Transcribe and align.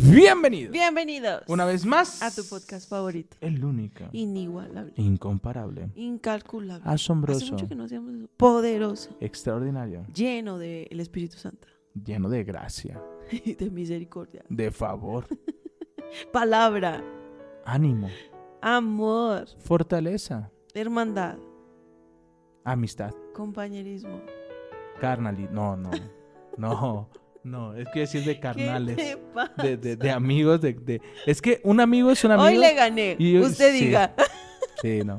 Bienvenidos. 0.00 0.72
Bienvenidos 0.72 1.42
Una 1.48 1.64
vez 1.64 1.84
más. 1.84 2.22
a 2.22 2.30
tu 2.30 2.48
podcast 2.48 2.88
favorito. 2.88 3.36
El 3.40 3.64
único. 3.64 4.04
Inigualable, 4.12 4.92
Incomparable. 4.96 5.90
incalculable. 5.96 6.82
Hace 6.84 6.94
Asombroso. 6.94 7.52
mucho 7.52 7.66
que 7.68 7.74
no 7.74 7.84
hacíamos 7.84 8.14
eso. 8.14 8.28
Poderoso, 8.36 9.10
Extraordinario. 9.20 10.06
lleno 10.14 10.58
del 10.58 11.00
Espíritu 11.00 11.36
Santo 11.38 11.66
Lleno 11.94 12.28
de 12.28 12.44
gracia. 12.44 13.02
y 13.32 13.54
de 13.54 13.70
misericordia. 13.70 14.44
De 14.48 14.70
favor. 14.70 15.26
Palabra, 16.32 17.02
ánimo. 17.64 18.08
amor, 18.60 19.46
Fortaleza. 19.58 20.50
hermandad, 20.74 21.38
Amistad. 22.64 23.10
compañerismo. 23.34 24.20
Carnalidad. 25.00 25.50
No, 25.50 25.76
no. 25.76 25.90
No. 26.56 27.08
No. 27.44 27.74
Es 27.74 27.86
que 27.92 28.00
decir 28.00 28.24
de 28.24 28.34
¿Qué 28.34 28.40
carnales. 28.40 28.96
te 28.96 29.16
pasa? 29.34 29.62
De, 29.62 29.76
de, 29.76 29.96
de 29.96 30.10
amigos. 30.10 30.60
De, 30.60 30.72
de- 30.74 31.00
Es 31.26 31.40
que 31.42 31.60
un 31.64 31.80
amigo 31.80 32.10
es 32.10 32.22
un 32.24 32.32
amigo. 32.32 32.48
Hoy 32.48 32.56
le 32.58 32.74
gané. 32.74 33.16
y 33.18 33.32
yo- 33.34 33.42
Usted 33.42 33.72
sí. 33.72 33.84
diga. 33.86 34.14
Sí, 34.82 35.00
no. 35.04 35.18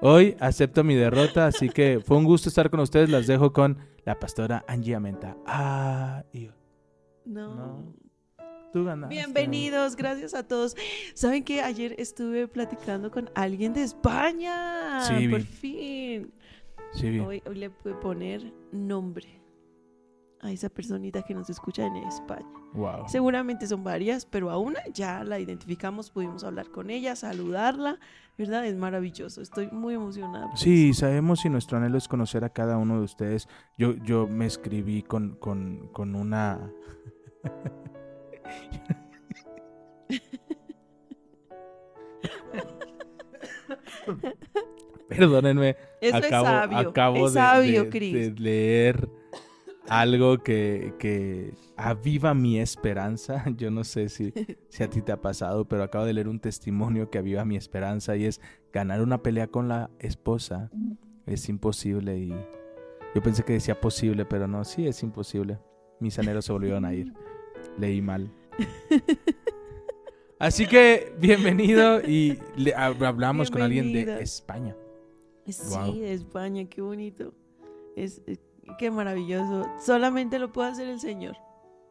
Hoy 0.00 0.34
acepto 0.40 0.82
mi 0.82 0.94
derrota, 0.94 1.46
así 1.46 1.68
que 1.68 2.00
fue 2.02 2.16
un 2.16 2.24
gusto 2.24 2.48
estar 2.48 2.70
con 2.70 2.80
ustedes. 2.80 3.10
Las 3.10 3.26
dejo 3.26 3.52
con 3.52 3.76
la 4.06 4.18
pastora 4.18 4.64
Angie 4.66 4.94
Amenta. 4.94 5.36
Ah, 5.46 6.24
y 6.32 6.48
No. 7.26 7.54
No. 7.54 7.94
tú 8.72 8.84
ganaste. 8.86 9.14
Bienvenidos, 9.14 9.96
gracias 9.96 10.32
a 10.32 10.48
todos. 10.48 10.76
¿Saben 11.12 11.44
que 11.44 11.60
ayer 11.60 11.94
estuve 11.98 12.48
platicando 12.48 13.10
con 13.10 13.30
alguien 13.34 13.74
de 13.74 13.82
España? 13.82 15.00
Sí, 15.02 15.28
Por 15.28 15.42
fin. 15.42 16.32
Sí, 16.94 17.10
bien. 17.10 17.26
Hoy, 17.26 17.42
hoy 17.46 17.54
le 17.56 17.68
pude 17.68 17.92
poner 17.94 18.52
nombre 18.72 19.39
a 20.42 20.50
esa 20.50 20.68
personita 20.68 21.22
que 21.22 21.34
nos 21.34 21.48
escucha 21.50 21.86
en 21.86 21.96
España. 21.96 22.46
Wow. 22.72 23.08
Seguramente 23.08 23.66
son 23.66 23.84
varias, 23.84 24.24
pero 24.26 24.50
a 24.50 24.58
una 24.58 24.80
ya 24.92 25.22
la 25.24 25.38
identificamos, 25.38 26.10
pudimos 26.10 26.44
hablar 26.44 26.70
con 26.70 26.90
ella, 26.90 27.14
saludarla, 27.16 27.98
¿verdad? 28.38 28.64
Es 28.66 28.76
maravilloso, 28.76 29.42
estoy 29.42 29.68
muy 29.70 29.94
emocionada. 29.94 30.56
Sí, 30.56 30.94
sabemos 30.94 31.44
y 31.44 31.50
nuestro 31.50 31.78
anhelo 31.78 31.98
es 31.98 32.08
conocer 32.08 32.44
a 32.44 32.50
cada 32.50 32.78
uno 32.78 32.98
de 32.98 33.04
ustedes. 33.04 33.48
Yo, 33.76 33.94
yo 33.96 34.26
me 34.28 34.46
escribí 34.46 35.02
con, 35.02 35.34
con, 35.36 35.88
con 35.92 36.14
una... 36.14 36.70
Perdónenme, 45.08 45.76
Eso 46.00 46.16
acabo, 46.16 46.46
es 46.46 46.52
sabio, 46.52 46.78
acabo 46.78 47.26
es 47.26 47.32
de- 47.34 47.40
sabio, 47.40 47.84
de, 47.84 47.90
Cris. 47.90 48.14
de 48.14 48.30
leer 48.42 49.08
algo 49.90 50.38
que, 50.42 50.94
que 50.98 51.52
aviva 51.76 52.32
mi 52.32 52.58
esperanza. 52.58 53.44
Yo 53.56 53.70
no 53.70 53.84
sé 53.84 54.08
si, 54.08 54.32
si 54.68 54.82
a 54.82 54.88
ti 54.88 55.02
te 55.02 55.12
ha 55.12 55.20
pasado, 55.20 55.66
pero 55.68 55.82
acabo 55.82 56.04
de 56.06 56.12
leer 56.14 56.28
un 56.28 56.40
testimonio 56.40 57.10
que 57.10 57.18
aviva 57.18 57.44
mi 57.44 57.56
esperanza 57.56 58.16
y 58.16 58.24
es 58.24 58.40
ganar 58.72 59.02
una 59.02 59.22
pelea 59.22 59.48
con 59.48 59.68
la 59.68 59.90
esposa. 59.98 60.70
Es 61.26 61.48
imposible 61.48 62.18
y 62.18 62.28
yo 63.14 63.22
pensé 63.22 63.42
que 63.44 63.52
decía 63.54 63.80
posible, 63.80 64.24
pero 64.24 64.46
no, 64.48 64.64
sí 64.64 64.86
es 64.86 65.02
imposible. 65.02 65.58
Mis 66.00 66.18
anhelos 66.18 66.44
se 66.44 66.52
volvieron 66.52 66.84
a 66.84 66.94
ir. 66.94 67.12
Leí 67.78 68.00
mal. 68.00 68.32
Así 70.38 70.66
que 70.66 71.12
bienvenido 71.20 72.00
y 72.00 72.38
le- 72.56 72.74
hab- 72.74 73.04
hablamos 73.04 73.50
con 73.50 73.60
alguien 73.62 73.92
de 73.92 74.22
España. 74.22 74.74
Sí, 75.46 76.00
de 76.00 76.12
España, 76.14 76.64
qué 76.64 76.80
bonito. 76.80 77.34
Es, 77.96 78.22
es- 78.26 78.40
qué 78.78 78.90
maravilloso. 78.90 79.66
Solamente 79.78 80.38
lo 80.38 80.52
puede 80.52 80.70
hacer 80.70 80.88
el 80.88 81.00
Señor. 81.00 81.36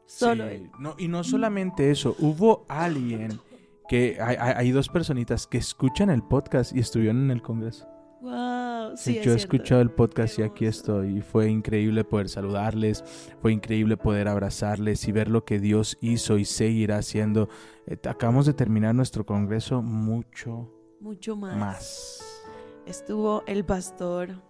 Solo 0.06 0.48
Sí, 0.48 0.56
Él. 0.56 0.72
No, 0.80 0.96
y 0.98 1.08
no 1.08 1.24
solamente 1.24 1.92
eso, 1.92 2.16
hubo 2.20 2.66
alguien 2.68 3.40
que 3.88 4.18
hay, 4.22 4.72
dos 4.72 4.88
personitas 4.90 5.48
que 5.48 5.58
escuchan 5.58 6.10
el 6.10 6.24
podcast 6.24 6.76
y 6.76 6.80
estuvieron 6.80 7.24
en 7.24 7.32
el 7.32 7.42
Congreso. 7.42 7.88
Wow, 8.22 8.98
sí, 8.98 9.18
es 9.18 9.26
Yo 9.26 9.34
he 9.34 9.36
escuchado 9.36 9.82
el 9.82 9.92
podcast 9.92 10.38
y 10.40 10.44
aquí 10.44 10.66
estoy. 10.66 11.18
Y 11.18 11.22
fue 11.22 11.50
increíble 11.50 12.04
poder 12.04 12.30
saludarles, 12.30 13.04
fue 13.42 13.52
increíble 13.54 13.98
poder 13.98 14.28
abrazarles 14.28 15.08
y 15.08 15.12
ver 15.12 15.30
lo 15.30 15.46
que 15.46 15.60
Dios 15.60 15.98
hizo 16.02 16.38
y 16.38 16.46
seguirá 16.46 16.98
haciendo. 16.98 17.50
Eh, 17.88 17.98
acabamos 18.08 18.46
de 18.46 18.54
terminar 18.54 18.94
nuestro 18.94 19.26
Congreso 19.26 19.82
mucho 19.82 20.70
Mucho 21.00 21.36
más. 21.36 21.56
más. 21.56 22.42
Estuvo 22.86 23.44
el 23.48 23.64
pastor 23.66 24.42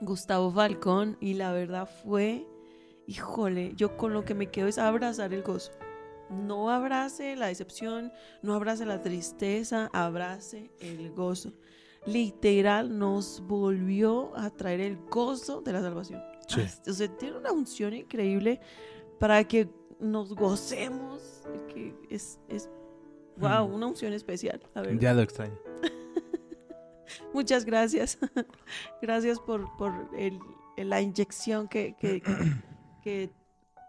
Gustavo 0.00 0.50
Falcón 0.50 1.16
y 1.20 1.34
la 1.34 1.52
verdad 1.52 1.88
fue, 2.02 2.46
híjole, 3.06 3.72
yo 3.76 3.96
con 3.96 4.12
lo 4.12 4.24
que 4.24 4.34
me 4.34 4.50
quedo 4.50 4.68
es 4.68 4.78
abrazar 4.78 5.32
el 5.32 5.42
gozo. 5.42 5.72
No 6.30 6.70
abrace 6.70 7.36
la 7.36 7.46
decepción, 7.46 8.12
no 8.42 8.54
abrace 8.54 8.84
la 8.84 9.00
tristeza, 9.00 9.90
abrace 9.92 10.70
el 10.80 11.12
gozo. 11.12 11.52
Literal 12.04 12.98
nos 12.98 13.40
volvió 13.46 14.36
a 14.36 14.50
traer 14.50 14.80
el 14.80 14.96
gozo 14.96 15.60
de 15.60 15.72
la 15.72 15.80
salvación. 15.80 16.22
Sí. 16.48 16.62
O 16.88 16.92
sea, 16.92 17.08
tiene 17.16 17.38
una 17.38 17.52
unción 17.52 17.94
increíble 17.94 18.60
para 19.18 19.42
que 19.44 19.68
nos 19.98 20.34
gocemos. 20.34 21.42
Que 21.68 21.94
es, 22.10 22.38
es 22.48 22.68
wow, 23.36 23.64
una 23.64 23.86
unción 23.86 24.12
especial. 24.12 24.60
la. 24.74 24.92
Ya 24.94 25.14
lo 25.14 25.22
extraño. 25.22 25.58
Muchas 27.32 27.64
gracias. 27.64 28.18
gracias 29.02 29.38
por, 29.40 29.76
por 29.76 30.10
el- 30.18 30.40
la 30.76 31.00
inyección 31.00 31.68
que, 31.68 31.94
que, 31.98 32.22
que 33.02 33.30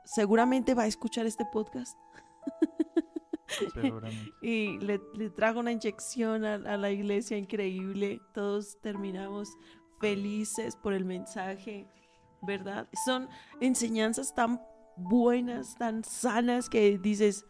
seguramente 0.06 0.74
va 0.74 0.84
a 0.84 0.88
escuchar 0.88 1.26
este 1.26 1.46
podcast. 1.46 1.98
Seguramente. 3.74 4.32
Y 4.42 4.78
le, 4.80 5.02
le 5.16 5.30
trajo 5.30 5.60
una 5.60 5.72
inyección 5.72 6.46
a, 6.46 6.56
a 6.56 6.78
la 6.78 6.92
iglesia 6.92 7.38
increíble. 7.38 8.20
Todos 8.34 8.80
terminamos 8.82 9.50
felices 10.00 10.76
por 10.76 10.94
el 10.94 11.06
mensaje, 11.06 11.88
¿verdad? 12.42 12.88
Son 13.06 13.28
enseñanzas 13.62 14.34
tan 14.36 14.62
buenas, 14.96 15.76
tan 15.78 16.04
sanas 16.04 16.70
que 16.70 16.98
dices, 16.98 17.46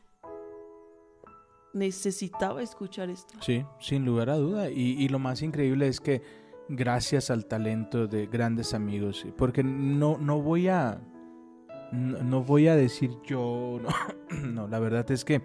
necesitaba 1.74 2.62
escuchar 2.62 3.10
esto. 3.10 3.36
Sí, 3.42 3.66
sin 3.80 4.06
lugar 4.06 4.30
a 4.30 4.38
duda. 4.38 4.70
Y, 4.70 4.94
y 5.02 5.08
lo 5.10 5.20
más 5.20 5.42
increíble 5.42 5.88
es 5.88 6.00
que 6.00 6.22
gracias 6.70 7.30
al 7.30 7.46
talento 7.46 8.08
de 8.08 8.28
grandes 8.28 8.74
amigos, 8.74 9.26
porque 9.38 9.64
no, 9.64 10.18
no 10.18 10.42
voy 10.42 10.68
a 10.68 11.00
no, 11.92 12.22
no 12.22 12.44
voy 12.44 12.68
a 12.68 12.76
decir 12.76 13.12
yo, 13.24 13.80
no, 13.82 13.90
no, 14.48 14.68
la 14.68 14.80
verdad 14.80 15.10
es 15.12 15.24
que 15.24 15.42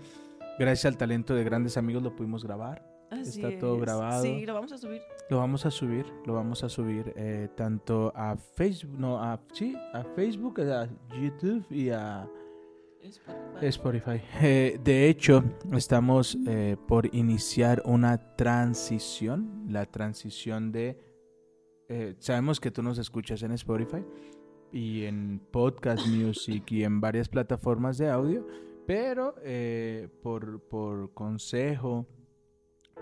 gracias 0.58 0.86
al 0.86 0.96
talento 0.96 1.34
de 1.34 1.44
grandes 1.44 1.76
amigos 1.76 2.02
lo 2.02 2.14
pudimos 2.14 2.44
grabar. 2.44 2.90
Así 3.10 3.42
Está 3.42 3.58
todo 3.58 3.78
grabado. 3.78 4.22
Sí, 4.22 4.46
lo 4.46 4.54
vamos 4.54 4.72
a 4.72 4.78
subir. 4.78 5.02
Lo 5.28 5.38
vamos 5.38 5.66
a 5.66 5.70
subir, 5.70 6.06
lo 6.24 6.34
vamos 6.34 6.64
a 6.64 6.68
subir 6.68 7.12
eh, 7.14 7.48
tanto 7.54 8.12
a 8.16 8.36
Facebook, 8.36 8.98
no, 8.98 9.22
a, 9.22 9.38
sí, 9.52 9.76
a 9.92 10.02
Facebook, 10.02 10.60
a 10.60 10.88
YouTube 11.14 11.64
y 11.70 11.90
a 11.90 12.28
Spotify. 13.60 14.20
Eh, 14.42 14.78
de 14.82 15.08
hecho, 15.08 15.44
estamos 15.72 16.36
eh, 16.46 16.76
por 16.88 17.14
iniciar 17.14 17.82
una 17.84 18.36
transición. 18.36 19.66
La 19.68 19.86
transición 19.86 20.72
de... 20.72 20.98
eh, 21.88 22.14
sabemos 22.18 22.60
que 22.60 22.70
tú 22.70 22.82
nos 22.82 22.98
escuchas 22.98 23.42
en 23.42 23.52
Spotify 23.52 24.04
y 24.72 25.04
en 25.04 25.40
Podcast 25.50 26.06
Music 26.06 26.70
y 26.72 26.84
en 26.84 27.00
varias 27.00 27.28
plataformas 27.28 27.98
de 27.98 28.08
audio, 28.10 28.46
pero 28.86 29.34
por, 30.22 30.60
por 30.62 31.12
consejo 31.12 32.06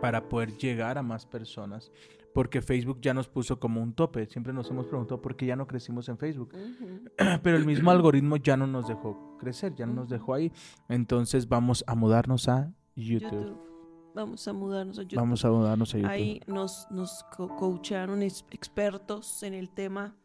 para 0.01 0.29
poder 0.29 0.57
llegar 0.57 0.99
a 0.99 1.03
más 1.03 1.27
personas, 1.27 1.93
porque 2.35 2.63
Facebook 2.63 2.99
ya 3.01 3.13
nos 3.15 3.29
puso 3.29 3.59
como 3.59 3.83
un 3.83 3.93
tope. 3.93 4.27
Siempre 4.27 4.53
nos 4.53 4.71
hemos 4.71 4.87
preguntado 4.87 5.21
por 5.21 5.37
qué 5.37 5.47
ya 5.47 5.57
no 5.57 5.67
crecimos 5.67 6.09
en 6.09 6.17
Facebook 6.19 6.51
pero 7.43 7.57
el 7.57 7.67
mismo 7.67 7.91
algoritmo 7.91 8.37
ya 8.37 8.57
no 8.57 8.67
nos 8.67 8.87
dejó 8.89 9.37
crecer, 9.39 9.75
ya 9.75 9.87
no 9.87 9.95
nos 9.95 10.09
dejó 10.09 10.35
ahí. 10.35 10.53
Entonces 10.89 11.49
vamos 11.49 11.83
a 11.87 11.95
mudarnos 11.95 12.49
a 12.49 12.73
YouTube. 12.97 13.31
YouTube. 13.33 13.59
Vamos 14.15 14.47
a 14.49 14.53
mudarnos 14.53 14.99
a 14.99 15.03
YouTube. 15.03 15.17
Vamos 15.19 15.45
a 15.45 15.51
mudarnos 15.51 15.95
a 15.95 15.99
YouTube. 15.99 16.11
Ahí 16.13 16.41
nos, 16.47 16.87
nos 16.91 17.25
co- 17.37 17.55
coacharon 17.57 18.23
ex- 18.23 18.45
expertos 18.51 19.43
en 19.45 19.55
el 19.55 19.71
tema 19.71 20.17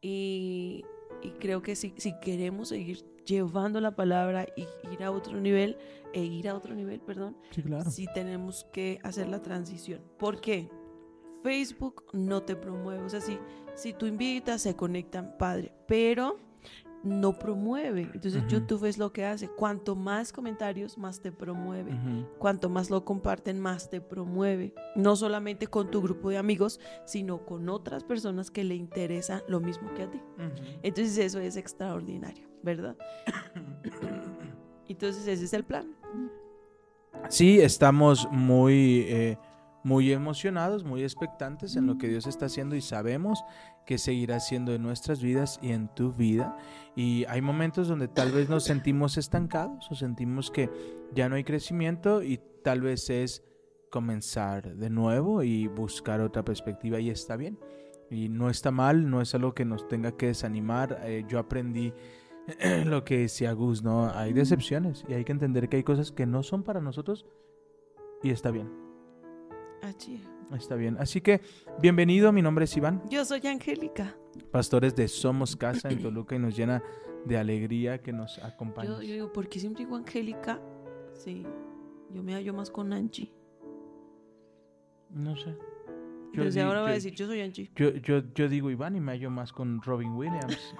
y, 0.00 0.84
y 1.22 1.30
creo 1.38 1.62
que 1.62 1.76
si, 1.76 1.92
si 1.98 2.18
queremos 2.20 2.68
seguir 2.68 3.04
llevando 3.26 3.80
la 3.80 3.94
palabra 3.94 4.46
y 4.56 4.62
ir 4.92 5.04
a 5.04 5.10
otro 5.10 5.38
nivel, 5.40 5.76
e 6.14 6.24
ir 6.24 6.48
a 6.48 6.54
otro 6.54 6.74
nivel, 6.74 7.00
perdón, 7.00 7.36
Sí, 7.50 7.62
claro. 7.62 7.90
sí 7.90 8.06
tenemos 8.14 8.64
que 8.72 8.98
hacer 9.02 9.28
la 9.28 9.42
transición. 9.42 10.00
¿Por 10.18 10.40
qué? 10.40 10.70
Facebook 11.48 12.04
no 12.12 12.42
te 12.42 12.56
promueve. 12.56 13.02
O 13.02 13.08
sea, 13.08 13.22
si, 13.22 13.38
si 13.74 13.94
tú 13.94 14.04
invitas, 14.04 14.60
se 14.60 14.76
conectan, 14.76 15.34
padre, 15.38 15.72
pero 15.86 16.36
no 17.02 17.38
promueve. 17.38 18.02
Entonces. 18.12 18.42
YouTube 18.48 18.84
es 18.84 18.98
lo 18.98 19.14
que 19.14 19.24
hace. 19.24 19.48
Cuanto 19.48 19.96
más 19.96 20.30
comentarios, 20.30 20.98
más 20.98 21.22
te 21.22 21.32
promueve. 21.32 21.98
Cuanto 22.38 22.68
más 22.68 22.90
lo 22.90 23.02
comparten, 23.06 23.60
más 23.60 23.88
te 23.88 24.02
promueve. 24.02 24.74
No 24.94 25.16
solamente 25.16 25.68
con 25.68 25.90
tu 25.90 26.02
grupo 26.02 26.28
de 26.28 26.36
amigos, 26.36 26.80
sino 27.06 27.46
con 27.46 27.70
otras 27.70 28.04
personas 28.04 28.50
que 28.50 28.62
le 28.62 28.74
interesa 28.74 29.42
lo 29.48 29.60
mismo 29.60 29.94
que 29.94 30.02
a 30.02 30.10
ti. 30.10 30.20
Entonces 30.82 31.16
eso 31.16 31.38
es 31.38 31.56
extraordinario, 31.56 32.46
¿verdad? 32.62 32.94
Entonces 34.86 35.26
ese 35.26 35.46
es 35.46 35.52
el 35.54 35.64
plan. 35.64 35.96
Sí, 37.30 37.58
estamos 37.60 38.28
muy, 38.30 39.06
eh, 39.08 39.38
muy 39.84 40.12
emocionados, 40.12 40.84
muy 40.84 41.02
expectantes 41.02 41.76
en 41.76 41.86
lo 41.86 41.98
que 41.98 42.08
Dios 42.08 42.26
está 42.26 42.46
haciendo 42.46 42.76
y 42.76 42.80
sabemos 42.80 43.44
que 43.86 43.98
seguirá 43.98 44.36
haciendo 44.36 44.74
en 44.74 44.82
nuestras 44.82 45.22
vidas 45.22 45.58
y 45.62 45.72
en 45.72 45.88
tu 45.94 46.12
vida. 46.12 46.56
Y 46.96 47.24
hay 47.26 47.40
momentos 47.40 47.88
donde 47.88 48.08
tal 48.08 48.32
vez 48.32 48.48
nos 48.48 48.64
sentimos 48.64 49.16
estancados 49.16 49.90
o 49.90 49.94
sentimos 49.94 50.50
que 50.50 50.70
ya 51.14 51.28
no 51.28 51.36
hay 51.36 51.44
crecimiento 51.44 52.22
y 52.22 52.40
tal 52.62 52.80
vez 52.80 53.08
es 53.08 53.42
comenzar 53.90 54.76
de 54.76 54.90
nuevo 54.90 55.42
y 55.42 55.68
buscar 55.68 56.20
otra 56.20 56.44
perspectiva 56.44 57.00
y 57.00 57.10
está 57.10 57.36
bien. 57.36 57.58
Y 58.10 58.28
no 58.28 58.50
está 58.50 58.70
mal, 58.70 59.08
no 59.08 59.20
es 59.20 59.34
algo 59.34 59.54
que 59.54 59.64
nos 59.64 59.86
tenga 59.88 60.12
que 60.12 60.26
desanimar. 60.26 61.00
Eh, 61.04 61.24
yo 61.28 61.38
aprendí 61.38 61.92
lo 62.84 63.04
que 63.04 63.18
decía 63.18 63.52
Gus, 63.52 63.82
¿no? 63.82 64.10
Hay 64.10 64.32
decepciones 64.32 65.04
y 65.08 65.14
hay 65.14 65.24
que 65.24 65.32
entender 65.32 65.68
que 65.68 65.76
hay 65.76 65.84
cosas 65.84 66.12
que 66.12 66.26
no 66.26 66.42
son 66.42 66.62
para 66.62 66.80
nosotros 66.80 67.26
y 68.22 68.30
está 68.30 68.50
bien. 68.50 68.87
Así. 69.82 70.22
Está 70.54 70.74
bien. 70.76 70.96
Así 70.98 71.20
que, 71.20 71.40
bienvenido, 71.80 72.32
mi 72.32 72.42
nombre 72.42 72.64
es 72.64 72.76
Iván. 72.76 73.02
Yo 73.10 73.24
soy 73.24 73.46
Angélica. 73.46 74.16
Pastores 74.50 74.94
de 74.96 75.06
Somos 75.08 75.56
Casa 75.56 75.90
en 75.90 75.98
Toluca 76.02 76.34
y 76.36 76.38
nos 76.38 76.56
llena 76.56 76.82
de 77.24 77.36
alegría 77.36 78.00
que 78.00 78.12
nos 78.12 78.38
acompañes. 78.38 78.90
Yo, 78.90 79.02
yo 79.02 79.12
digo, 79.14 79.32
¿por 79.32 79.48
qué 79.48 79.60
siempre 79.60 79.84
digo 79.84 79.96
Angélica? 79.96 80.60
Sí, 81.12 81.44
yo 82.12 82.22
me 82.22 82.34
hallo 82.34 82.54
más 82.54 82.70
con 82.70 82.92
Angie. 82.92 83.32
No 85.10 85.36
sé. 85.36 85.56
Desde 86.32 86.60
di- 86.60 86.66
ahora 86.66 86.80
voy 86.82 86.88
a 86.90 86.92
yo- 86.92 86.94
decir, 86.96 87.14
yo 87.14 87.26
soy 87.26 87.40
Angie. 87.40 87.70
Yo, 87.74 87.90
yo, 87.90 88.22
yo 88.34 88.48
digo 88.48 88.70
Iván 88.70 88.96
y 88.96 89.00
me 89.00 89.12
hallo 89.12 89.30
más 89.30 89.52
con 89.52 89.82
Robin 89.82 90.12
Williams. 90.14 90.74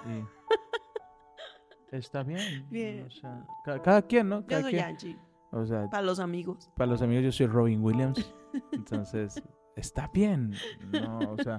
y 1.91 1.95
está 1.95 2.23
bien. 2.23 2.65
Bien. 2.69 3.05
O 3.05 3.09
sea, 3.11 3.45
ca- 3.65 3.81
cada, 3.81 4.01
quien, 4.01 4.29
¿no? 4.29 4.41
Yo 4.41 4.47
Cada 4.47 4.61
soy 4.63 4.71
quien. 4.73 4.85
Angie. 4.85 5.17
O 5.51 5.65
sea, 5.65 5.89
Para 5.89 6.03
los 6.03 6.19
amigos. 6.19 6.69
para 6.75 6.91
los 6.91 7.01
amigos 7.01 7.23
yo 7.25 7.31
soy 7.31 7.47
Robin 7.47 7.83
Williams. 7.83 8.33
Entonces, 8.71 9.41
está 9.75 10.09
bien. 10.13 10.53
No, 10.91 11.19
o 11.31 11.37
sea, 11.43 11.57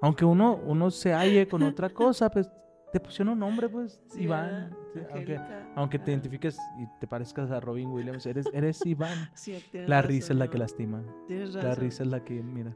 aunque 0.00 0.24
uno, 0.24 0.60
uno 0.64 0.90
se 0.90 1.12
halle 1.12 1.48
con 1.48 1.62
otra 1.62 1.90
cosa, 1.90 2.30
pues 2.30 2.50
te 2.92 3.00
pusieron 3.00 3.32
un 3.32 3.38
nombre, 3.38 3.68
pues, 3.68 4.00
Sí, 4.08 4.24
Iván. 4.24 4.76
aunque, 5.12 5.40
aunque 5.74 5.98
te 5.98 6.10
identifiques 6.10 6.58
y 6.78 6.86
te 7.00 7.06
parezcas 7.06 7.50
a 7.50 7.58
Robin 7.58 7.88
Williams, 7.88 8.26
eres, 8.26 8.46
eres 8.52 8.84
Iván. 8.84 9.30
sí, 9.34 9.62
La 9.72 10.02
razón, 10.02 10.10
risa 10.10 10.32
es 10.34 10.38
la 10.38 10.48
que 10.48 10.58
lastima. 10.58 11.02
Tienes 11.26 11.54
razón. 11.54 11.68
La 11.70 11.74
risa 11.74 12.02
es 12.02 12.08
la 12.10 12.22
que, 12.22 12.42
mira. 12.42 12.74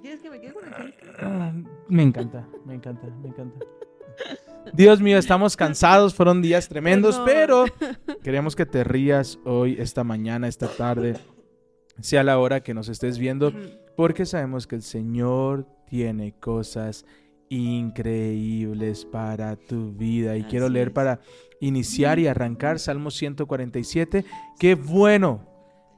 ¿Quieres 0.00 0.20
que 0.20 0.30
me 0.30 0.40
quede 0.40 0.52
con 0.52 1.66
Me 1.88 2.02
encanta, 2.02 2.46
me 2.64 2.74
encanta, 2.74 3.06
me 3.22 3.28
encanta. 3.28 3.58
Dios 4.72 5.00
mío, 5.00 5.18
estamos 5.18 5.56
cansados, 5.56 6.14
fueron 6.14 6.40
días 6.40 6.68
tremendos, 6.68 7.20
pero 7.24 7.64
queremos 8.22 8.54
que 8.54 8.66
te 8.66 8.84
rías 8.84 9.38
hoy, 9.44 9.76
esta 9.78 10.04
mañana, 10.04 10.46
esta 10.46 10.68
tarde, 10.68 11.16
sea 12.00 12.24
la 12.24 12.38
hora 12.38 12.60
que 12.60 12.74
nos 12.74 12.88
estés 12.88 13.18
viendo, 13.18 13.52
porque 13.96 14.26
sabemos 14.26 14.66
que 14.66 14.76
el 14.76 14.82
Señor 14.82 15.66
tiene 15.86 16.32
cosas 16.32 17.04
increíbles 17.48 19.04
para 19.04 19.56
tu 19.56 19.92
vida. 19.92 20.36
Y 20.36 20.44
quiero 20.44 20.68
leer 20.68 20.88
es. 20.88 20.94
para 20.94 21.20
iniciar 21.60 22.18
y 22.18 22.26
arrancar 22.26 22.78
Salmo 22.78 23.10
147. 23.10 24.24
Qué 24.58 24.74
bueno, 24.74 25.46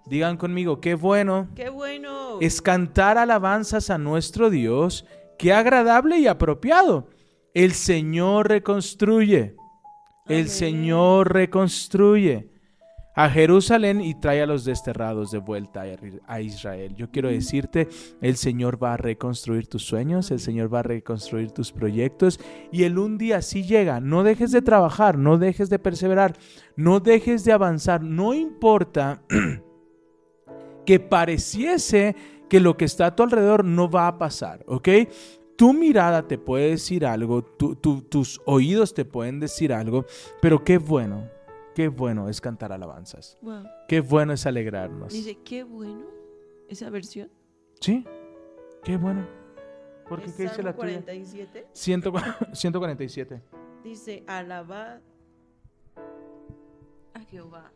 digan 0.06 0.36
conmigo, 0.36 0.80
qué 0.80 0.94
bueno 0.94 1.48
¡Qué 1.54 1.68
bueno! 1.68 2.38
es 2.40 2.60
cantar 2.60 3.18
alabanzas 3.18 3.90
a 3.90 3.98
nuestro 3.98 4.50
Dios, 4.50 5.06
qué 5.38 5.52
agradable 5.52 6.18
y 6.18 6.26
apropiado. 6.26 7.08
El 7.54 7.72
Señor 7.72 8.48
reconstruye, 8.48 9.56
el 10.26 10.36
Amén. 10.36 10.48
Señor 10.48 11.32
reconstruye 11.32 12.50
a 13.16 13.30
Jerusalén 13.30 14.00
y 14.02 14.14
trae 14.14 14.42
a 14.42 14.46
los 14.46 14.64
desterrados 14.64 15.30
de 15.30 15.38
vuelta 15.38 15.84
a 16.26 16.40
Israel. 16.42 16.94
Yo 16.94 17.10
quiero 17.10 17.30
decirte, 17.30 17.88
el 18.20 18.36
Señor 18.36 18.80
va 18.82 18.92
a 18.92 18.96
reconstruir 18.98 19.66
tus 19.66 19.84
sueños, 19.84 20.30
el 20.30 20.38
Señor 20.38 20.72
va 20.72 20.80
a 20.80 20.84
reconstruir 20.84 21.50
tus 21.50 21.72
proyectos 21.72 22.38
y 22.70 22.84
el 22.84 22.98
un 22.98 23.16
día 23.16 23.40
sí 23.42 23.64
llega. 23.64 24.00
No 24.00 24.22
dejes 24.22 24.52
de 24.52 24.60
trabajar, 24.62 25.16
no 25.16 25.38
dejes 25.38 25.70
de 25.70 25.78
perseverar, 25.78 26.34
no 26.76 27.00
dejes 27.00 27.44
de 27.44 27.52
avanzar, 27.52 28.02
no 28.02 28.34
importa 28.34 29.22
que 30.84 31.00
pareciese 31.00 32.14
que 32.48 32.60
lo 32.60 32.76
que 32.76 32.84
está 32.84 33.06
a 33.06 33.16
tu 33.16 33.22
alrededor 33.22 33.64
no 33.64 33.90
va 33.90 34.06
a 34.08 34.18
pasar, 34.18 34.62
¿ok? 34.68 34.88
Tu 35.56 35.72
mirada 35.72 36.28
te 36.28 36.36
puede 36.38 36.68
decir 36.70 37.06
algo, 37.06 37.42
tu- 37.42 37.74
tu- 37.76 38.02
tus 38.02 38.40
oídos 38.44 38.92
te 38.94 39.04
pueden 39.06 39.40
decir 39.40 39.72
algo, 39.72 40.04
pero 40.42 40.62
qué 40.62 40.76
bueno, 40.78 41.28
qué 41.76 41.88
bueno 41.88 42.30
es 42.30 42.40
cantar 42.40 42.72
alabanzas, 42.72 43.36
Wow. 43.42 43.64
qué 43.86 44.00
bueno 44.00 44.32
es 44.32 44.46
alegrarnos. 44.46 45.12
Dice, 45.12 45.36
qué 45.44 45.62
bueno 45.62 46.06
esa 46.70 46.88
versión. 46.88 47.30
¿Sí? 47.80 48.02
Qué 48.82 48.96
bueno. 48.96 49.26
¿Por 50.08 50.22
qué 50.22 50.30
dice 50.44 50.62
la 50.62 50.72
tuya? 50.72 51.02
47. 51.02 51.66
100 51.72 52.02
147. 52.54 53.42
Dice, 53.84 54.24
alabad 54.26 55.00
a 57.12 57.20
Jehová, 57.20 57.72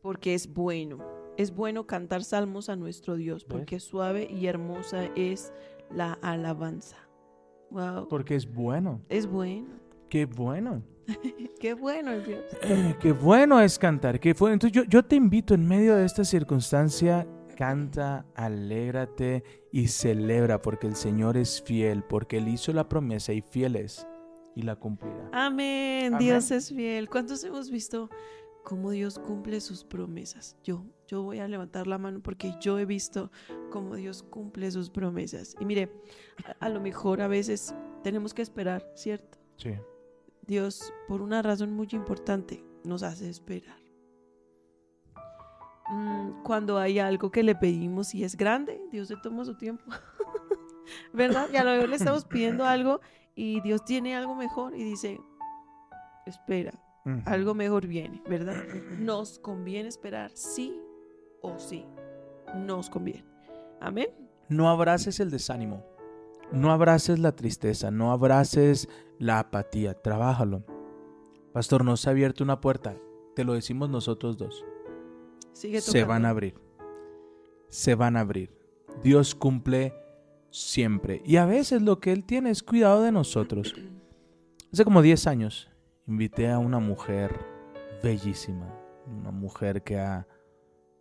porque 0.00 0.32
es 0.34 0.52
bueno. 0.52 0.98
Es 1.36 1.54
bueno 1.54 1.86
cantar 1.86 2.24
salmos 2.24 2.70
a 2.70 2.76
nuestro 2.76 3.16
Dios, 3.16 3.44
porque 3.44 3.78
suave 3.80 4.26
y 4.30 4.46
hermosa 4.46 5.10
es 5.14 5.52
la 5.90 6.14
alabanza. 6.22 6.96
Wow. 7.70 8.08
Porque 8.08 8.34
es 8.34 8.50
bueno. 8.50 9.02
Es 9.10 9.26
bueno. 9.26 9.68
Qué 10.08 10.24
bueno. 10.24 10.82
Qué 11.60 11.74
bueno 11.74 12.12
es 12.12 12.26
Dios. 12.26 12.44
Eh, 12.62 12.96
qué 13.00 13.12
bueno 13.12 13.60
es 13.60 13.78
cantar, 13.78 14.20
qué 14.20 14.34
bueno. 14.34 14.54
Entonces 14.54 14.74
yo, 14.74 14.84
yo 14.84 15.02
te 15.04 15.16
invito 15.16 15.54
en 15.54 15.66
medio 15.66 15.96
de 15.96 16.04
esta 16.04 16.24
circunstancia, 16.24 17.26
canta, 17.56 18.26
alégrate 18.34 19.42
y 19.72 19.88
celebra 19.88 20.60
porque 20.60 20.86
el 20.86 20.96
Señor 20.96 21.36
es 21.36 21.62
fiel, 21.62 22.02
porque 22.04 22.38
Él 22.38 22.48
hizo 22.48 22.72
la 22.72 22.88
promesa 22.88 23.32
y 23.32 23.40
fiel 23.40 23.76
es 23.76 24.06
y 24.54 24.62
la 24.62 24.76
cumplirá. 24.76 25.30
Amén. 25.32 26.14
Amén. 26.14 26.18
Dios 26.18 26.50
es 26.50 26.70
fiel. 26.70 27.08
¿Cuántos 27.08 27.42
hemos 27.44 27.70
visto 27.70 28.10
cómo 28.64 28.90
Dios 28.90 29.18
cumple 29.18 29.60
sus 29.60 29.84
promesas? 29.84 30.56
Yo, 30.62 30.84
yo 31.06 31.22
voy 31.22 31.40
a 31.40 31.48
levantar 31.48 31.86
la 31.86 31.98
mano 31.98 32.20
porque 32.22 32.54
yo 32.60 32.78
he 32.78 32.84
visto 32.84 33.30
cómo 33.70 33.96
Dios 33.96 34.22
cumple 34.22 34.70
sus 34.70 34.90
promesas. 34.90 35.56
Y 35.60 35.64
mire, 35.64 35.90
a, 36.60 36.66
a 36.66 36.68
lo 36.68 36.80
mejor 36.80 37.22
a 37.22 37.28
veces 37.28 37.74
tenemos 38.02 38.34
que 38.34 38.42
esperar, 38.42 38.90
¿cierto? 38.94 39.38
Sí. 39.56 39.72
Dios, 40.46 40.92
por 41.08 41.22
una 41.22 41.42
razón 41.42 41.72
muy 41.72 41.88
importante, 41.92 42.64
nos 42.84 43.02
hace 43.02 43.28
esperar. 43.28 43.78
Mm, 45.88 46.42
Cuando 46.42 46.78
hay 46.78 46.98
algo 46.98 47.30
que 47.30 47.42
le 47.42 47.54
pedimos 47.54 48.14
y 48.14 48.24
es 48.24 48.36
grande, 48.36 48.80
Dios 48.90 49.08
se 49.08 49.16
toma 49.16 49.44
su 49.44 49.56
tiempo. 49.56 49.84
¿Verdad? 51.12 51.48
Y 51.52 51.56
a 51.56 51.64
lo 51.64 51.70
mejor 51.72 51.88
le 51.88 51.96
estamos 51.96 52.24
pidiendo 52.24 52.64
algo 52.64 53.00
y 53.34 53.60
Dios 53.60 53.84
tiene 53.84 54.16
algo 54.16 54.34
mejor 54.34 54.74
y 54.76 54.84
dice, 54.84 55.20
espera, 56.26 56.72
algo 57.24 57.54
mejor 57.54 57.86
viene, 57.86 58.22
¿verdad? 58.28 58.64
Nos 58.98 59.38
conviene 59.38 59.88
esperar 59.88 60.30
sí 60.34 60.80
o 61.40 61.58
sí. 61.58 61.84
Nos 62.56 62.88
conviene. 62.90 63.24
Amén. 63.80 64.08
No 64.48 64.68
abraces 64.68 65.18
el 65.20 65.30
desánimo, 65.30 65.84
no 66.52 66.70
abraces 66.72 67.18
la 67.18 67.32
tristeza, 67.34 67.90
no 67.90 68.12
abraces 68.12 68.88
la 69.18 69.38
apatía, 69.38 69.94
trabájalo. 69.94 70.64
Pastor, 71.52 71.84
nos 71.84 72.06
ha 72.06 72.10
abierto 72.10 72.44
una 72.44 72.60
puerta, 72.60 72.96
te 73.34 73.44
lo 73.44 73.54
decimos 73.54 73.88
nosotros 73.90 74.36
dos. 74.36 74.64
Sigue 75.52 75.80
se 75.80 76.04
van 76.04 76.26
a 76.26 76.30
abrir. 76.30 76.54
Se 77.68 77.94
van 77.94 78.16
a 78.16 78.20
abrir. 78.20 78.50
Dios 79.02 79.34
cumple 79.34 79.94
siempre. 80.50 81.22
Y 81.24 81.36
a 81.36 81.46
veces 81.46 81.82
lo 81.82 81.98
que 81.98 82.12
Él 82.12 82.24
tiene 82.24 82.50
es 82.50 82.62
cuidado 82.62 83.02
de 83.02 83.12
nosotros. 83.12 83.74
Hace 84.72 84.84
como 84.84 85.00
10 85.02 85.26
años 85.26 85.70
invité 86.06 86.50
a 86.50 86.58
una 86.58 86.78
mujer 86.78 87.34
bellísima, 88.02 88.70
una 89.06 89.30
mujer 89.30 89.82
que 89.82 89.98
ha 89.98 90.26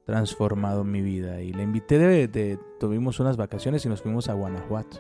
transformado 0.06 0.84
mi 0.84 1.02
vida. 1.02 1.42
Y 1.42 1.52
la 1.52 1.64
invité 1.64 1.98
de, 1.98 2.28
de- 2.28 2.60
tuvimos 2.80 3.20
unas 3.20 3.36
vacaciones 3.38 3.86
y 3.86 3.90
nos 3.90 4.02
fuimos 4.02 4.30
a 4.30 4.34
Guanajuato. 4.34 4.98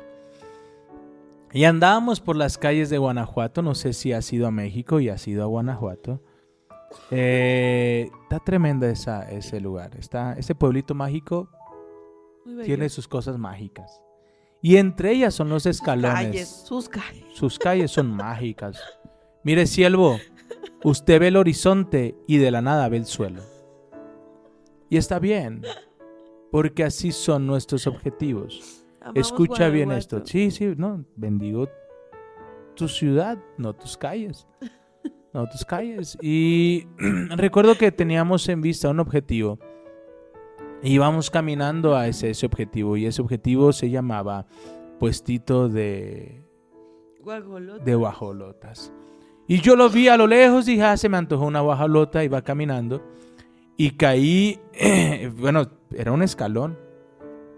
Y 1.56 1.64
andábamos 1.64 2.20
por 2.20 2.36
las 2.36 2.58
calles 2.58 2.90
de 2.90 2.98
Guanajuato, 2.98 3.62
no 3.62 3.76
sé 3.76 3.94
si 3.94 4.12
has 4.12 4.34
ido 4.34 4.46
a 4.46 4.52
México 4.52 5.00
y 5.00 5.08
has 5.08 5.26
ido 5.26 5.42
a 5.42 5.46
Guanajuato. 5.46 6.22
Eh, 7.12 8.10
está 8.24 8.40
tremenda 8.40 8.90
esa, 8.90 9.32
ese 9.32 9.62
lugar. 9.62 9.96
Está, 9.98 10.34
ese 10.34 10.54
pueblito 10.54 10.94
mágico 10.94 11.50
tiene 12.66 12.90
sus 12.90 13.08
cosas 13.08 13.38
mágicas. 13.38 14.02
Y 14.62 14.76
entre 14.76 15.14
ellas 15.14 15.34
son 15.34 15.48
los 15.48 15.66
escalones. 15.66 16.26
calles, 16.26 16.50
sus 16.50 16.90
calles. 16.90 17.24
Sus 17.34 17.58
calles 17.58 17.90
son 17.90 18.12
mágicas. 18.12 18.78
Mire, 19.46 19.66
siervo, 19.66 20.20
usted 20.84 21.22
ve 21.22 21.30
el 21.30 21.38
horizonte 21.38 22.18
y 22.28 22.36
de 22.36 22.52
la 22.52 22.62
nada 22.62 22.90
ve 22.90 22.98
el 22.98 23.06
suelo. 23.06 23.42
Y 24.90 24.98
está 24.98 25.20
bien, 25.20 25.62
porque 26.52 26.84
así 26.84 27.14
son 27.14 27.48
nuestros 27.48 27.88
objetivos. 27.88 28.85
Amamos 29.06 29.28
Escucha 29.28 29.70
bien 29.70 29.92
esto. 29.92 30.26
Sí, 30.26 30.50
sí, 30.50 30.74
no, 30.76 31.06
bendigo 31.16 31.70
tu 32.76 32.88
ciudad, 32.88 33.38
no 33.58 33.74
tus 33.74 33.98
calles. 33.98 34.48
no 35.32 35.48
tus 35.48 35.64
calles. 35.64 36.18
Y 36.22 36.88
recuerdo 37.38 37.76
que 37.76 37.92
teníamos 37.92 38.50
en 38.50 38.62
vista 38.62 38.90
un 38.90 39.00
objetivo. 39.00 39.60
Íbamos 40.82 41.30
caminando 41.30 41.96
a 41.96 42.08
ese, 42.08 42.32
ese 42.32 42.48
objetivo 42.48 42.98
y 42.98 43.06
ese 43.06 43.22
objetivo 43.22 43.74
se 43.74 43.92
llamaba 43.92 44.48
puestito 45.00 45.70
de, 45.70 46.44
de 47.84 47.96
guajolotas. 47.96 48.92
Y 49.48 49.62
yo 49.62 49.76
lo 49.76 49.90
vi 49.90 50.08
a 50.08 50.18
lo 50.18 50.26
lejos 50.26 50.68
y 50.68 50.72
dije, 50.72 50.84
ah, 50.84 50.98
se 50.98 51.10
me 51.10 51.18
antojó 51.18 51.46
una 51.46 51.62
guajolota, 51.62 52.24
iba 52.24 52.42
caminando 52.42 53.04
y 53.78 53.92
caí, 53.92 54.60
bueno, 55.38 55.70
era 55.92 56.12
un 56.12 56.24
escalón, 56.24 56.78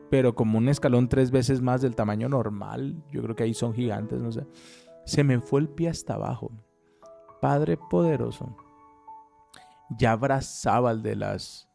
pero 0.10 0.36
como 0.36 0.58
un 0.58 0.70
escalón 0.70 1.10
tres 1.10 1.32
veces 1.32 1.62
más 1.62 1.82
del 1.82 1.96
tamaño 1.96 2.30
normal, 2.30 3.04
yo 3.12 3.22
creo 3.22 3.36
que 3.36 3.44
ahí 3.44 3.54
son 3.54 3.74
gigantes, 3.74 4.22
no 4.22 4.32
sé. 4.32 4.46
Se 5.06 5.24
me 5.24 5.40
fue 5.40 5.62
el 5.62 5.70
pie 5.70 5.90
hasta 5.90 6.16
abajo. 6.16 6.52
Padre 7.42 7.78
poderoso. 7.78 8.56
Ya 9.98 10.14
abrazaba 10.14 10.90
al 10.90 11.02
de 11.02 11.16
las, 11.16 11.70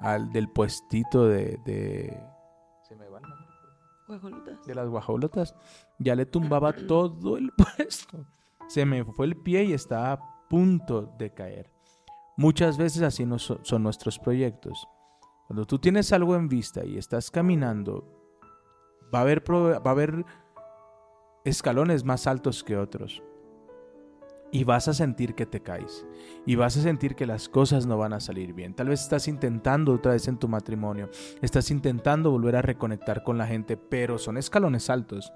al 0.00 0.32
del 0.32 0.48
puestito 0.48 1.26
de, 1.26 1.60
de 1.64 2.20
se 2.82 2.96
me 2.96 3.08
van 3.08 3.22
Guajolotas. 4.06 4.66
De 4.66 4.74
las 4.74 4.88
guajolotas. 4.88 5.54
Ya 5.98 6.14
le 6.14 6.26
tumbaba 6.26 6.72
todo 6.88 7.36
el 7.36 7.52
puesto. 7.52 8.26
Se 8.68 8.84
me 8.84 9.04
fue 9.04 9.26
el 9.26 9.36
pie 9.36 9.64
y 9.64 9.72
estaba 9.72 10.12
a 10.12 10.48
punto 10.48 11.14
de 11.18 11.32
caer. 11.32 11.70
Muchas 12.36 12.76
veces 12.78 13.02
así 13.02 13.24
no 13.24 13.38
son 13.38 13.82
nuestros 13.82 14.18
proyectos. 14.18 14.86
Cuando 15.46 15.64
tú 15.64 15.78
tienes 15.78 16.12
algo 16.12 16.34
en 16.34 16.48
vista 16.48 16.84
y 16.84 16.98
estás 16.98 17.30
caminando, 17.30 18.04
va 19.14 19.20
a 19.20 19.90
haber, 19.90 20.24
escalones 21.44 22.04
más 22.04 22.26
altos 22.26 22.64
que 22.64 22.76
otros. 22.76 23.22
Y 24.50 24.64
vas 24.64 24.88
a 24.88 24.94
sentir 24.94 25.34
que 25.34 25.46
te 25.46 25.60
caes. 25.60 26.04
Y 26.46 26.54
vas 26.56 26.76
a 26.76 26.82
sentir 26.82 27.14
que 27.14 27.26
las 27.26 27.48
cosas 27.48 27.86
no 27.86 27.98
van 27.98 28.12
a 28.12 28.20
salir 28.20 28.54
bien. 28.54 28.74
Tal 28.74 28.88
vez 28.88 29.02
estás 29.02 29.28
intentando 29.28 29.92
otra 29.92 30.12
vez 30.12 30.26
en 30.28 30.38
tu 30.38 30.48
matrimonio. 30.48 31.10
Estás 31.42 31.70
intentando 31.70 32.30
volver 32.30 32.56
a 32.56 32.62
reconectar 32.62 33.22
con 33.22 33.38
la 33.38 33.46
gente, 33.46 33.76
pero 33.76 34.18
son 34.18 34.38
escalones 34.38 34.90
altos. 34.90 35.32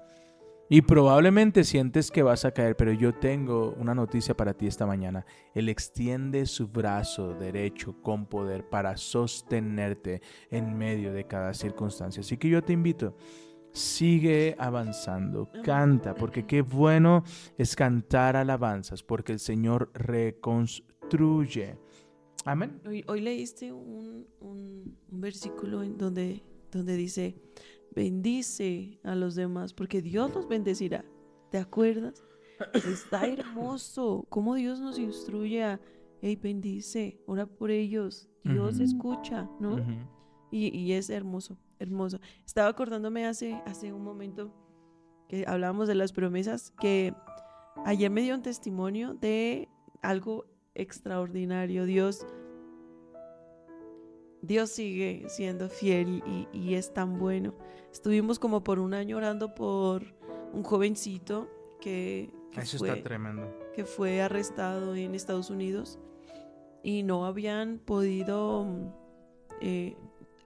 Y 0.73 0.83
probablemente 0.83 1.65
sientes 1.65 2.09
que 2.11 2.23
vas 2.23 2.45
a 2.45 2.53
caer, 2.53 2.77
pero 2.77 2.93
yo 2.93 3.13
tengo 3.13 3.75
una 3.77 3.93
noticia 3.93 4.37
para 4.37 4.53
ti 4.53 4.67
esta 4.67 4.85
mañana. 4.85 5.25
Él 5.53 5.67
extiende 5.67 6.45
su 6.45 6.69
brazo 6.69 7.33
derecho 7.33 8.01
con 8.01 8.25
poder 8.25 8.69
para 8.69 8.95
sostenerte 8.95 10.21
en 10.49 10.77
medio 10.77 11.11
de 11.11 11.27
cada 11.27 11.53
circunstancia. 11.53 12.21
Así 12.21 12.37
que 12.37 12.47
yo 12.47 12.63
te 12.63 12.71
invito, 12.71 13.17
sigue 13.73 14.55
avanzando, 14.57 15.49
canta, 15.61 16.15
porque 16.15 16.47
qué 16.47 16.61
bueno 16.61 17.25
es 17.57 17.75
cantar 17.75 18.37
alabanzas, 18.37 19.03
porque 19.03 19.33
el 19.33 19.39
Señor 19.39 19.91
reconstruye. 19.93 21.75
Amén. 22.45 22.79
Hoy, 23.07 23.19
leíste 23.19 23.73
un, 23.73 24.25
versículo 25.09 25.83
en 25.83 25.97
donde, 25.97 26.41
donde 26.71 26.95
dice 26.95 27.35
bendice 27.93 28.99
a 29.03 29.15
los 29.15 29.35
demás, 29.35 29.73
porque 29.73 30.01
Dios 30.01 30.33
los 30.33 30.47
bendecirá. 30.47 31.05
¿Te 31.49 31.57
acuerdas? 31.57 32.23
Está 32.73 33.27
hermoso 33.27 34.25
cómo 34.29 34.55
Dios 34.55 34.79
nos 34.79 34.97
instruye 34.99 35.63
a, 35.63 35.79
hey, 36.21 36.37
bendice, 36.41 37.19
ora 37.25 37.45
por 37.45 37.71
ellos, 37.71 38.29
Dios 38.43 38.79
escucha, 38.79 39.49
¿no? 39.59 39.77
y, 40.51 40.91
es 40.91 41.09
hermoso, 41.09 41.57
hermoso. 41.79 42.19
Estaba 42.45 42.69
acordándome 42.69 43.25
hace, 43.25 43.61
hace 43.65 43.93
un 43.93 44.03
momento 44.03 44.53
que 45.27 45.45
hablábamos 45.47 45.87
de 45.87 45.95
las 45.95 46.11
promesas, 46.11 46.71
que 46.79 47.13
ayer 47.85 48.09
me 48.11 48.21
dio 48.21 48.35
un 48.35 48.41
testimonio 48.41 49.13
de 49.13 49.69
algo 50.01 50.45
extraordinario. 50.75 51.85
Dios 51.85 52.25
Dios 54.41 54.71
sigue 54.71 55.25
siendo 55.29 55.69
fiel 55.69 56.23
y, 56.51 56.73
es 56.73 56.93
tan 56.93 57.19
bueno. 57.19 57.53
Estuvimos 57.91 58.39
como 58.39 58.63
por 58.63 58.79
un 58.79 58.93
año 58.93 59.17
orando 59.17 59.53
por 59.53 60.03
un 60.53 60.63
jovencito 60.63 61.47
que, 61.79 62.31
fue, 62.77 62.95
tremendo. 62.97 63.47
que 63.75 63.85
fue 63.85 64.21
arrestado 64.21 64.95
en 64.95 65.13
Estados 65.13 65.49
Unidos 65.49 65.99
y 66.83 67.03
no 67.03 67.25
habían 67.25 67.77
podido, 67.77 68.65
eh, 69.61 69.95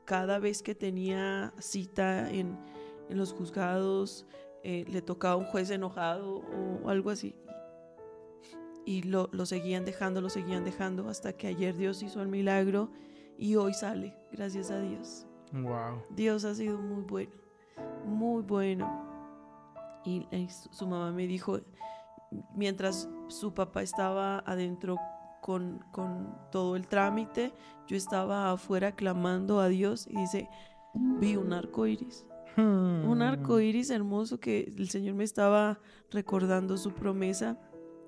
cada 0.04 0.40
vez 0.40 0.62
que 0.62 0.76
tenía 0.76 1.54
cita 1.60 2.30
en, 2.32 2.58
los 3.10 3.34
juzgados, 3.34 4.26
eh, 4.64 4.84
le 4.90 5.04
tocaba 5.04 5.36
un 5.36 5.46
juez 5.46 5.70
enojado 5.70 6.44
o 6.84 6.90
algo 6.90 7.12
así. 7.12 7.36
Y 8.84 9.04
lo, 9.04 9.30
lo 9.32 9.46
seguían 9.46 9.86
dejando, 9.86 10.22
lo 10.22 10.30
seguían 10.30 10.64
dejando 10.64 11.08
hasta 11.08 11.34
que 11.34 11.48
ayer 11.48 11.78
Dios 11.78 12.04
hizo 12.04 12.22
el 12.22 12.28
milagro 12.28 12.90
y 13.38 13.56
hoy 13.56 13.74
sale, 13.74 14.16
gracias 14.32 14.72
a 14.72 14.80
Dios. 14.80 15.26
Wow. 15.52 16.04
Dios 16.10 16.46
ha 16.46 16.56
sido 16.56 16.78
muy 16.78 17.04
bueno, 17.04 17.32
muy 18.06 18.42
bueno. 18.42 19.06
Y, 20.06 20.28
su 20.72 20.86
mamá 20.88 21.12
me 21.12 21.28
dijo, 21.28 21.60
mientras 22.56 23.10
su 23.28 23.54
papá 23.54 23.82
estaba 23.82 24.40
adentro 24.40 24.98
con, 25.42 25.84
con, 25.92 26.38
todo 26.52 26.76
el 26.76 26.88
trámite, 26.88 27.54
yo 27.88 27.98
estaba 27.98 28.52
afuera 28.52 28.96
clamando 28.96 29.60
a 29.60 29.68
Dios 29.68 30.08
y 30.08 30.18
dice, 30.18 30.50
vi 30.94 31.36
un 31.36 31.54
arco 31.54 31.88
iris. 31.88 32.26
Un 32.58 33.22
arco 33.22 33.60
iris 33.60 33.90
hermoso 33.90 34.40
que 34.40 34.74
el 34.78 34.90
Señor 34.90 35.16
me 35.16 35.26
estaba 35.26 35.80
recordando 36.10 36.78
su 36.78 36.94
promesa. 36.94 37.60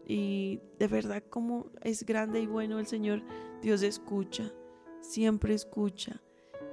Y 0.08 0.62
de 0.80 0.88
verdad, 0.88 1.22
como 1.30 1.72
es 1.82 2.06
grande 2.06 2.40
y 2.40 2.48
bueno 2.48 2.80
el 2.80 2.88
Señor, 2.88 3.24
Dios 3.62 3.82
escucha 3.82 4.50
siempre 5.02 5.54
escucha. 5.54 6.22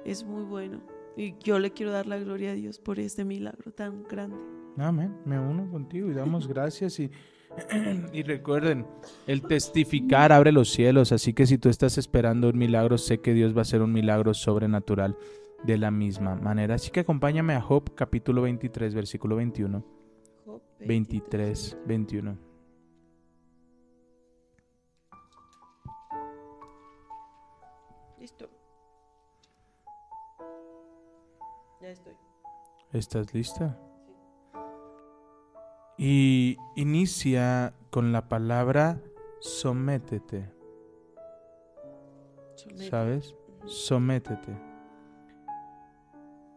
Es 0.03 0.23
muy 0.23 0.43
bueno. 0.43 0.81
Y 1.17 1.35
yo 1.39 1.59
le 1.59 1.71
quiero 1.71 1.91
dar 1.91 2.07
la 2.07 2.19
gloria 2.19 2.51
a 2.51 2.55
Dios 2.55 2.79
por 2.79 2.99
este 2.99 3.23
milagro 3.23 3.71
tan 3.71 4.03
grande. 4.03 4.37
Amén. 4.77 5.15
Me 5.25 5.39
uno 5.39 5.69
contigo 5.69 6.09
y 6.09 6.13
damos 6.13 6.47
gracias 6.49 6.99
y, 6.99 7.09
y 8.13 8.23
recuerden, 8.23 8.85
el 9.27 9.41
testificar 9.41 10.31
abre 10.31 10.51
los 10.51 10.69
cielos, 10.71 11.11
así 11.11 11.33
que 11.33 11.45
si 11.45 11.57
tú 11.57 11.69
estás 11.69 11.97
esperando 11.97 12.49
un 12.49 12.57
milagro, 12.57 12.97
sé 12.97 13.21
que 13.21 13.33
Dios 13.33 13.55
va 13.55 13.59
a 13.59 13.61
hacer 13.61 13.81
un 13.81 13.93
milagro 13.93 14.33
sobrenatural 14.33 15.17
de 15.63 15.77
la 15.77 15.91
misma 15.91 16.35
manera. 16.35 16.75
Así 16.75 16.91
que 16.91 17.01
acompáñame 17.01 17.53
a 17.53 17.61
Job 17.61 17.95
capítulo 17.95 18.41
23, 18.43 18.93
versículo 18.93 19.37
21. 19.37 19.83
Job 20.45 20.61
23 20.79 21.77
21. 21.87 22.54
Listo. 28.25 28.49
Ya 31.79 31.89
estoy. 31.89 32.15
¿Estás 32.91 33.31
lista? 33.35 33.79
Y 35.95 36.57
inicia 36.75 37.75
con 37.91 38.11
la 38.11 38.27
palabra 38.27 38.99
sométete. 39.41 40.51
¿Sabes? 42.89 43.35
Sométete. 43.65 44.57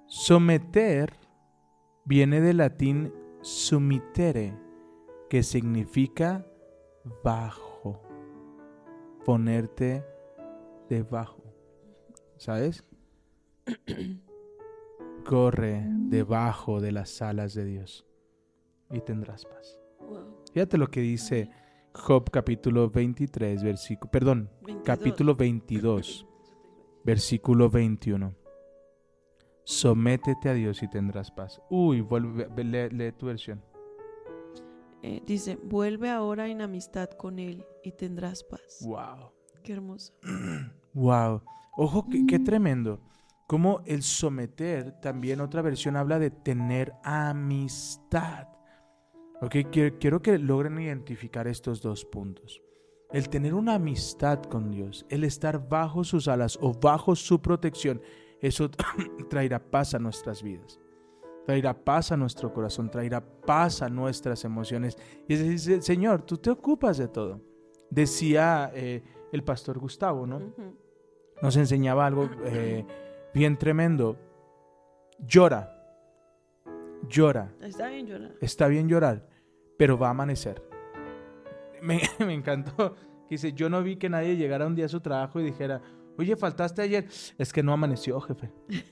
Someter 0.07 1.13
viene 2.07 2.41
del 2.41 2.57
latín 2.57 3.13
sumitere, 3.43 4.59
que 5.29 5.43
significa 5.43 6.47
bajo, 7.23 8.01
ponerte 9.27 10.03
debajo. 10.89 11.38
¿Sabes? 12.39 12.85
Corre 15.25 15.85
debajo 15.87 16.81
de 16.81 16.93
las 16.93 17.21
alas 17.21 17.55
de 17.55 17.65
Dios 17.67 18.07
y 18.91 19.01
tendrás 19.01 19.45
paz. 19.45 19.79
Fíjate 20.53 20.79
lo 20.79 20.89
que 20.89 21.01
dice 21.01 21.51
Job 21.95 22.31
capítulo 22.31 22.89
23, 22.89 23.63
versículo, 23.63 24.11
perdón, 24.11 24.51
capítulo 24.85 25.35
22, 25.35 26.27
versículo 27.05 27.69
21. 27.69 28.35
Sométete 29.65 30.49
a 30.49 30.55
Dios 30.55 30.83
y 30.83 30.89
tendrás 30.89 31.31
paz. 31.31 31.61
Uy, 31.69 32.01
vuelve, 32.01 32.49
lee, 32.65 33.13
tu 33.13 33.27
versión. 33.27 33.63
Eh, 35.03 35.23
dice, 35.27 35.57
vuelve 35.63 36.09
ahora 36.09 36.49
en 36.49 36.63
amistad 36.63 37.11
con 37.11 37.39
Él 37.39 37.67
y 37.85 37.93
tendrás 37.93 38.43
paz. 38.43 38.81
Wow. 38.87 39.33
Qué 39.63 39.75
hermoso. 39.75 40.15
wow. 40.95 41.43
Ojo, 41.77 42.07
qué, 42.29 42.39
tremendo. 42.39 43.01
Como 43.47 43.83
el 43.87 44.03
someter, 44.03 45.01
también 45.01 45.41
otra 45.41 45.63
versión 45.63 45.97
habla 45.97 46.19
de 46.19 46.31
tener 46.31 46.93
amistad. 47.03 48.49
Ok, 49.41 49.57
quiero, 50.01 50.21
que 50.21 50.39
logren 50.39 50.79
identificar 50.79 51.47
estos 51.47 51.81
dos 51.81 52.05
puntos. 52.05 52.61
El 53.13 53.29
tener 53.29 53.55
una 53.55 53.75
amistad 53.75 54.43
con 54.43 54.71
Dios, 54.71 55.07
el 55.09 55.25
estar 55.25 55.69
bajo 55.69 56.05
sus 56.05 56.29
alas 56.29 56.59
o 56.61 56.75
bajo 56.75 57.15
su 57.17 57.41
protección, 57.41 58.03
eso 58.41 58.71
traerá 59.31 59.59
paz 59.59 59.95
a 59.95 59.99
nuestras 59.99 60.43
vidas. 60.43 60.79
Traerá 61.47 61.73
paz 61.73 62.13
a 62.13 62.17
nuestro 62.17 62.53
corazón, 62.53 62.91
traerá 62.91 63.25
paz 63.25 63.81
a 63.81 63.89
nuestras 63.89 64.45
emociones. 64.45 64.99
Y 65.27 65.35
es 65.35 65.47
decir, 65.47 65.83
Señor, 65.83 66.23
tú 66.23 66.37
te 66.37 66.51
ocupas 66.51 66.99
de 66.99 67.09
todo. 67.09 67.41
Decía 67.89 68.71
eh, 68.75 69.03
el 69.33 69.43
pastor 69.43 69.79
Gustavo, 69.79 70.27
¿no? 70.27 70.53
Nos 71.43 71.57
enseñaba 71.57 72.07
algo 72.07 72.29
eh, 72.45 72.85
bien 73.35 73.57
tremendo. 73.57 74.17
Llora, 75.27 75.75
llora, 77.09 77.53
Está 77.61 77.89
bien 77.89 78.07
llorar. 78.07 78.33
está 78.41 78.69
bien 78.69 78.89
llorar, 78.89 79.27
pero 79.77 79.99
va 79.99 80.09
a 80.09 80.11
amanecer. 80.11 80.63
Me, 81.83 82.01
me 82.25 82.35
encantó. 82.35 82.95
que 82.95 83.35
Dice, 83.35 83.53
yo 83.53 83.69
no 83.69 83.83
vi 83.83 83.97
que 83.97 84.09
nadie 84.09 84.37
llegara 84.37 84.67
un 84.67 84.75
día 84.75 84.87
a 84.87 84.89
su 84.89 85.01
trabajo 85.01 85.41
y 85.41 85.45
dijera, 85.45 85.81
oye, 86.17 86.37
faltaste 86.37 86.83
ayer. 86.83 87.07
Es 87.37 87.53
que 87.53 87.63
no 87.63 87.73
amaneció, 87.73 88.21
jefe. 88.21 88.51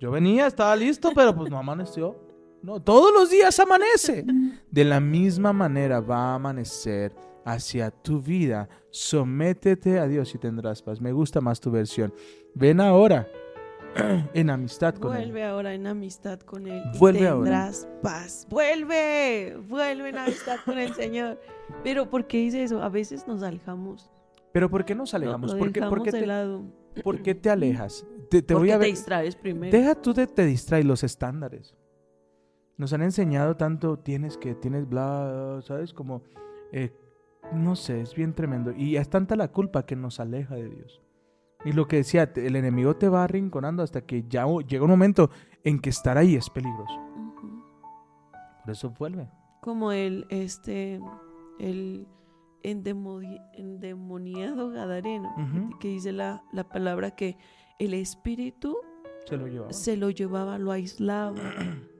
Yo 0.00 0.10
venía, 0.10 0.48
estaba 0.48 0.74
listo, 0.74 1.12
pero 1.14 1.32
pues 1.32 1.48
no 1.48 1.58
amaneció. 1.58 2.16
No, 2.60 2.82
todos 2.82 3.12
los 3.14 3.30
días 3.30 3.58
amanece. 3.60 4.24
De 4.68 4.84
la 4.84 4.98
misma 4.98 5.52
manera 5.52 6.00
va 6.00 6.32
a 6.32 6.34
amanecer 6.34 7.14
hacia 7.44 7.90
tu 7.90 8.20
vida. 8.20 8.68
Sométete 8.90 9.98
a 9.98 10.06
Dios 10.06 10.34
y 10.34 10.38
tendrás 10.38 10.82
paz. 10.82 11.00
Me 11.00 11.12
gusta 11.12 11.40
más 11.40 11.60
tu 11.60 11.70
versión. 11.70 12.12
Ven 12.54 12.80
ahora 12.80 13.28
en 14.34 14.50
amistad 14.50 14.94
con 14.94 15.12
Él. 15.16 15.24
Vuelve 15.24 15.44
ahora 15.44 15.74
en 15.74 15.86
amistad 15.86 16.40
con 16.40 16.66
Él. 16.66 16.82
y 16.94 16.98
Vuelve 16.98 17.28
ahora. 17.28 17.50
tendrás 17.50 17.88
paz. 18.02 18.46
Vuelve, 18.50 19.58
vuelve 19.68 20.08
en 20.10 20.18
amistad 20.18 20.56
con 20.64 20.78
el 20.78 20.94
Señor. 20.94 21.40
Pero 21.82 22.08
¿por 22.08 22.26
qué 22.26 22.38
dice 22.38 22.62
eso? 22.62 22.82
A 22.82 22.88
veces 22.88 23.26
nos 23.26 23.42
alejamos. 23.42 24.10
Pero 24.52 24.68
¿por 24.70 24.84
qué 24.84 24.94
nos 24.94 25.14
alejamos? 25.14 25.52
lo 25.52 25.58
¿Por 25.58 25.72
qué, 25.72 25.80
por 25.82 26.02
te, 26.02 26.26
lado. 26.26 26.62
por 27.02 27.22
qué 27.22 27.34
te 27.34 27.48
alejas? 27.50 28.06
Te, 28.30 28.42
te 28.42 28.54
Porque 28.54 28.66
voy 28.66 28.70
a 28.70 28.74
te 28.74 28.78
ver. 28.80 28.88
distraes 28.90 29.36
primero. 29.36 29.76
Deja 29.76 29.94
tú 29.94 30.12
de 30.12 30.26
te 30.26 30.44
distraes 30.44 30.84
los 30.84 31.02
estándares. 31.04 31.74
Nos 32.76 32.92
han 32.92 33.02
enseñado 33.02 33.56
tanto, 33.56 33.98
tienes 33.98 34.36
que, 34.36 34.54
tienes 34.54 34.88
bla, 34.88 35.60
¿sabes? 35.62 35.92
Como, 35.92 36.22
eh, 36.72 36.90
no 37.54 37.76
sé, 37.76 38.00
es 38.00 38.14
bien 38.14 38.34
tremendo. 38.34 38.72
Y 38.72 38.96
es 38.96 39.08
tanta 39.08 39.36
la 39.36 39.48
culpa 39.48 39.84
que 39.86 39.96
nos 39.96 40.20
aleja 40.20 40.54
de 40.54 40.68
Dios. 40.68 41.00
Y 41.64 41.72
lo 41.72 41.86
que 41.86 41.96
decía, 41.96 42.32
el 42.34 42.56
enemigo 42.56 42.96
te 42.96 43.08
va 43.08 43.22
arrinconando 43.24 43.82
hasta 43.82 44.00
que 44.00 44.24
ya 44.28 44.46
llega 44.66 44.84
un 44.84 44.90
momento 44.90 45.30
en 45.62 45.78
que 45.80 45.90
estar 45.90 46.18
ahí 46.18 46.34
es 46.34 46.50
peligroso. 46.50 47.00
Por 48.64 48.72
eso 48.72 48.90
vuelve. 48.90 49.28
Como 49.60 49.92
el, 49.92 50.26
este, 50.28 51.00
el 51.60 52.06
endemoni- 52.64 53.40
endemoniado 53.54 54.70
gadareno, 54.70 55.32
que 55.80 55.88
dice 55.88 56.12
la, 56.12 56.42
la 56.52 56.64
palabra 56.68 57.12
que 57.12 57.36
el 57.78 57.94
espíritu 57.94 58.76
Se 59.28 59.36
lo 59.36 59.46
llevaba. 59.46 59.72
se 59.72 59.96
lo 59.96 60.10
llevaba, 60.10 60.58
lo 60.58 60.72
aislaba. 60.72 61.40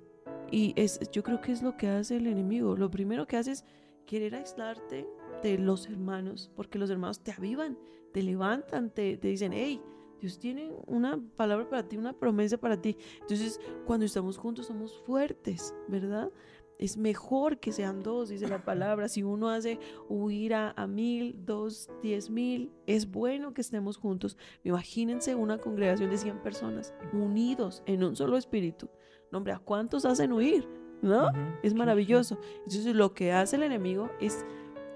Y 0.54 0.74
es, 0.76 1.00
yo 1.12 1.22
creo 1.22 1.40
que 1.40 1.50
es 1.50 1.62
lo 1.62 1.78
que 1.78 1.88
hace 1.88 2.18
el 2.18 2.26
enemigo. 2.26 2.76
Lo 2.76 2.90
primero 2.90 3.26
que 3.26 3.38
hace 3.38 3.52
es 3.52 3.64
querer 4.04 4.34
aislarte 4.34 5.08
de 5.42 5.58
los 5.58 5.86
hermanos, 5.86 6.50
porque 6.54 6.78
los 6.78 6.90
hermanos 6.90 7.22
te 7.22 7.32
avivan, 7.32 7.78
te 8.12 8.22
levantan, 8.22 8.90
te, 8.90 9.16
te 9.16 9.28
dicen, 9.28 9.52
hey, 9.52 9.80
Dios 10.20 10.38
tiene 10.38 10.72
una 10.86 11.20
palabra 11.36 11.68
para 11.68 11.88
ti, 11.88 11.96
una 11.96 12.12
promesa 12.12 12.56
para 12.56 12.80
ti. 12.80 12.96
Entonces, 13.22 13.60
cuando 13.86 14.06
estamos 14.06 14.38
juntos 14.38 14.66
somos 14.66 14.96
fuertes, 15.04 15.74
¿verdad? 15.88 16.30
Es 16.78 16.96
mejor 16.96 17.58
que 17.58 17.72
sean 17.72 18.02
dos, 18.02 18.28
dice 18.28 18.48
la 18.48 18.64
palabra. 18.64 19.08
Si 19.08 19.22
uno 19.22 19.50
hace 19.50 19.80
huir 20.08 20.54
a, 20.54 20.70
a 20.76 20.86
mil, 20.86 21.44
dos, 21.44 21.90
diez 22.02 22.30
mil, 22.30 22.70
es 22.86 23.10
bueno 23.10 23.52
que 23.52 23.60
estemos 23.60 23.96
juntos. 23.96 24.36
Imagínense 24.64 25.34
una 25.34 25.58
congregación 25.58 26.10
de 26.10 26.18
100 26.18 26.42
personas 26.42 26.94
unidos 27.12 27.82
en 27.86 28.04
un 28.04 28.14
solo 28.14 28.36
espíritu. 28.36 28.88
No, 29.30 29.38
hombre, 29.38 29.54
¿a 29.54 29.58
cuántos 29.58 30.04
hacen 30.04 30.32
huir? 30.32 30.68
¿No? 31.02 31.30
Es 31.62 31.74
maravilloso. 31.74 32.38
Entonces 32.58 32.94
lo 32.94 33.12
que 33.12 33.32
hace 33.32 33.56
el 33.56 33.64
enemigo 33.64 34.10
es 34.20 34.44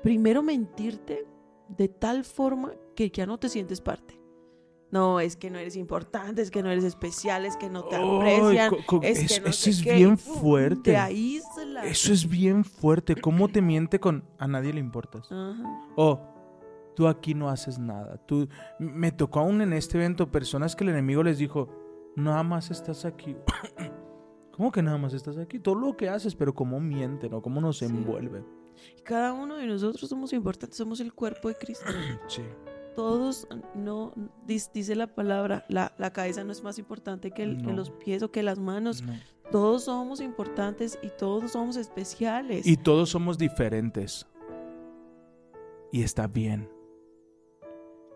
primero 0.07 0.41
mentirte 0.41 1.27
de 1.69 1.89
tal 1.89 2.23
forma 2.23 2.71
que 2.95 3.11
ya 3.11 3.27
no 3.27 3.39
te 3.39 3.49
sientes 3.49 3.81
parte. 3.81 4.21
No, 4.93 5.19
es 5.19 5.35
que 5.37 5.51
no 5.51 5.59
eres 5.59 5.75
importante, 5.75 6.43
es 6.43 6.53
que 6.53 6.63
no 6.63 6.71
eres 6.71 6.85
especial, 6.85 7.45
es 7.45 7.57
que 7.57 7.69
no 7.69 7.83
te 7.87 7.97
aprecian, 7.97 8.73
es 9.03 9.19
eso 9.25 9.35
que 9.35 9.41
no 9.41 9.49
eso 9.49 9.65
sé 9.65 9.71
es 9.71 9.83
qué, 9.83 9.95
bien 9.97 10.17
fuerte. 10.17 10.93
Te 10.93 10.97
aísla. 10.97 11.85
Eso 11.87 12.13
es 12.13 12.29
bien 12.29 12.65
fuerte. 12.65 13.17
¿Cómo 13.17 13.49
te 13.49 13.61
miente 13.61 13.99
con 13.99 14.23
a 14.39 14.47
nadie 14.47 14.73
le 14.73 14.79
importas? 14.79 15.27
Ajá. 15.33 15.81
Oh, 15.97 16.21
tú 16.95 17.09
aquí 17.09 17.35
no 17.35 17.49
haces 17.49 17.81
nada. 17.81 18.17
Tú 18.27 18.47
me 18.79 19.11
tocó 19.11 19.41
aún 19.41 19.61
en 19.61 19.73
este 19.73 19.99
evento 19.99 20.31
personas 20.31 20.77
que 20.77 20.85
el 20.85 20.91
enemigo 20.91 21.25
les 21.25 21.39
dijo, 21.39 21.69
nada 22.15 22.45
más 22.45 22.71
estás 22.71 23.05
aquí. 23.05 23.35
¿Cómo 24.53 24.71
que 24.71 24.83
nada 24.83 24.99
más 24.99 25.15
estás 25.15 25.37
aquí? 25.37 25.59
Todo 25.59 25.75
lo 25.75 25.97
que 25.97 26.09
haces, 26.09 26.37
pero 26.37 26.55
cómo 26.55 26.79
mienten 26.79 27.35
o 27.35 27.43
cómo 27.43 27.61
nos 27.61 27.79
Sí. 27.79 27.87
envuelven. 27.87 28.47
Y 28.99 29.03
cada 29.03 29.33
uno 29.33 29.57
de 29.57 29.67
nosotros 29.67 30.09
somos 30.09 30.33
importantes, 30.33 30.77
somos 30.79 31.01
el 31.01 31.13
cuerpo 31.13 31.49
de 31.49 31.55
Cristo. 31.57 31.87
Sí. 32.29 32.43
Todos 32.95 33.47
no, 33.75 34.13
dice 34.47 34.95
la 34.97 35.07
palabra, 35.15 35.67
la, 35.69 35.93
la 35.99 36.15
cabeza 36.15 36.45
no 36.45 36.53
es 36.53 36.63
más 36.63 36.79
importante 36.79 37.31
que, 37.31 37.43
el- 37.43 37.59
que 37.59 37.65
No. 37.65 37.75
los 37.75 37.91
pies 37.91 38.23
o 38.23 38.31
que 38.31 38.43
las 38.43 38.59
manos. 38.59 39.03
No. 39.03 39.13
Todos 39.53 39.85
somos 39.85 40.21
importantes 40.23 40.99
y 41.03 41.11
todos 41.11 41.53
somos 41.53 41.77
especiales. 41.77 42.67
Y 42.67 42.79
todos 42.79 43.11
somos 43.11 43.37
diferentes. 43.37 44.27
Y 45.93 46.03
está 46.03 46.27
bien. 46.27 46.71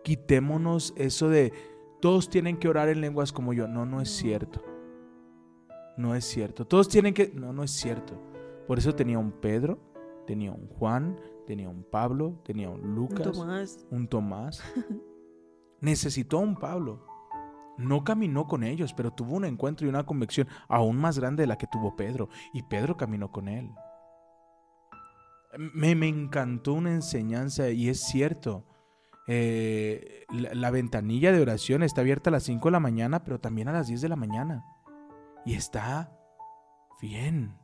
Quitémonos 0.03 0.93
eso 0.97 1.29
de 1.29 1.53
todos 2.01 2.29
tienen 2.29 2.57
que 2.57 2.67
orar 2.67 2.89
en 2.89 3.01
lenguas 3.01 3.31
como 3.31 3.53
yo. 3.53 3.67
No, 3.67 3.85
no 3.85 4.01
es 4.01 4.09
cierto. 4.09 4.63
No 5.95 6.15
es 6.15 6.25
cierto. 6.25 6.65
Todos 6.65 6.87
tienen 6.89 7.13
que... 7.13 7.31
No, 7.35 7.53
no 7.53 7.63
es 7.63 7.71
cierto. 7.71 8.19
Por 8.67 8.79
eso 8.79 8.95
tenía 8.95 9.19
un 9.19 9.31
Pedro, 9.31 9.77
tenía 10.31 10.51
un 10.53 10.65
Juan, 10.67 11.19
tenía 11.45 11.67
un 11.67 11.83
Pablo, 11.83 12.41
tenía 12.45 12.69
un 12.69 12.79
Un 12.85 12.95
Lucas, 12.95 13.33
Tomás. 13.33 13.85
un 13.91 14.07
Tomás. 14.07 14.63
Necesitó 15.81 16.39
un 16.39 16.55
Pablo. 16.55 17.05
No 17.77 18.05
caminó 18.05 18.47
con 18.47 18.63
ellos, 18.63 18.93
pero 18.93 19.11
tuvo 19.11 19.35
un 19.35 19.43
encuentro 19.43 19.85
y 19.85 19.89
una 19.89 20.05
convicción 20.05 20.47
aún 20.69 20.95
más 20.97 21.19
grande 21.19 21.43
de 21.43 21.47
la 21.47 21.57
que 21.57 21.67
tuvo 21.67 21.97
Pedro. 21.97 22.29
Y 22.53 22.63
Pedro 22.63 22.95
caminó 22.95 23.29
con 23.29 23.49
él. 23.49 23.69
Me, 25.73 25.95
me 25.95 26.07
encantó 26.07 26.71
una 26.73 26.93
enseñanza 26.93 27.69
y 27.71 27.89
es 27.89 27.99
cierto. 28.05 28.65
eh, 29.27 30.23
la, 30.29 30.53
la 30.53 30.71
ventanilla 30.71 31.33
de 31.33 31.41
oración 31.41 31.83
está 31.83 31.99
abierta 32.01 32.29
a 32.29 32.31
las 32.31 32.43
5 32.43 32.69
de 32.69 32.71
la 32.71 32.79
mañana, 32.79 33.25
pero 33.25 33.39
también 33.41 33.67
a 33.67 33.73
las 33.73 33.87
10 33.87 33.99
de 33.99 34.09
la 34.09 34.15
mañana. 34.15 34.63
Y 35.45 35.55
está 35.55 36.17
bien. 37.01 37.57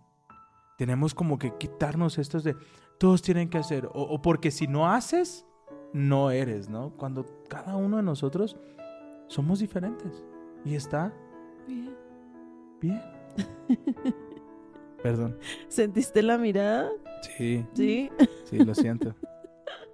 Tenemos 0.77 1.13
como 1.13 1.37
que 1.37 1.53
quitarnos 1.57 2.17
estos 2.17 2.43
de 2.43 2.55
todos 2.97 3.21
tienen 3.21 3.49
que 3.49 3.57
hacer. 3.57 3.87
O, 3.87 4.01
o 4.03 4.21
porque 4.21 4.51
si 4.51 4.67
no 4.67 4.89
haces, 4.89 5.45
no 5.93 6.31
eres, 6.31 6.69
¿no? 6.69 6.91
Cuando 6.97 7.25
cada 7.49 7.75
uno 7.75 7.97
de 7.97 8.03
nosotros 8.03 8.55
somos 9.27 9.59
diferentes. 9.59 10.23
Y 10.63 10.75
está 10.75 11.13
Bien. 11.67 11.95
bien. 12.81 13.01
Perdón. 15.03 15.37
¿Sentiste 15.67 16.21
la 16.23 16.37
mirada? 16.37 16.89
Sí, 17.21 17.65
Sí. 17.73 18.09
sí, 18.45 18.57
lo 18.59 18.73
siento. 18.75 19.15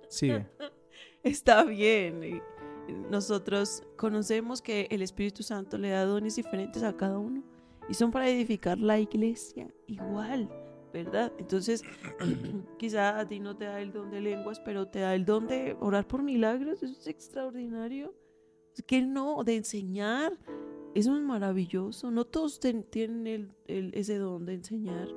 Sigue. 0.08 0.48
Está 1.24 1.63
bien. 1.63 2.41
Nosotros 3.10 3.84
conocemos 3.98 4.62
que 4.62 4.88
el 4.91 5.02
Espíritu 5.02 5.41
Santo 5.43 5.78
le 5.78 5.89
da 5.89 6.06
dones 6.06 6.36
diferentes 6.36 6.84
a 6.84 6.96
cada 6.98 7.17
uno 7.17 7.41
y 7.88 7.93
son 7.93 8.12
para 8.12 8.28
edificar 8.30 8.78
la 8.78 9.00
iglesia 9.00 9.67
igual, 9.88 10.50
¿verdad? 10.94 11.34
Entonces, 11.40 11.84
quizá 12.78 13.20
a 13.20 13.28
ti 13.28 13.40
no 13.40 13.58
te 13.58 13.66
da 13.66 13.82
el 13.82 13.92
don 13.92 14.12
de 14.12 14.22
lenguas, 14.22 14.60
pero 14.60 14.88
te 14.88 15.00
da 15.00 15.16
el 15.16 15.26
don 15.26 15.48
de 15.48 15.76
orar 15.80 16.08
por 16.08 16.22
milagros, 16.24 16.84
eso 16.84 16.98
es 17.00 17.08
extraordinario. 17.08 18.14
Que 18.88 19.02
no, 19.02 19.44
de 19.44 19.56
enseñar, 19.58 20.32
eso 20.96 21.16
es 21.16 21.22
maravilloso. 21.22 22.10
No 22.12 22.26
todos 22.26 22.60
ten- 22.60 22.84
tienen 22.84 23.28
el- 23.28 23.52
el- 23.68 23.94
ese 23.94 24.18
don 24.18 24.46
de 24.46 24.54
enseñar. 24.54 25.08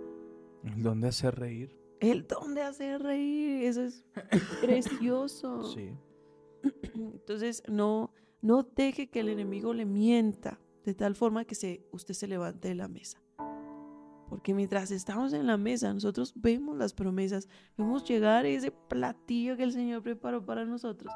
¿Dónde 0.78 1.08
hacer 1.08 1.36
reír? 1.38 1.76
El 2.00 2.26
don 2.26 2.54
de 2.54 2.62
hacer 2.62 3.02
reír, 3.02 3.64
eso 3.64 3.82
es 3.82 4.04
precioso. 4.60 5.62
Sí. 5.74 5.90
Entonces, 6.94 7.62
no, 7.68 8.12
no 8.42 8.62
deje 8.62 9.08
que 9.08 9.20
el 9.20 9.28
enemigo 9.28 9.72
le 9.74 9.84
mienta 9.86 10.58
de 10.84 10.94
tal 10.94 11.14
forma 11.14 11.44
que 11.44 11.54
se, 11.54 11.86
usted 11.92 12.14
se 12.14 12.26
levante 12.28 12.68
de 12.68 12.74
la 12.74 12.88
mesa. 12.88 13.22
Porque 14.28 14.54
mientras 14.54 14.90
estamos 14.90 15.32
en 15.32 15.46
la 15.46 15.56
mesa, 15.56 15.92
nosotros 15.92 16.32
vemos 16.36 16.76
las 16.76 16.92
promesas, 16.92 17.48
vemos 17.76 18.04
llegar 18.04 18.46
ese 18.46 18.70
platillo 18.70 19.56
que 19.56 19.62
el 19.62 19.72
Señor 19.72 20.02
preparó 20.02 20.44
para 20.44 20.64
nosotros. 20.64 21.12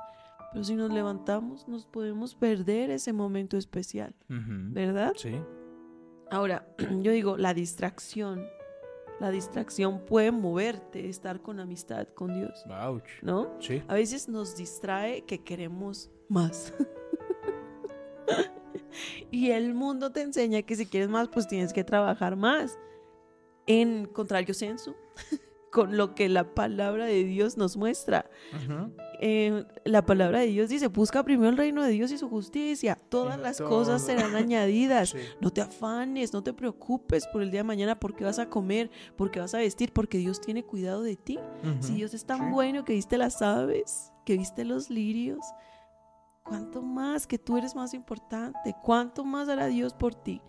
Pero 0.52 0.64
si 0.64 0.74
nos 0.74 0.92
levantamos, 0.92 1.68
nos 1.68 1.86
podemos 1.86 2.34
perder 2.34 2.90
ese 2.90 3.12
momento 3.12 3.56
especial. 3.56 4.14
¿verdad? 4.28 5.12
Sí. 5.16 5.36
Ahora, 6.30 6.66
yo 7.02 7.12
digo, 7.12 7.36
la 7.36 7.54
distracción, 7.54 8.44
la 9.20 9.30
distracción 9.30 10.04
puede 10.06 10.32
moverte, 10.32 11.08
estar 11.08 11.40
con 11.40 11.60
amistad 11.60 12.08
con 12.08 12.34
Dios, 12.34 12.64
Ouch. 12.82 13.22
¿no? 13.22 13.56
Sí. 13.60 13.82
A 13.88 13.94
veces 13.94 14.28
nos 14.28 14.56
distrae 14.56 15.22
que 15.22 15.42
queremos 15.42 16.10
más. 16.28 16.74
y 19.30 19.50
el 19.50 19.74
mundo 19.74 20.10
te 20.10 20.22
enseña 20.22 20.62
que 20.62 20.76
si 20.76 20.86
quieres 20.86 21.08
más, 21.08 21.28
pues 21.28 21.46
tienes 21.46 21.72
que 21.72 21.84
trabajar 21.84 22.36
más. 22.36 22.78
En 23.70 24.06
contrario 24.06 24.52
sensu, 24.52 24.96
con 25.70 25.96
lo 25.96 26.16
que 26.16 26.28
la 26.28 26.54
palabra 26.54 27.04
de 27.04 27.22
Dios 27.22 27.56
nos 27.56 27.76
muestra. 27.76 28.28
Eh, 29.20 29.64
la 29.84 30.04
palabra 30.04 30.40
de 30.40 30.46
Dios 30.46 30.70
dice, 30.70 30.88
busca 30.88 31.22
primero 31.22 31.50
el 31.50 31.56
reino 31.56 31.84
de 31.84 31.92
Dios 31.92 32.10
y 32.10 32.18
su 32.18 32.28
justicia. 32.28 32.98
Todas 33.08 33.38
las 33.38 33.60
cosas 33.60 34.02
serán 34.02 34.34
añadidas. 34.34 35.14
No 35.40 35.52
te 35.52 35.60
afanes, 35.60 36.32
no 36.32 36.42
te 36.42 36.52
preocupes 36.52 37.28
por 37.28 37.42
el 37.42 37.52
día 37.52 37.60
de 37.60 37.64
mañana 37.64 38.00
porque 38.00 38.24
vas 38.24 38.40
a 38.40 38.50
comer, 38.50 38.90
porque 39.16 39.38
vas 39.38 39.54
a 39.54 39.58
vestir, 39.58 39.92
porque 39.92 40.18
Dios 40.18 40.40
tiene 40.40 40.64
cuidado 40.64 41.02
de 41.02 41.14
ti. 41.14 41.38
Si 41.78 41.94
Dios 41.94 42.12
es 42.12 42.24
tan 42.24 42.50
bueno 42.50 42.84
que 42.84 42.94
viste 42.94 43.18
las 43.18 43.40
aves, 43.40 44.12
que 44.24 44.36
viste 44.36 44.64
los 44.64 44.90
lirios, 44.90 45.38
¿cuánto 46.42 46.82
más 46.82 47.28
que 47.28 47.38
tú 47.38 47.56
eres 47.56 47.76
más 47.76 47.94
importante? 47.94 48.74
¿Cuánto 48.82 49.24
más 49.24 49.48
hará 49.48 49.68
Dios 49.68 49.94
por 49.94 50.16
ti? 50.16 50.40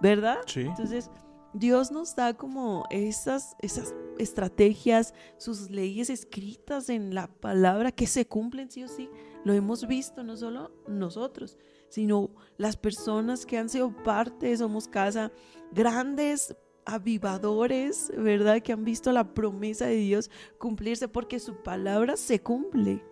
¿Verdad? 0.00 0.38
Entonces, 0.56 1.10
Dios 1.54 1.90
nos 1.92 2.16
da 2.16 2.34
como 2.34 2.84
esas, 2.90 3.56
esas 3.60 3.94
estrategias, 4.18 5.14
sus 5.36 5.70
leyes 5.70 6.08
escritas 6.10 6.88
en 6.88 7.14
la 7.14 7.26
palabra 7.28 7.92
que 7.92 8.06
se 8.06 8.26
cumplen 8.26 8.70
sí 8.70 8.84
o 8.84 8.88
sí. 8.88 9.10
Lo 9.44 9.52
hemos 9.52 9.86
visto 9.86 10.22
no 10.22 10.36
solo 10.36 10.72
nosotros, 10.86 11.58
sino 11.88 12.30
las 12.56 12.76
personas 12.76 13.44
que 13.44 13.58
han 13.58 13.68
sido 13.68 13.94
parte 14.02 14.56
Somos 14.56 14.88
Casa, 14.88 15.32
grandes 15.72 16.56
avivadores, 16.84 18.10
¿verdad? 18.16 18.60
Que 18.62 18.72
han 18.72 18.84
visto 18.84 19.12
la 19.12 19.34
promesa 19.34 19.86
de 19.86 19.96
Dios 19.96 20.30
cumplirse 20.58 21.08
porque 21.08 21.38
su 21.38 21.62
palabra 21.62 22.16
se 22.16 22.40
cumple 22.40 23.04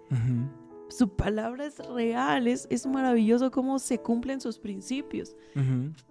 su 0.91 1.17
palabra 1.17 1.67
es 1.67 1.79
real, 1.79 2.47
es, 2.47 2.87
maravilloso 2.87 3.51
cómo 3.51 3.79
se 3.79 4.01
cumplen 4.01 4.41
sus 4.41 4.59
principios, 4.59 5.37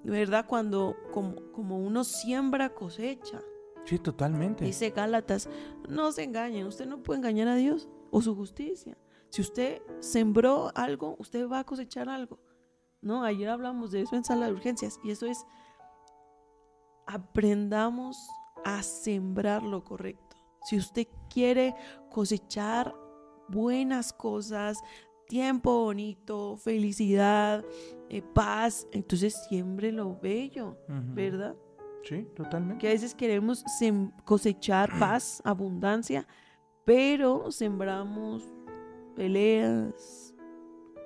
¿verdad? 0.04 0.46
Cuando 0.48 0.96
como, 1.12 1.36
como, 1.52 1.78
uno 1.78 2.04
siembra 2.04 2.74
cosecha. 2.74 3.42
Sí, 3.86 4.00
totalmente. 4.00 4.66
Dice 4.66 4.92
Gálatas, 4.92 5.50
no 5.88 6.12
se 6.12 6.24
engañen, 6.24 6.66
usted 6.66 6.86
no 6.88 7.04
puede 7.04 7.20
engañar 7.20 7.48
a 7.50 7.56
Dios 7.56 7.90
o 8.12 8.22
su 8.22 8.36
justicia. 8.36 8.98
Si 9.30 9.42
usted 9.42 9.82
sembró 10.00 10.72
algo, 10.76 11.16
usted 11.20 11.48
va 11.48 11.60
a 11.60 11.64
cosechar 11.64 12.10
algo. 12.10 12.40
No, 13.02 13.24
ayer 13.24 13.50
hablamos 13.50 13.92
de 13.92 14.02
eso 14.02 14.16
en 14.16 14.24
sala 14.24 14.48
de 14.48 14.54
urgencias 14.54 15.00
y 15.04 15.12
eso 15.12 15.26
es, 15.26 15.46
aprendamos 17.06 18.30
a 18.66 18.82
sembrar 18.84 19.64
lo 19.64 19.84
correcto. 19.84 20.38
Si 20.64 20.78
usted 20.78 21.08
quiere 21.30 21.76
cosechar 22.10 22.94
buenas 23.50 24.14
cosas, 24.14 24.82
tiempo 25.28 25.86
bonito, 25.86 26.58
felicidad, 26.58 27.64
eh, 28.10 28.22
paz. 28.22 28.88
Entonces 28.92 29.36
siempre 29.48 29.92
lo 29.92 30.20
bello, 30.20 30.78
¿verdad? 30.88 31.56
Sí, 32.04 32.28
totalmente. 32.36 32.82
Que 32.82 32.88
a 32.88 32.92
veces 32.92 33.14
queremos 33.14 33.64
cosechar 34.26 34.90
paz, 35.00 35.42
abundancia, 35.46 36.28
pero 36.86 37.52
sembramos 37.52 38.44
peleas. 39.16 40.34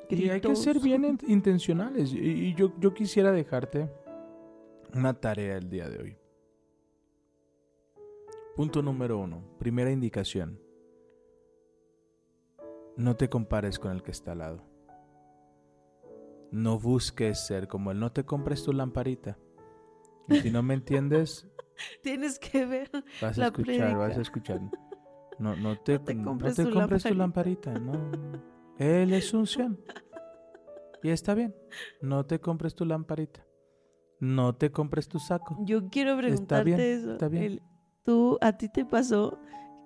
Y 0.10 0.30
hay 0.30 0.42
que 0.42 0.56
ser 0.56 0.80
bien 0.80 1.18
intencionales. 1.28 2.14
Y, 2.14 2.54
yo, 2.54 2.72
yo 2.80 2.94
quisiera 2.94 3.32
dejarte 3.32 3.90
una 4.94 5.14
tarea 5.14 5.58
el 5.58 5.70
día 5.70 5.90
de 5.90 5.98
hoy. 5.98 6.18
Punto 8.56 8.84
número 8.84 9.18
uno, 9.18 9.44
primera 9.58 9.90
indicación. 9.92 10.60
No 12.96 13.16
te 13.16 13.30
compares 13.30 13.80
con 13.80 13.92
el 13.92 14.04
que 14.04 14.12
está 14.12 14.34
al 14.34 14.40
lado. 14.40 14.64
No 16.52 16.78
busques 16.80 17.48
ser 17.48 17.68
como 17.68 17.92
él. 17.92 18.00
No 18.00 18.12
te 18.12 18.24
compres 18.24 18.64
tu 18.64 18.74
lamparita. 18.74 19.38
Y 20.28 20.36
si 20.36 20.52
no 20.52 20.62
me 20.62 20.76
entiendes, 20.76 21.48
tienes 22.04 22.38
que 22.38 22.66
ver. 22.66 22.92
Vas 23.22 23.40
a 23.40 23.48
escuchar, 23.48 23.98
vas 23.98 24.18
a 24.18 24.22
escuchar. 24.22 24.62
No, 25.40 25.56
no 25.56 25.76
te, 25.84 26.00
compres, 26.24 26.56
tu, 26.56 27.16
lamparita. 27.16 27.74
No. 27.74 28.12
Él 28.78 29.14
es 29.14 29.34
unción. 29.34 29.80
Y 31.02 31.10
está 31.10 31.34
bien. 31.34 31.56
No 32.02 32.26
te 32.26 32.40
compres 32.40 32.76
tu 32.76 32.86
lamparita. 32.86 33.46
No 34.20 34.56
te 34.56 34.72
compres 34.72 35.08
tu 35.08 35.20
saco. 35.20 35.58
Yo 35.62 35.90
quiero 35.90 36.16
preguntarte 36.16 36.94
eso. 36.94 37.14
Está 37.14 37.28
bien. 37.28 37.62
¿Tú, 38.04 38.38
a 38.42 38.54
ti 38.58 38.70
te 38.70 38.86
pasó 38.86 39.40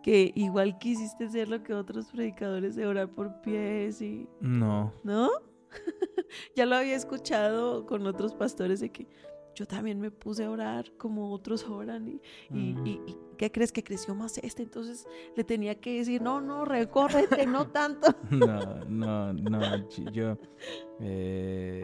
que 0.08 0.32
igual 0.36 0.78
quisiste 0.78 1.28
ser 1.28 1.50
lo 1.50 1.62
que 1.64 1.74
otros 1.74 2.06
predicadores 2.06 2.78
de 2.78 2.88
orar 2.88 3.10
por 3.10 3.42
pies 3.42 4.02
y... 4.02 4.26
No. 4.40 4.94
¿No? 5.04 5.30
ya 6.56 6.66
lo 6.66 6.78
había 6.78 6.96
escuchado 6.96 7.86
con 7.86 8.08
otros 8.08 8.34
pastores 8.34 8.80
de 8.80 8.90
que 8.90 9.10
yo 9.54 9.68
también 9.68 10.00
me 10.00 10.10
puse 10.10 10.46
a 10.46 10.50
orar 10.50 10.94
como 10.96 11.34
otros 11.34 11.68
oran 11.68 12.08
y, 12.08 12.22
y, 12.54 13.18
¿qué 13.38 13.52
crees 13.52 13.74
que 13.74 13.84
creció 13.84 14.16
más 14.16 14.38
este? 14.38 14.64
Entonces 14.64 15.06
le 15.36 15.44
tenía 15.44 15.76
que 15.76 15.98
decir, 15.98 16.22
no, 16.22 16.40
no, 16.40 16.64
recórrete, 16.64 17.46
no 17.46 17.68
tanto. 17.72 18.08
no, 18.32 18.86
no, 18.86 19.34
no, 19.34 19.90
yo... 20.14 20.38
Eh, 21.02 21.84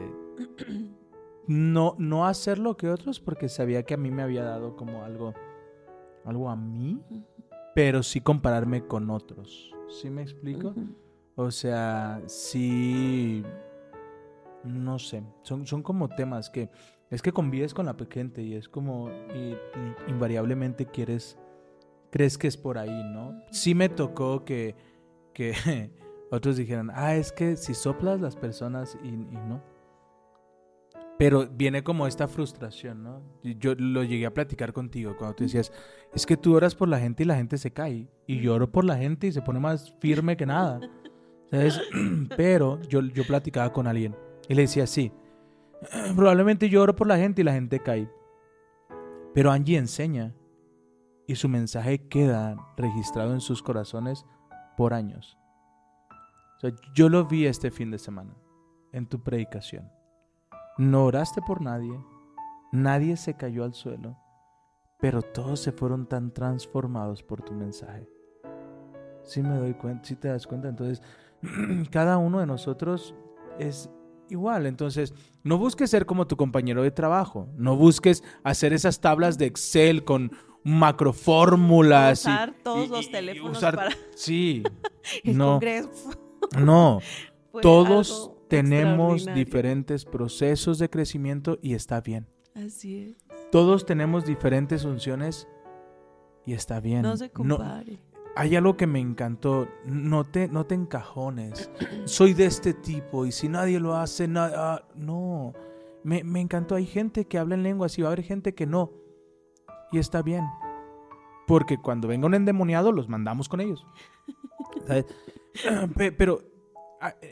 no, 1.47 1.95
no 1.97 2.25
hacer 2.25 2.57
lo 2.57 2.77
que 2.77 2.88
otros 2.88 3.19
porque 3.19 3.49
sabía 3.49 3.83
que 3.83 3.95
a 3.95 3.97
mí 3.97 4.12
me 4.12 4.23
había 4.23 4.45
dado 4.45 4.77
como 4.77 5.03
algo, 5.03 5.33
algo 6.23 6.49
a 6.49 6.55
mí 6.55 7.03
pero 7.73 8.03
sí 8.03 8.21
compararme 8.21 8.86
con 8.86 9.09
otros. 9.09 9.73
¿Sí 9.89 10.09
me 10.09 10.21
explico? 10.21 10.73
O 11.36 11.51
sea, 11.51 12.21
sí, 12.27 13.43
no 14.63 14.99
sé, 14.99 15.23
son, 15.41 15.65
son 15.65 15.81
como 15.81 16.09
temas 16.09 16.49
que 16.49 16.69
es 17.13 17.21
que 17.21 17.31
convives 17.31 17.75
con 17.75 17.86
la 17.86 17.95
gente 18.09 18.41
y 18.41 18.55
es 18.55 18.67
como 18.67 19.12
invariablemente 20.07 20.88
quieres, 20.88 21.38
crees 22.09 22.39
que 22.39 22.47
es 22.47 22.57
por 22.57 22.79
ahí, 22.79 23.03
¿no? 23.03 23.39
Sí 23.51 23.75
me 23.75 23.88
tocó 23.88 24.43
que, 24.45 24.75
que 25.31 25.53
otros 26.31 26.57
dijeran, 26.57 26.89
ah, 26.91 27.15
es 27.15 27.31
que 27.31 27.55
si 27.55 27.75
soplas 27.75 28.19
las 28.19 28.36
personas 28.36 28.97
y, 29.03 29.09
y 29.09 29.38
no. 29.47 29.62
Pero 31.17 31.47
viene 31.47 31.84
como 31.84 32.08
esta 32.08 32.28
frustración, 32.28 33.04
¿no? 33.04 33.21
Yo 33.43 33.76
lo 33.76 34.04
llegué 34.04 34.26
a 34.26 34.34
platicar 34.34 34.73
contigo 34.73 35.15
cuando 35.15 35.36
tú 35.36 35.43
decías, 35.43 35.71
es 36.13 36.26
que 36.26 36.38
tú 36.38 36.56
oras 36.56 36.76
por 36.76 36.88
la 36.88 36.99
gente 36.99 37.23
y 37.23 37.26
la 37.26 37.36
gente 37.36 37.58
se 37.58 37.71
cae. 37.71 38.10
Y 38.26 38.39
yo 38.39 38.56
oro 38.56 38.71
por 38.71 38.84
la 38.84 38.97
gente 38.97 39.28
y 39.28 39.32
se 39.32 39.41
pone 39.41 39.60
más 39.60 39.93
firme 39.99 40.36
que 40.36 40.45
nada. 40.45 40.80
¿Sabes? 41.52 41.80
Pero 42.36 42.82
yo, 42.84 43.02
yo 43.02 43.23
platicaba 43.26 43.71
con 43.71 43.86
alguien 43.86 44.15
y 44.47 44.56
le 44.56 44.63
decía, 44.63 44.88
sí, 44.88 45.12
probablemente 46.15 46.67
yo 46.69 46.82
oro 46.82 46.95
por 46.95 47.08
la 47.08 47.17
gente 47.17 47.41
y 47.41 47.45
la 47.45 47.54
gente 47.54 47.80
cae. 47.80 48.10
Pero 49.34 49.52
Angie 49.52 49.78
enseña 49.78 50.34
y 51.28 51.36
su 51.36 51.47
mensaje 51.47 52.08
queda 52.08 52.56
registrado 52.78 53.34
en 53.34 53.41
sus 53.41 53.62
corazones 53.62 54.26
por 54.78 54.93
años. 54.93 55.38
yo 56.95 57.10
lo 57.10 57.26
vi 57.26 57.45
este 57.45 57.71
fin 57.71 57.91
de 57.91 57.99
semana 57.99 58.36
en 58.91 59.08
tu 59.08 59.21
predicación. 59.21 59.89
No 60.77 61.05
oraste 61.05 61.41
por 61.41 61.62
nadie, 61.62 61.99
nadie 62.71 63.15
se 63.15 63.36
cayó 63.36 63.63
al 63.63 63.73
suelo, 63.73 64.17
pero 64.99 65.21
todos 65.21 65.59
se 65.59 65.71
fueron 65.71 66.07
tan 66.07 66.33
transformados 66.33 67.21
por 67.21 67.43
tu 67.43 67.53
mensaje. 67.53 68.09
Si 69.23 69.41
me 69.41 69.55
doy 69.55 69.75
cuenta, 69.75 70.03
si 70.03 70.15
te 70.15 70.29
das 70.29 70.47
cuenta, 70.47 70.69
entonces 70.69 71.01
cada 71.91 72.17
uno 72.17 72.39
de 72.39 72.47
nosotros 72.47 73.13
es 73.59 73.89
igual. 74.29 74.65
Entonces, 74.65 75.13
no 75.43 75.57
busques 75.57 75.89
ser 75.89 76.05
como 76.05 76.27
tu 76.27 76.38
compañero 76.38 76.81
de 76.81 76.91
trabajo, 76.91 77.47
no 77.55 77.75
busques 77.75 78.23
hacer 78.43 78.73
esas 78.73 78.99
tablas 78.99 79.38
de 79.38 79.45
Excel 79.45 80.03
con 80.03 80.31
macrofórmulas. 80.63 82.21
Usar 82.21 82.55
todos 82.63 82.89
los 82.89 83.12
teléfonos 83.12 83.59
para. 83.59 83.89
Sí. 84.15 84.63
no. 85.23 85.59
No. 86.57 86.99
Todos 87.62 88.32
tenemos 88.61 89.25
diferentes 89.33 90.05
procesos 90.05 90.77
de 90.79 90.89
crecimiento 90.89 91.57
y 91.61 91.73
está 91.73 92.01
bien. 92.01 92.27
Así 92.55 93.03
es. 93.03 93.25
Todos 93.51 93.85
tenemos 93.85 94.25
diferentes 94.25 94.83
funciones 94.83 95.47
y 96.45 96.53
está 96.53 96.79
bien. 96.79 97.01
No 97.01 97.17
se 97.17 97.31
compare. 97.31 97.99
hay 98.35 98.55
algo 98.55 98.77
que 98.77 98.87
me 98.87 98.99
encantó. 98.99 99.67
No 99.85 100.23
te, 100.23 100.47
no 100.47 100.65
te 100.65 100.75
encajones. 100.75 101.71
Soy 102.05 102.33
de 102.33 102.45
este 102.45 102.73
tipo 102.73 103.25
y 103.25 103.31
si 103.31 103.49
nadie 103.49 103.79
lo 103.79 103.95
hace, 103.95 104.27
nada. 104.27 104.73
Ah, 104.73 104.87
no. 104.95 105.53
Me, 106.03 106.23
me 106.23 106.41
encantó. 106.41 106.75
Hay 106.75 106.85
gente 106.85 107.25
que 107.25 107.39
habla 107.39 107.55
en 107.55 107.63
lenguas 107.63 107.97
y 107.97 108.01
va 108.01 108.09
a 108.09 108.11
haber 108.11 108.23
gente 108.23 108.53
que 108.53 108.67
no. 108.67 108.91
Y 109.91 109.99
está 109.99 110.21
bien. 110.21 110.45
Porque 111.47 111.77
cuando 111.77 112.07
venga 112.07 112.27
un 112.27 112.35
endemoniado, 112.35 112.91
los 112.91 113.09
mandamos 113.09 113.49
con 113.49 113.61
ellos. 113.61 113.85
Pero 116.17 116.41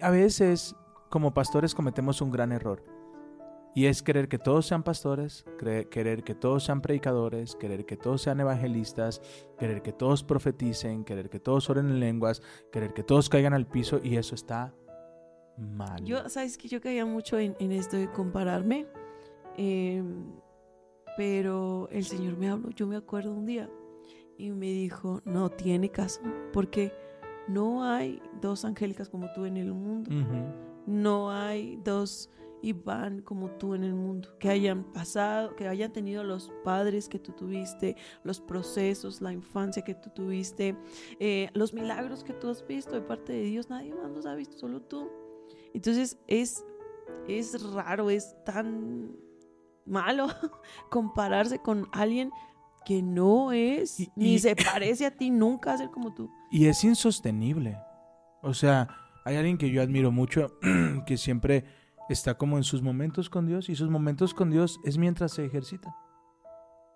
a, 0.02 0.10
veces 0.10 0.76
como 1.12 1.34
pastores 1.36 1.76
cometemos 1.76 2.22
un 2.22 2.32
gran 2.32 2.52
error. 2.52 2.84
Y 3.76 3.86
es 3.86 4.02
querer 4.02 4.28
que 4.28 4.38
todos 4.38 4.66
sean 4.66 4.84
pastores, 4.84 5.46
querer 5.90 6.24
que 6.24 6.36
todos 6.36 6.64
sean 6.66 6.82
predicadores, 6.82 7.56
querer 7.56 7.86
que 7.86 7.96
todos 7.96 8.22
sean 8.22 8.40
evangelistas, 8.40 9.22
querer 9.60 9.82
que 9.82 9.94
todos 9.94 10.24
profeticen, 10.24 11.06
querer 11.06 11.30
que 11.30 11.40
todos 11.40 11.70
oren 11.70 11.88
en 11.88 12.00
lenguas, 12.00 12.42
querer 12.72 12.94
que 12.94 13.04
todos 13.04 13.30
caigan 13.30 13.54
al 13.54 13.68
piso 13.68 14.02
y 14.04 14.18
eso 14.18 14.36
está 14.36 14.74
mal. 15.58 16.04
Yo, 16.04 16.28
sabes 16.28 16.58
que 16.58 16.68
yo 16.68 16.82
caía 16.82 17.06
mucho 17.06 17.40
en, 17.40 17.56
esto 17.72 17.96
de 17.96 18.12
compararme, 18.12 18.88
em, 19.56 20.34
pero 21.16 21.88
el 21.92 22.04
Señor 22.04 22.38
me 22.38 22.50
habló, 22.50 22.72
yo 22.72 22.88
me 22.88 22.98
acuerdo 22.98 23.34
un 23.34 23.46
día 23.46 23.70
y 24.38 24.52
me 24.52 24.68
dijo, 24.68 25.22
no 25.24 25.50
tiene 25.50 25.90
caso, 25.90 26.22
porque 26.52 26.92
no 27.48 27.86
hay 27.86 28.22
dos 28.42 28.66
angélicas 28.66 29.08
como 29.08 29.32
tú 29.32 29.46
en 29.46 29.56
el 29.56 29.74
mundo, 29.74 30.10
no 30.92 31.32
hay 31.32 31.78
dos 31.84 32.30
Iván 32.62 33.22
como 33.22 33.50
tú 33.52 33.74
en 33.74 33.84
el 33.84 33.96
mundo, 33.96 34.30
que 34.40 34.50
hayan 34.50 34.84
pasado, 34.84 35.56
que 35.56 35.68
hayan 35.68 35.92
tenido 35.92 36.24
los 36.24 36.52
padres 36.64 37.10
que 37.10 37.20
tú 37.20 37.32
tuviste, 37.32 37.96
los 38.24 38.40
procesos, 38.40 39.22
la 39.22 39.34
infancia 39.34 39.84
que 39.84 39.96
tú 39.96 40.10
tuviste, 40.12 40.76
eh, 41.20 41.50
los 41.54 41.74
milagros 41.74 42.24
que 42.24 42.34
tú 42.34 42.50
has 42.50 42.66
visto 42.66 42.96
de 42.96 43.02
parte 43.02 43.34
de 43.34 43.44
Dios, 43.44 43.70
nadie 43.70 43.94
más 43.94 44.12
los 44.12 44.26
ha 44.26 44.36
visto, 44.36 44.58
solo 44.58 44.82
tú. 44.82 45.10
Entonces 45.74 46.18
es, 46.28 46.64
es 47.28 47.74
raro, 47.74 48.10
es 48.10 48.36
tan 48.46 49.16
malo 49.86 50.28
compararse 50.90 51.60
con 51.60 51.88
alguien 51.92 52.32
que 52.86 53.02
no 53.02 53.52
es, 53.52 54.10
ni 54.16 54.40
se 54.40 54.56
parece 54.56 55.06
a 55.06 55.12
ti, 55.12 55.30
nunca 55.30 55.74
a 55.74 55.78
ser 55.78 55.92
como 55.92 56.14
tú. 56.14 56.30
Y 56.52 56.66
es 56.66 56.84
insostenible. 56.84 57.78
O 58.42 58.56
sea, 58.56 58.88
hay 59.24 59.36
alguien 59.36 59.58
que 59.58 59.70
yo 59.70 59.82
admiro 59.82 60.12
mucho, 60.12 60.58
que 61.06 61.18
siempre 61.18 61.66
está 62.10 62.36
como 62.36 62.58
en 62.58 62.64
sus 62.64 62.82
momentos 62.82 63.30
con 63.30 63.46
Dios, 63.46 63.70
y 63.70 63.76
sus 63.76 63.90
momentos 63.90 64.34
con 64.34 64.50
Dios 64.50 64.80
es 64.84 64.98
mientras 64.98 65.34
se 65.34 65.46
ejercita. 65.46 65.96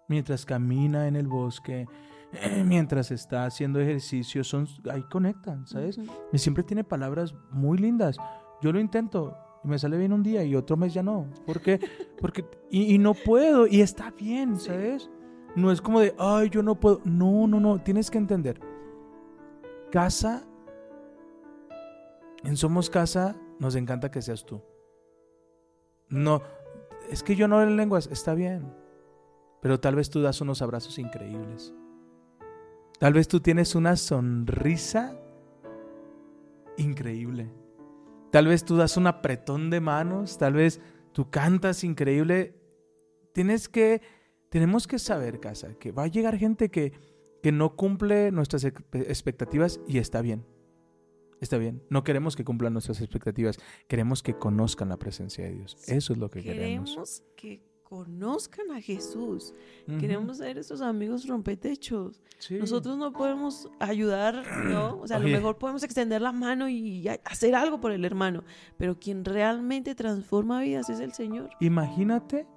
Mientras 0.08 0.46
camina 0.46 1.08
en 1.08 1.16
el 1.16 1.28
bosque, 1.28 1.86
mientras 2.66 3.12
está 3.12 3.46
haciendo 3.46 3.80
ejercicio, 3.80 4.44
son, 4.44 4.68
ahí 4.92 5.04
conectan, 5.04 5.66
¿sabes? 5.68 6.00
Y 6.32 6.38
siempre 6.38 6.64
tiene 6.64 6.84
palabras 6.84 7.34
muy 7.52 7.78
lindas. 7.78 8.18
Yo 8.62 8.72
lo 8.72 8.80
intento, 8.80 9.38
y 9.64 9.68
me 9.68 9.80
sale 9.80 9.98
bien 9.98 10.14
un 10.14 10.24
día 10.24 10.44
y 10.44 10.56
otro 10.56 10.78
mes 10.78 10.94
ya 10.94 11.04
no. 11.04 11.28
¿Por 11.46 11.62
qué? 11.62 11.80
Porque, 12.22 12.46
y, 12.70 12.98
no 12.98 13.14
puedo, 13.14 13.68
y 13.68 13.82
está 13.82 14.12
bien, 14.12 14.60
¿sabes? 14.60 15.10
No 15.56 15.72
es 15.72 15.82
como 15.82 16.02
de, 16.02 16.14
ay, 16.20 16.50
yo 16.50 16.62
no 16.64 16.76
puedo. 16.80 17.02
No, 17.06 17.48
no, 17.48 17.60
no, 17.60 17.80
tienes 17.80 18.12
que 18.12 18.18
entender. 18.18 18.60
Casa, 19.92 20.46
en 22.46 22.58
Somos 22.58 22.90
Casa, 22.90 23.36
nos 23.60 23.76
encanta 23.76 24.12
que 24.12 24.22
seas 24.22 24.46
tú. 24.46 24.62
No, 26.10 26.42
es 27.10 27.24
que 27.24 27.36
yo 27.36 27.48
no 27.48 27.60
hablo 27.60 27.76
lenguas, 27.76 28.08
está 28.12 28.34
bien. 28.34 28.74
Pero 29.62 29.80
tal 29.80 29.96
vez 29.96 30.10
tú 30.10 30.22
das 30.22 30.42
unos 30.42 30.62
abrazos 30.62 31.00
increíbles. 31.00 31.74
Tal 33.00 33.14
vez 33.14 33.28
tú 33.28 33.40
tienes 33.40 33.76
una 33.76 33.96
sonrisa 33.96 35.20
increíble. 36.78 37.52
Tal 38.32 38.48
vez 38.48 38.64
tú 38.64 38.78
das 38.78 38.98
un 38.98 39.08
apretón 39.08 39.70
de 39.70 39.82
manos, 39.82 40.38
tal 40.38 40.54
vez 40.54 40.82
tú 41.14 41.30
cantas 41.30 41.84
increíble. 41.84 42.56
Tienes 43.34 43.70
que, 43.70 44.02
tenemos 44.50 44.88
que 44.88 45.00
saber, 45.00 45.40
casa, 45.40 45.74
que 45.80 45.92
va 45.92 46.04
a 46.04 46.08
llegar 46.08 46.38
gente 46.38 46.70
que, 46.70 46.94
que 47.42 47.52
no 47.52 47.76
cumple 47.76 48.32
nuestras 48.32 48.64
expectativas 48.64 49.80
y 49.88 49.98
está 49.98 50.22
bien. 50.22 50.46
Está 51.42 51.58
bien. 51.58 51.84
No 51.90 52.04
queremos 52.04 52.36
que 52.36 52.44
cumplan 52.44 52.74
nuestras 52.74 53.02
expectativas. 53.02 53.58
Queremos 53.88 54.24
que 54.24 54.38
conozcan 54.38 54.90
la 54.90 54.98
presencia 54.98 55.46
de 55.46 55.52
Dios. 55.52 55.78
Eso 55.88 56.14
es 56.14 56.20
lo 56.20 56.30
que 56.30 56.42
queremos. 56.42 56.90
Queremos 56.90 57.24
que 57.36 57.62
conozcan 57.86 58.72
a 58.72 58.82
Jesús. 58.82 59.54
Queremos 60.00 60.38
ser 60.38 60.58
esos 60.58 60.82
amigos 60.82 61.28
rompetechos. 61.28 62.22
Nosotros 62.50 62.98
no 62.98 63.14
podemos 63.14 63.70
ayudar, 63.80 64.44
¿no? 64.66 65.00
O 65.00 65.08
sea, 65.08 65.18
a 65.18 65.20
lo 65.20 65.28
mejor 65.28 65.58
podemos 65.58 65.84
extender 65.84 66.22
la 66.22 66.32
mano 66.32 66.68
y 66.68 67.08
hacer 67.24 67.54
algo 67.54 67.80
por 67.80 67.92
el 67.92 68.04
hermano, 68.04 68.44
pero 68.78 69.00
quien 69.00 69.24
realmente 69.24 69.94
transforma 69.94 70.62
vidas 70.62 70.90
es 70.90 71.00
el 71.00 71.14
Señor. 71.14 71.52
Imagínate 71.60 72.48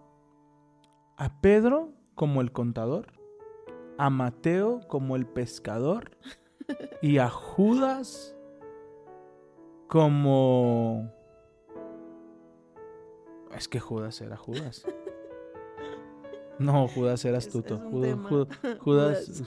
a 1.16 1.40
Pedro 1.40 1.92
como 2.14 2.40
el 2.40 2.50
contador, 2.50 3.12
a 3.98 4.08
Mateo 4.08 4.80
como 4.88 5.14
el 5.14 5.26
pescador 5.26 6.16
y 7.02 7.18
a 7.18 7.28
Judas 7.28 8.34
como... 9.88 11.10
Es 13.56 13.66
que 13.66 13.80
Judas 13.80 14.20
era 14.20 14.36
Judas. 14.36 14.86
No, 16.58 16.88
Judas 16.88 17.24
era 17.24 17.38
astuto. 17.38 17.78
Judas, 17.78 18.18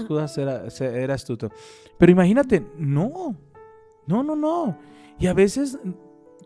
Judas, 0.07 0.37
era, 0.37 0.63
era, 0.79 1.13
astuto. 1.13 1.49
Pero 1.97 2.11
imagínate, 2.11 2.65
no. 2.77 3.35
No, 4.07 4.23
no, 4.23 4.35
no. 4.35 4.77
Y 5.19 5.27
a 5.27 5.33
veces, 5.33 5.77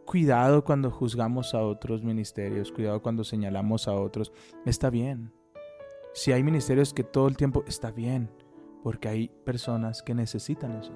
cuidado 0.05 0.63
cuando 0.63 0.89
juzgamos 0.89 1.53
a 1.53 1.61
otros 1.61 2.03
ministerios, 2.03 2.71
cuidado 2.71 3.01
cuando 3.01 3.23
señalamos 3.23 3.87
a 3.87 3.93
otros. 3.93 4.33
Está 4.65 4.89
bien. 4.89 5.31
Si 6.13 6.31
hay 6.31 6.41
ministerios 6.41 6.93
que 6.93 7.03
todo 7.03 7.27
el 7.27 7.37
tiempo 7.37 7.63
está 7.67 7.91
bien, 7.91 8.31
porque 8.81 9.07
hay 9.07 9.27
personas 9.27 10.01
que 10.01 10.15
necesitan 10.15 10.71
eso. 10.77 10.93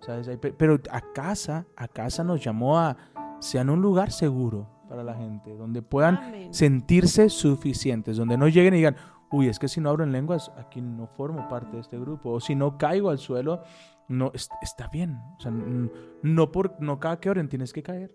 ¿Sabes? 0.00 0.30
Pero 0.56 0.78
a 0.90 1.00
casa, 1.12 1.66
a 1.76 1.88
casa 1.88 2.24
nos 2.24 2.42
llamó 2.42 2.78
a 2.78 2.96
sean 3.40 3.70
un 3.70 3.80
lugar 3.80 4.12
seguro 4.12 4.68
para 4.88 5.02
la 5.04 5.14
gente, 5.14 5.56
donde 5.56 5.82
puedan 5.82 6.52
sentirse 6.52 7.28
suficientes, 7.28 8.16
donde 8.16 8.36
no 8.36 8.48
lleguen 8.48 8.74
y 8.74 8.78
digan, 8.78 8.96
uy, 9.30 9.48
es 9.48 9.58
que 9.58 9.68
si 9.68 9.80
no 9.80 9.88
abro 9.88 10.04
en 10.04 10.12
lenguas, 10.12 10.50
aquí 10.56 10.80
no 10.80 11.06
formo 11.06 11.48
parte 11.48 11.76
de 11.76 11.80
este 11.80 11.98
grupo, 11.98 12.30
o 12.30 12.40
si 12.40 12.54
no 12.54 12.76
caigo 12.76 13.10
al 13.10 13.18
suelo, 13.18 13.62
no 14.08 14.32
está 14.34 14.88
bien. 14.88 15.18
O 15.38 15.40
sea, 15.40 15.52
no 15.52 16.52
por 16.52 16.80
no 16.80 16.98
cada 16.98 17.20
que 17.20 17.30
oren 17.30 17.48
tienes 17.48 17.72
que 17.72 17.82
caer. 17.82 18.14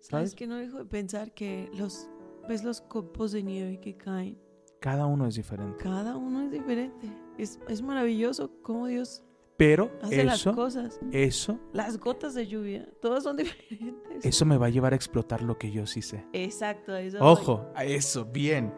¿Sabes? 0.00 0.34
que 0.34 0.46
no 0.46 0.56
dejo 0.56 0.78
de 0.78 0.84
pensar 0.84 1.32
que 1.32 1.68
los 1.74 2.08
ves 2.48 2.62
los 2.62 2.80
copos 2.80 3.32
de 3.32 3.42
nieve 3.42 3.80
que 3.80 3.96
caen. 3.96 4.38
Cada 4.80 5.06
uno 5.06 5.26
es 5.26 5.34
diferente. 5.34 5.82
Cada 5.82 6.16
uno 6.16 6.42
es 6.42 6.50
diferente. 6.50 7.10
Es, 7.38 7.58
es 7.68 7.82
maravilloso 7.82 8.50
cómo 8.62 8.86
Dios 8.86 9.24
pero 9.56 9.90
Hace 10.02 10.22
eso, 10.22 10.50
las 10.50 10.56
cosas. 10.56 11.00
eso, 11.12 11.58
las 11.72 11.98
gotas 11.98 12.34
de 12.34 12.46
lluvia, 12.46 12.88
todas 13.00 13.24
son 13.24 13.36
diferentes. 13.38 14.24
Eso 14.24 14.44
me 14.44 14.58
va 14.58 14.66
a 14.66 14.70
llevar 14.70 14.92
a 14.92 14.96
explotar 14.96 15.42
lo 15.42 15.58
que 15.58 15.70
yo 15.70 15.86
sí 15.86 16.02
sé. 16.02 16.24
Exacto, 16.32 16.94
eso. 16.96 17.18
Ojo, 17.20 17.70
a 17.74 17.84
eso, 17.84 18.24
bien. 18.24 18.72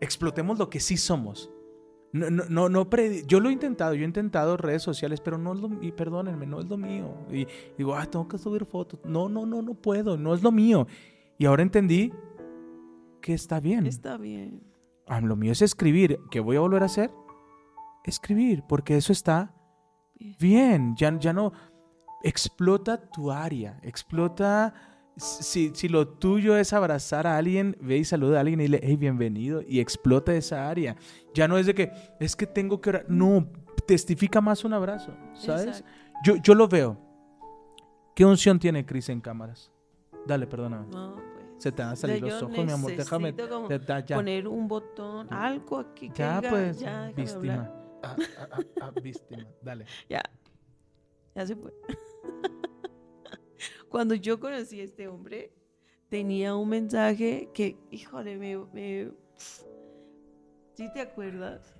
Explotemos 0.00 0.58
lo 0.58 0.68
que 0.68 0.80
sí 0.80 0.96
somos. 0.96 1.50
No, 2.12 2.28
no, 2.28 2.44
no, 2.48 2.68
no 2.68 2.88
yo 3.26 3.40
lo 3.40 3.48
he 3.48 3.52
intentado, 3.52 3.94
yo 3.94 4.02
he 4.02 4.06
intentado 4.06 4.58
redes 4.58 4.82
sociales, 4.82 5.20
pero 5.20 5.38
no 5.38 5.54
es 5.54 5.60
lo 5.60 5.70
y 5.82 5.92
perdónenme, 5.92 6.46
no 6.46 6.60
es 6.60 6.66
lo 6.66 6.76
mío. 6.76 7.14
Y 7.30 7.46
digo, 7.78 7.94
ah, 7.94 8.04
tengo 8.04 8.28
que 8.28 8.36
subir 8.36 8.66
fotos. 8.66 9.00
No, 9.04 9.28
no, 9.28 9.46
no, 9.46 9.62
no 9.62 9.74
puedo, 9.74 10.18
no 10.18 10.34
es 10.34 10.42
lo 10.42 10.52
mío. 10.52 10.86
Y 11.38 11.46
ahora 11.46 11.62
entendí 11.62 12.12
que 13.22 13.32
está 13.32 13.60
bien. 13.60 13.86
Está 13.86 14.18
bien. 14.18 14.62
Ah, 15.06 15.20
lo 15.20 15.36
mío 15.36 15.52
es 15.52 15.62
escribir. 15.62 16.18
¿Qué 16.30 16.40
voy 16.40 16.56
a 16.56 16.60
volver 16.60 16.82
a 16.82 16.86
hacer? 16.86 17.10
Escribir, 18.04 18.62
porque 18.68 18.96
eso 18.96 19.12
está 19.12 19.54
bien, 20.38 20.94
ya, 20.96 21.18
ya 21.18 21.32
no 21.32 21.52
explota 22.22 22.96
tu 22.96 23.30
área, 23.30 23.78
explota, 23.82 24.74
si, 25.16 25.72
si, 25.74 25.88
lo 25.88 26.08
tuyo 26.08 26.56
es 26.56 26.72
abrazar 26.72 27.26
a 27.26 27.36
alguien, 27.36 27.76
ve 27.80 27.98
y 27.98 28.04
saluda 28.04 28.38
a 28.38 28.40
alguien 28.40 28.60
y 28.60 28.68
le, 28.68 28.80
hey, 28.82 28.96
bienvenido, 28.96 29.62
y 29.66 29.80
explota 29.80 30.34
esa 30.34 30.68
área. 30.68 30.96
Ya 31.34 31.48
no 31.48 31.58
es 31.58 31.66
de 31.66 31.74
que, 31.74 31.92
es 32.20 32.36
que 32.36 32.46
tengo 32.46 32.80
que 32.80 32.90
orar, 32.90 33.06
no, 33.08 33.48
testifica 33.86 34.40
más 34.40 34.64
un 34.64 34.72
abrazo, 34.72 35.12
¿sabes? 35.34 35.84
Yo, 36.24 36.36
yo 36.36 36.54
lo 36.54 36.68
veo. 36.68 36.98
¿Qué 38.14 38.24
unción 38.24 38.58
tiene 38.58 38.84
Cris 38.84 39.08
en 39.08 39.20
cámaras? 39.20 39.72
Dale, 40.26 40.46
perdóname. 40.46 40.86
No, 40.90 41.16
pues. 41.16 41.42
Se 41.58 41.72
te 41.72 41.82
van 41.82 41.92
a 41.92 41.96
salir 41.96 42.22
los 42.22 42.42
ojos, 42.42 42.64
mi 42.64 42.72
amor. 42.72 42.94
Déjame. 42.94 43.32
Poner 43.32 44.46
un 44.48 44.68
botón, 44.68 45.32
algo 45.32 45.78
aquí 45.78 46.10
que 46.10 46.18
Ya, 46.18 46.42
pues, 46.48 46.84
víctima. 47.16 47.70
Ah, 48.02 48.92
víctima. 49.02 49.46
Dale. 49.62 49.86
Ya. 50.08 50.22
Ya 51.34 51.46
se 51.46 51.56
fue. 51.56 51.72
Cuando 53.88 54.14
yo 54.14 54.38
conocí 54.38 54.80
a 54.80 54.84
este 54.84 55.08
hombre, 55.08 55.52
tenía 56.08 56.54
un 56.54 56.68
mensaje 56.68 57.50
que, 57.54 57.78
híjole, 57.90 58.36
me. 58.36 58.58
me 58.72 59.12
¿Sí 60.74 60.90
te 60.92 61.00
acuerdas? 61.00 61.74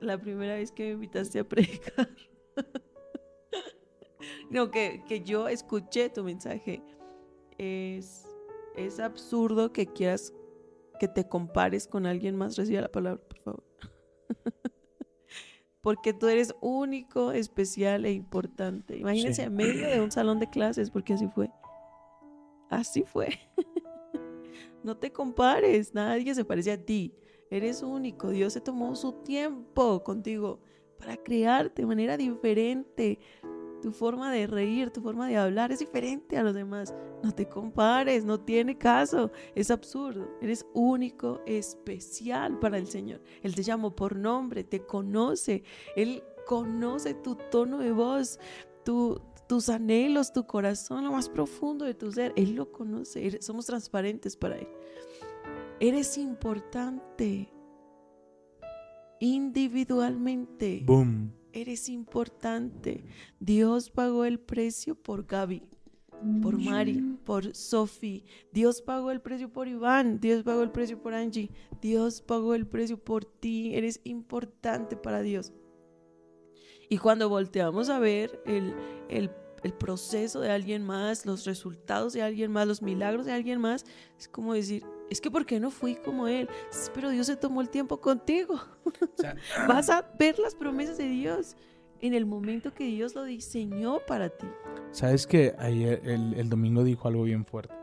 La 0.00 0.18
primera 0.18 0.54
vez 0.54 0.72
que 0.72 0.84
me 0.84 0.90
invitaste 0.92 1.40
a 1.40 1.44
predicar. 1.44 2.08
no, 4.50 4.70
que, 4.70 5.02
que 5.06 5.22
yo 5.22 5.48
escuché 5.48 6.08
tu 6.08 6.24
mensaje. 6.24 6.82
Es, 7.58 8.24
es 8.76 9.00
absurdo 9.00 9.72
que 9.72 9.86
quieras 9.86 10.32
que 11.00 11.08
te 11.08 11.28
compares 11.28 11.86
con 11.86 12.06
alguien 12.06 12.36
más. 12.36 12.56
Reciba 12.56 12.82
la 12.82 12.92
palabra, 12.92 13.20
por 13.20 13.38
favor 13.40 13.64
porque 15.80 16.12
tú 16.12 16.28
eres 16.28 16.54
único, 16.60 17.32
especial 17.32 18.04
e 18.04 18.12
importante. 18.12 18.96
Imagínense 18.96 19.42
en 19.42 19.54
medio 19.54 19.88
de 19.88 20.00
un 20.00 20.10
salón 20.10 20.38
de 20.38 20.50
clases, 20.50 20.90
porque 20.90 21.14
así 21.14 21.28
fue. 21.28 21.50
Así 22.68 23.02
fue. 23.02 23.28
no 24.82 24.96
te 24.96 25.12
compares, 25.12 25.94
nadie 25.94 26.34
se 26.34 26.44
parece 26.44 26.72
a 26.72 26.84
ti. 26.84 27.14
Eres 27.50 27.82
único. 27.82 28.30
Dios 28.30 28.52
se 28.52 28.60
tomó 28.60 28.94
su 28.94 29.12
tiempo 29.22 30.02
contigo 30.02 30.60
para 30.98 31.16
crearte 31.16 31.82
de 31.82 31.86
manera 31.86 32.16
diferente. 32.16 33.18
Tu 33.82 33.92
forma 33.92 34.32
de 34.32 34.46
reír, 34.46 34.90
tu 34.90 35.00
forma 35.00 35.28
de 35.28 35.36
hablar 35.36 35.70
es 35.70 35.78
diferente 35.78 36.36
a 36.36 36.42
los 36.42 36.54
demás. 36.54 36.94
No 37.22 37.32
te 37.32 37.48
compares, 37.48 38.24
no 38.24 38.40
tiene 38.40 38.76
caso. 38.76 39.30
Es 39.54 39.70
absurdo. 39.70 40.28
Eres 40.40 40.66
único, 40.74 41.40
especial 41.46 42.58
para 42.58 42.78
el 42.78 42.88
Señor. 42.88 43.20
Él 43.42 43.54
te 43.54 43.62
llamó 43.62 43.94
por 43.94 44.16
nombre, 44.16 44.64
te 44.64 44.84
conoce. 44.84 45.62
Él 45.94 46.22
conoce 46.46 47.14
tu 47.14 47.36
tono 47.36 47.78
de 47.78 47.92
voz, 47.92 48.40
tu, 48.84 49.20
tus 49.46 49.68
anhelos, 49.68 50.32
tu 50.32 50.46
corazón, 50.46 51.04
lo 51.04 51.12
más 51.12 51.28
profundo 51.28 51.84
de 51.84 51.94
tu 51.94 52.10
ser. 52.10 52.32
Él 52.36 52.54
lo 52.54 52.72
conoce. 52.72 53.40
Somos 53.40 53.66
transparentes 53.66 54.36
para 54.36 54.56
Él. 54.58 54.68
Eres 55.78 56.18
importante 56.18 57.48
individualmente. 59.20 60.82
Boom. 60.84 61.37
Eres 61.52 61.88
importante. 61.88 63.04
Dios 63.40 63.90
pagó 63.90 64.24
el 64.24 64.38
precio 64.38 64.94
por 64.94 65.26
Gaby, 65.26 65.62
por 66.42 66.58
Mari, 66.58 67.00
por 67.24 67.54
Sophie. 67.54 68.24
Dios 68.52 68.82
pagó 68.82 69.10
el 69.10 69.20
precio 69.20 69.52
por 69.52 69.68
Iván. 69.68 70.20
Dios 70.20 70.42
pagó 70.42 70.62
el 70.62 70.70
precio 70.70 71.00
por 71.00 71.14
Angie. 71.14 71.50
Dios 71.80 72.20
pagó 72.20 72.54
el 72.54 72.66
precio 72.66 73.02
por 73.02 73.24
ti. 73.24 73.74
Eres 73.74 74.00
importante 74.04 74.96
para 74.96 75.22
Dios. 75.22 75.52
Y 76.90 76.98
cuando 76.98 77.28
volteamos 77.28 77.88
a 77.90 77.98
ver 77.98 78.42
el, 78.46 78.74
el, 79.08 79.30
el 79.62 79.72
proceso 79.74 80.40
de 80.40 80.50
alguien 80.50 80.84
más, 80.84 81.26
los 81.26 81.44
resultados 81.44 82.12
de 82.12 82.22
alguien 82.22 82.50
más, 82.50 82.66
los 82.66 82.82
milagros 82.82 83.26
de 83.26 83.32
alguien 83.32 83.60
más, 83.60 83.84
es 84.18 84.28
como 84.28 84.54
decir, 84.54 84.84
es 85.10 85.20
que 85.20 85.30
¿por 85.30 85.46
qué 85.46 85.58
no 85.60 85.70
fui 85.70 85.96
como 85.96 86.26
él? 86.28 86.48
Pero 86.94 87.10
Dios 87.10 87.26
se 87.26 87.36
tomó 87.36 87.60
el 87.60 87.70
tiempo 87.70 88.00
contigo. 88.00 88.60
Vas 89.68 89.90
a 89.90 90.10
ver 90.18 90.38
las 90.38 90.54
promesas 90.54 90.98
de 90.98 91.08
Dios 91.08 91.56
en 92.00 92.14
el 92.14 92.26
momento 92.26 92.72
que 92.72 92.84
Dios 92.84 93.14
lo 93.14 93.24
diseñó 93.24 93.98
para 94.06 94.28
ti. 94.30 94.46
¿Sabes 94.92 95.26
que 95.26 95.54
ayer, 95.58 96.00
el, 96.04 96.34
el 96.34 96.48
domingo 96.48 96.84
dijo 96.84 97.08
algo 97.08 97.24
bien 97.24 97.44
fuerte? 97.44 97.74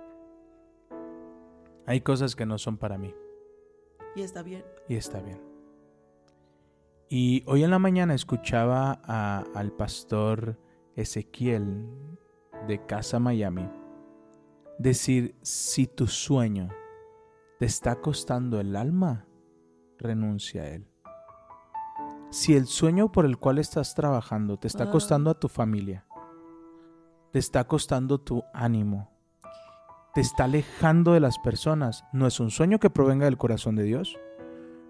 Hay 1.85 2.01
cosas 2.01 2.35
que 2.35 2.45
no 2.45 2.57
son 2.57 2.77
para 2.77 2.97
mí. 2.97 3.13
Y 4.15 4.21
está 4.21 4.41
bien. 4.41 4.63
Y 4.87 4.95
está 4.95 5.19
bien. 5.21 5.39
Y 7.09 7.43
hoy 7.45 7.63
en 7.63 7.69
la 7.69 7.77
mañana 7.79 8.15
escuchaba 8.15 8.99
a- 9.03 9.43
al 9.53 9.71
pastor 9.71 10.57
Ezequiel 10.95 11.85
de 12.67 12.83
Casa 12.85 13.19
Miami 13.19 13.69
decir, 14.79 15.35
si 15.41 15.85
tu 15.87 16.07
sueño 16.07 16.69
te 17.59 17.65
está 17.65 17.95
costando 17.95 18.59
el 18.59 18.75
alma, 18.75 19.25
renuncia 19.97 20.63
a 20.63 20.67
él. 20.67 20.87
Si 22.29 22.55
el 22.55 22.65
sueño 22.65 23.11
por 23.11 23.25
el 23.25 23.37
cual 23.37 23.59
estás 23.59 23.95
trabajando 23.95 24.57
te 24.57 24.67
está 24.67 24.85
Ah. 24.85 24.91
costando 24.91 25.29
a 25.29 25.39
tu 25.39 25.47
familia, 25.47 26.05
te 27.31 27.39
está 27.39 27.65
costando 27.65 28.19
tu 28.19 28.43
ánimo, 28.53 29.11
te 30.13 30.21
está 30.21 30.45
alejando 30.45 31.13
de 31.13 31.19
las 31.19 31.39
personas, 31.39 32.05
no 32.11 32.27
es 32.27 32.39
un 32.39 32.51
sueño 32.51 32.79
que 32.79 32.89
provenga 32.89 33.25
del 33.25 33.37
corazón 33.37 33.75
de 33.75 33.83
Dios, 33.83 34.17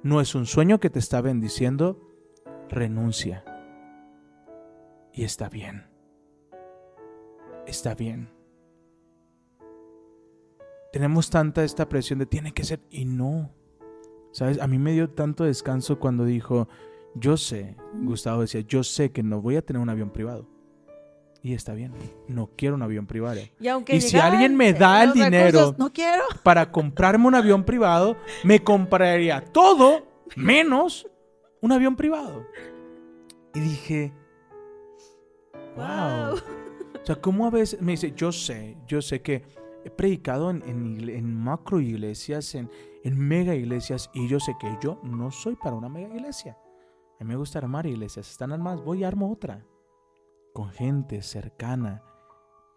no 0.03 0.21
es 0.21 0.33
un 0.35 0.45
sueño 0.45 0.79
que 0.79 0.89
te 0.89 0.99
está 0.99 1.21
bendiciendo, 1.21 1.99
renuncia. 2.69 3.43
Y 5.13 5.23
está 5.23 5.49
bien. 5.49 5.87
Está 7.65 7.95
bien. 7.95 8.34
Tenemos 10.95 11.29
tanta 11.29 11.61
esta 11.65 11.89
presión 11.89 12.19
de 12.19 12.25
tiene 12.25 12.53
que 12.53 12.63
ser 12.63 12.79
y 12.89 13.03
no. 13.03 13.51
¿Sabes? 14.31 14.61
A 14.61 14.65
mí 14.67 14.79
me 14.79 14.93
dio 14.93 15.09
tanto 15.09 15.43
descanso 15.43 15.99
cuando 15.99 16.23
dijo, 16.23 16.69
yo 17.15 17.35
sé, 17.35 17.75
Gustavo 18.03 18.39
decía, 18.39 18.61
yo 18.61 18.81
sé 18.81 19.11
que 19.11 19.21
no 19.21 19.41
voy 19.41 19.57
a 19.57 19.61
tener 19.61 19.81
un 19.81 19.89
avión 19.89 20.09
privado. 20.09 20.47
Y 21.43 21.53
está 21.53 21.73
bien, 21.73 21.91
no 22.29 22.49
quiero 22.55 22.75
un 22.75 22.81
avión 22.81 23.07
privado. 23.07 23.41
Y, 23.59 23.67
aunque 23.67 23.97
Y 23.97 23.99
si 23.99 24.15
alguien 24.17 24.55
me 24.55 24.69
eh, 24.69 24.73
da 24.73 25.03
el 25.03 25.09
los 25.09 25.15
dinero- 25.15 25.45
recursos, 25.47 25.77
no 25.77 25.91
quiero. 25.91 26.23
Para 26.43 26.71
comprarme 26.71 27.27
un 27.27 27.35
avión 27.35 27.65
privado, 27.65 28.15
me 28.45 28.63
compraría 28.63 29.41
todo 29.43 30.07
menos 30.37 31.09
un 31.59 31.73
avión 31.73 31.97
privado. 31.97 32.45
Y 33.53 33.59
dije, 33.59 34.13
wow. 35.75 35.85
Wow. 36.29 36.35
O 37.01 37.05
sea, 37.05 37.17
¿cómo 37.17 37.45
a 37.45 37.49
veces 37.49 37.81
me 37.81 37.91
dice, 37.91 38.13
yo 38.15 38.31
sé, 38.31 38.77
yo 38.87 39.01
sé 39.01 39.21
que 39.21 39.43
he 39.85 39.91
predicado 39.91 40.49
en, 40.49 40.63
en, 40.67 41.09
en 41.09 41.35
macro 41.35 41.79
iglesias, 41.79 42.55
en, 42.55 42.69
en 43.03 43.17
mega 43.19 43.53
iglesias, 43.53 44.09
y 44.15 44.27
yo 44.27 44.39
sé 44.39 44.55
que 44.59 44.75
yo 44.81 44.99
no 45.03 45.29
soy 45.29 45.55
para 45.55 45.75
una 45.75 45.89
mega 45.89 46.13
iglesia. 46.13 46.57
A 47.19 47.23
mí 47.23 47.29
me 47.29 47.35
gusta 47.35 47.59
armar 47.59 47.85
iglesias, 47.85 48.29
están 48.29 48.51
armadas, 48.51 48.83
voy 48.83 49.01
y 49.01 49.03
armo 49.03 49.31
otra. 49.31 49.63
Con 50.53 50.69
gente 50.69 51.21
cercana. 51.21 52.03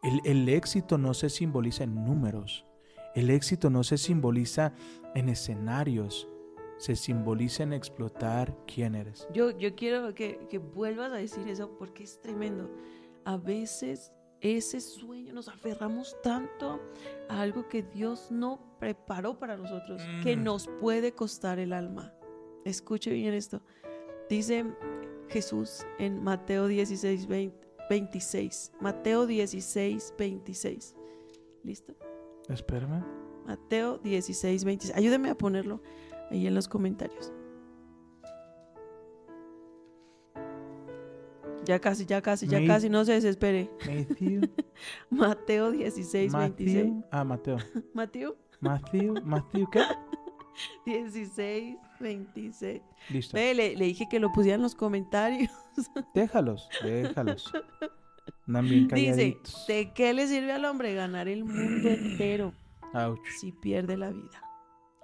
El, 0.03 0.21
el 0.25 0.49
éxito 0.51 0.99
no 0.99 1.15
se 1.15 1.31
simboliza 1.31 1.85
en 1.85 1.95
números. 2.05 2.67
El 3.15 3.31
éxito 3.31 3.71
no 3.71 3.83
se 3.85 3.97
simboliza 3.97 4.75
en 5.15 5.31
escenarios. 5.31 6.29
Se 6.77 6.95
simboliza 6.95 7.63
en 7.63 7.73
explotar 7.73 8.55
quién 8.67 8.95
eres. 8.95 9.27
Yo, 9.33 9.51
yo 9.59 9.75
quiero 9.75 10.15
que, 10.15 10.47
que 10.51 10.59
vuelvas 10.59 11.11
a 11.11 11.17
decir 11.17 11.49
eso 11.49 11.77
porque 11.79 12.05
es 12.05 12.21
tremendo. 12.21 12.71
A 13.25 13.39
veces 13.39 14.13
ese 14.41 14.81
sueño 14.81 15.33
nos 15.33 15.49
aferramos 15.49 16.17
tanto 16.23 16.81
a 17.29 17.41
algo 17.41 17.69
que 17.69 17.83
Dios 17.83 18.31
no 18.31 18.61
preparó 18.79 19.39
para 19.39 19.57
nosotros, 19.57 20.01
que 20.23 20.37
Mm. 20.37 20.45
nos 20.45 20.69
puede 20.81 21.13
costar 21.13 21.59
el 21.59 21.73
alma. 21.73 22.13
Escuche 22.65 23.11
bien 23.13 23.35
esto. 23.35 23.61
Dice 24.29 24.65
Jesús 25.29 25.85
en 25.99 26.23
Mateo 26.23 26.67
16, 26.67 27.27
20 27.27 27.67
26. 27.91 28.73
Mateo 28.81 29.27
16, 29.27 30.15
26. 30.19 30.95
¿Listo? 31.65 31.95
Espérame. 32.51 33.03
Mateo 33.47 33.97
16, 33.99 34.65
26. 34.65 34.95
Ayúdeme 34.97 35.31
a 35.31 35.35
ponerlo 35.35 35.81
ahí 36.31 36.47
en 36.47 36.55
los 36.55 36.69
comentarios. 36.69 37.33
Ya 41.69 41.79
casi, 41.79 42.07
ya 42.07 42.23
casi, 42.23 42.47
ya 42.47 42.65
casi, 42.67 42.89
no 42.89 43.05
se 43.05 43.13
desespere. 43.13 43.71
Matthew. 43.87 44.41
Mateo 45.11 45.71
16, 45.71 46.33
26. 46.33 46.33
Matthew. 46.87 47.05
Ah, 47.11 47.25
Mateo. 47.25 47.59
Mateo 47.95 48.37
Matthew. 48.61 49.15
Matthew, 49.23 49.69
¿qué? 49.71 49.83
16, 50.87 51.77
26. 52.01 52.81
Listo. 53.11 53.37
Ve, 53.37 53.55
le, 53.55 53.77
le 53.77 53.85
dije 53.85 54.07
que 54.11 54.19
lo 54.19 54.33
pusiera 54.33 54.57
en 54.57 54.63
los 54.63 54.75
comentarios. 54.75 55.51
Déjalos, 56.15 56.69
déjalos. 56.83 57.53
Bien 58.47 58.89
Dice. 58.89 59.37
¿de 59.69 59.93
qué 59.93 60.15
le 60.15 60.27
sirve 60.27 60.53
al 60.53 60.65
hombre 60.65 60.95
ganar 60.95 61.29
el 61.29 61.45
mundo 61.45 61.91
entero 61.91 62.55
Ouch. 62.95 63.21
si 63.41 63.53
pierde 63.53 63.99
la 63.99 64.11
vida? 64.11 64.43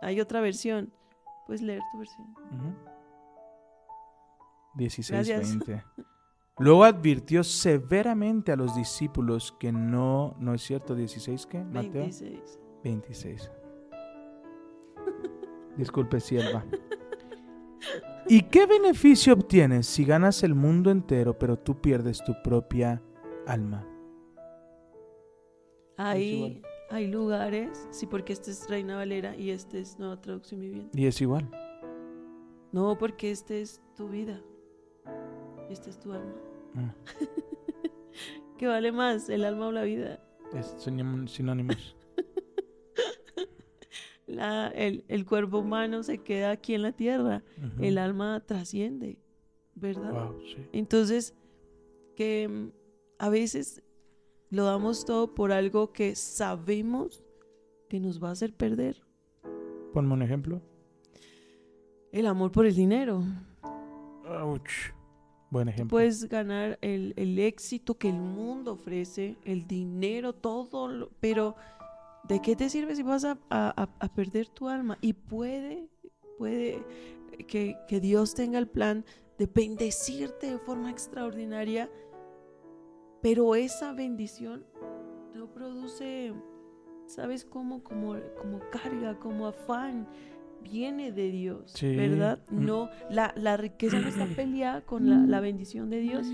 Hay 0.01 0.19
otra 0.19 0.41
versión. 0.41 0.91
Puedes 1.47 1.61
leer 1.61 1.83
tu 1.93 1.99
versión. 1.99 2.27
Ujú. 2.31 2.75
16, 4.77 5.11
Gracias. 5.29 5.59
20. 5.59 5.85
Luego 6.59 6.85
advirtió 6.85 7.43
severamente 7.43 8.53
a 8.53 8.57
los 8.57 8.77
discípulos 8.77 9.55
que 9.59 9.73
no, 9.73 10.37
no 10.39 10.55
es 10.55 10.63
cierto, 10.63 10.95
16, 10.95 11.47
¿qué? 11.47 11.65
Mateo 11.65 12.03
26. 12.03 12.61
26. 12.85 13.51
Disculpe, 15.77 16.21
sierva. 16.21 16.65
¿Y 18.29 18.43
qué 18.43 18.67
beneficio 18.67 19.35
obtienes 19.35 19.87
si 19.87 20.05
ganas 20.05 20.45
el 20.45 20.55
mundo 20.55 20.91
entero, 20.91 21.37
pero 21.37 21.59
tú 21.59 21.81
pierdes 21.81 22.23
tu 22.25 22.33
propia 22.43 23.03
alma? 23.47 23.87
Hay, 25.97 26.63
hay 26.91 27.09
lugares, 27.09 27.89
sí, 27.91 28.07
porque 28.07 28.33
este 28.33 28.53
es 28.53 28.69
Reina 28.69 28.97
Valera 28.97 29.37
y 29.37 29.51
este 29.51 29.81
es 29.81 29.99
Nueva 29.99 30.21
Traducción 30.21 30.61
Viviente. 30.61 30.99
Y 30.99 31.07
es 31.07 31.21
igual. 31.21 31.51
No, 32.73 32.97
porque 32.97 33.31
este 33.33 33.61
es 33.61 33.83
tu 33.97 34.09
vida. 34.09 34.41
Este 35.75 35.91
es 35.91 35.99
tu 35.99 36.13
alma. 36.13 36.33
Mm, 36.75 36.91
¿Qué 38.59 38.67
vale 38.69 38.93
más, 38.93 39.29
el 39.29 39.45
alma 39.45 39.67
o 39.67 39.73
la 39.73 39.83
vida? 39.83 40.21
es 40.55 40.77
sinim- 40.79 41.27
sinónimos. 41.27 41.97
La- 44.29 44.69
el, 44.69 45.05
el 45.09 45.27
cuerpo 45.27 45.59
humano 45.59 46.03
se 46.05 46.19
queda 46.19 46.53
aquí 46.53 46.75
en 46.75 46.83
la 46.83 46.93
tierra, 46.93 47.43
el 47.81 47.99
alma 47.99 48.41
trasciende, 48.47 49.19
¿verdad? 49.75 50.13
Wow, 50.13 50.41
sí. 50.47 50.65
Entonces, 50.73 51.35
que 52.17 52.49
mm, 52.49 52.69
a 53.19 53.29
veces 53.29 53.83
lo 54.51 54.65
damos 54.65 55.05
todo 55.05 55.35
por 55.35 55.51
algo 55.53 55.93
que 55.93 56.15
sabemos 56.15 57.23
que 57.89 57.99
nos 58.01 58.23
va 58.23 58.29
a 58.31 58.33
hacer 58.33 58.55
perder. 58.55 59.03
Ponme 59.93 60.15
un 60.15 60.23
ejemplo. 60.23 60.63
El 62.13 62.27
amor 62.27 62.51
por 62.53 62.65
el 62.65 62.75
dinero. 62.77 63.23
Ouch. 64.27 64.95
Puedes 65.89 66.29
ganar 66.29 66.79
el, 66.83 67.15
el 67.17 67.39
éxito 67.39 67.97
que 67.97 68.09
el 68.09 68.17
mundo 68.17 68.73
ofrece, 68.73 69.37
el 69.45 69.67
dinero, 69.67 70.33
todo, 70.35 71.11
pero 71.21 71.55
¿de 72.29 72.41
qué 72.41 72.57
te 72.57 72.69
sirve 72.69 72.95
si 72.97 73.03
vas 73.03 73.25
a, 73.25 73.39
a- 73.51 73.83
a- 73.83 73.89
a 74.05 74.09
perder 74.15 74.49
tu 74.49 74.69
alma? 74.69 74.99
Y 75.01 75.13
puede, 75.13 75.89
puede 76.39 76.83
que, 77.49 77.77
que 77.89 78.01
Dios 78.01 78.35
tenga 78.35 78.59
el 78.59 78.69
plan 78.69 79.05
de 79.39 79.47
bendecirte 79.47 80.51
de 80.51 80.59
forma 80.59 80.91
extraordinaria, 80.91 81.91
Pero 83.23 83.55
esa 83.55 83.93
bendición 83.93 84.67
no 85.35 85.47
produce, 85.53 86.35
¿sabes 87.07 87.45
cómo? 87.45 87.83
Como, 87.83 88.17
como 88.39 88.61
carga, 88.71 89.19
como 89.19 89.47
afán. 89.47 90.07
Viene 90.65 91.13
de 91.13 91.31
Dios, 91.31 91.73
Sí. 91.75 91.95
¿verdad? 91.95 92.39
Mm. 92.51 92.65
No, 92.67 92.89
la, 93.11 93.33
la 93.37 93.57
riqueza 93.57 94.01
no 94.01 94.09
está 94.09 94.27
peleada 94.37 94.81
con 94.81 95.09
la, 95.09 95.17
la 95.19 95.41
bendición 95.41 95.91
de 95.91 95.99
Dios, 96.01 96.27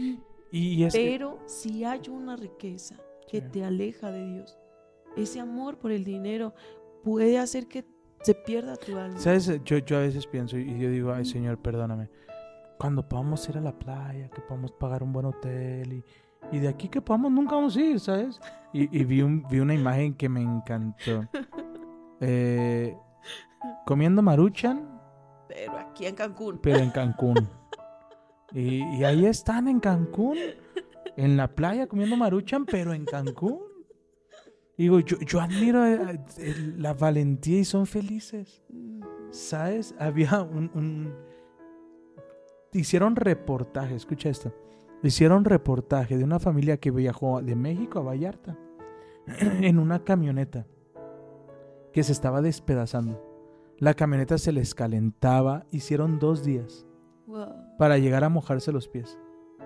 Y, 0.52 0.82
es 0.84 0.94
que- 0.94 1.06
pero 1.10 1.38
si 1.46 1.84
hay 1.84 2.00
una 2.10 2.36
riqueza 2.36 2.96
que 3.28 3.40
Sí. 3.40 3.46
te 3.52 3.64
aleja 3.64 4.10
de 4.10 4.24
Dios, 4.34 4.58
ese 5.16 5.40
amor 5.40 5.78
por 5.78 5.92
el 5.92 6.04
dinero 6.04 6.54
puede 7.04 7.38
hacer 7.38 7.66
que 7.66 7.84
se 8.22 8.34
pierda 8.34 8.76
tu 8.76 8.96
alma. 8.98 9.18
¿Sabes? 9.18 9.50
Yo, 9.64 9.78
yo 9.78 9.96
a 9.96 10.00
veces 10.00 10.26
pienso 10.26 10.56
y 10.58 10.78
yo 10.78 10.90
digo, 10.90 11.12
ay 11.12 11.24
Señor, 11.24 11.58
perdóname. 11.58 12.08
Cuando 12.78 13.06
podamos 13.08 13.46
ir 13.48 13.58
a 13.58 13.60
la 13.60 13.78
playa, 13.78 14.28
que 14.30 14.40
podamos 14.42 14.72
pagar 14.72 15.02
un 15.02 15.12
buen 15.12 15.26
hotel 15.26 15.92
y, 15.92 16.04
y 16.52 16.58
de 16.60 16.68
aquí 16.68 16.88
que 16.88 17.00
podamos 17.02 17.30
nunca 17.32 17.54
vamos 17.56 17.76
a 17.76 17.80
ir, 17.80 18.00
¿sabes? 18.00 18.40
Y, 18.72 18.82
y 18.98 19.04
vi, 19.04 19.22
un, 19.22 19.44
vi 19.50 19.60
una 19.60 19.74
imagen 19.74 20.14
que 20.14 20.28
me 20.28 20.40
encantó. 20.42 21.26
Eh, 22.22 22.94
comiendo 23.86 24.22
maruchan, 24.22 25.00
Pero 25.48 25.76
aquí 25.78 26.06
en 26.06 26.14
Cancún. 26.14 26.58
pero 26.62 26.78
en 26.78 26.90
Cancún. 26.92 27.48
Y, 28.52 28.82
y 28.96 29.04
ahí 29.04 29.26
están 29.26 29.68
en 29.68 29.78
Cancún, 29.80 30.36
en 31.16 31.36
la 31.36 31.48
playa 31.48 31.86
comiendo 31.86 32.16
maruchan, 32.16 32.66
pero 32.66 32.92
en 32.92 33.04
Cancún. 33.04 33.60
Digo, 34.76 34.98
yo, 35.00 35.18
yo 35.20 35.40
admiro 35.40 35.84
eh, 35.86 36.18
eh, 36.38 36.74
la 36.78 36.94
valentía 36.94 37.58
y 37.58 37.64
son 37.64 37.86
felices. 37.86 38.62
¿Sabes? 39.30 39.94
Había 39.98 40.42
un, 40.42 40.70
un- 40.74 41.14
Hicieron 42.72 43.14
reportaje, 43.16 43.94
escucha 43.94 44.28
esto. 44.30 44.54
Hicieron 45.02 45.44
reportaje 45.44 46.16
de 46.16 46.24
una 46.24 46.38
familia 46.38 46.76
que 46.78 46.90
viajó 46.90 47.42
de 47.42 47.54
México 47.56 47.98
a 47.98 48.02
Vallarta 48.02 48.56
en 49.60 49.78
una 49.78 50.02
camioneta 50.04 50.66
que 51.92 52.02
se 52.02 52.12
estaba 52.12 52.40
despedazando. 52.42 53.29
La 53.80 53.94
camioneta 53.94 54.38
se 54.38 54.52
les 54.52 54.74
calentaba. 54.74 55.64
Hicieron 55.70 56.18
dos 56.18 56.44
días 56.44 56.86
Wow. 57.26 57.76
para 57.78 57.98
llegar 57.98 58.22
a 58.24 58.28
mojarse 58.28 58.70
los 58.72 58.88
pies. 58.88 59.18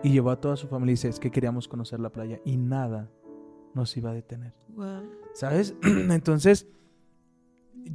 Y 0.02 0.12
llevó 0.12 0.30
a 0.30 0.40
toda 0.40 0.56
su 0.56 0.68
familia 0.68 0.92
y 0.92 0.94
dice, 0.94 1.08
es 1.08 1.18
que 1.20 1.30
queríamos 1.30 1.66
conocer 1.68 1.98
la 2.00 2.10
playa 2.10 2.38
y 2.44 2.56
nada 2.56 3.10
nos 3.74 3.96
iba 3.96 4.10
a 4.10 4.14
detener. 4.14 4.54
Wow. 4.68 5.02
¿Sabes? 5.34 5.74
Entonces, 5.82 6.66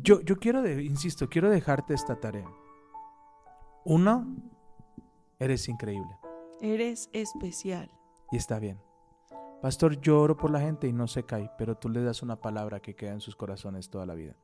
yo, 0.02 0.22
yo 0.22 0.38
quiero, 0.38 0.62
de- 0.62 0.84
insisto, 0.84 1.30
quiero 1.30 1.50
dejarte 1.50 1.94
esta 1.94 2.20
tarea. 2.20 2.50
Uno, 3.86 4.28
eres 5.40 5.68
increíble 5.70 6.10
Eres 6.62 7.10
especial. 7.14 7.90
y 8.32 8.38
está 8.38 8.60
bien. 8.60 8.80
Pastor, 9.62 10.00
yo 10.02 10.20
oro 10.22 10.36
por 10.38 10.52
la 10.52 10.60
gente 10.62 10.88
y 10.88 10.94
no 10.94 11.08
se 11.08 11.24
cae, 11.24 11.50
pero 11.58 11.76
tú 11.78 11.90
le 11.90 12.02
das 12.04 12.22
una 12.24 12.38
palabra 12.42 12.80
que 12.82 12.96
queda 12.96 13.12
en 13.14 13.22
sus 13.22 13.36
corazones 13.36 13.90
toda 13.90 14.06
la 14.06 14.16
vida. 14.16 14.36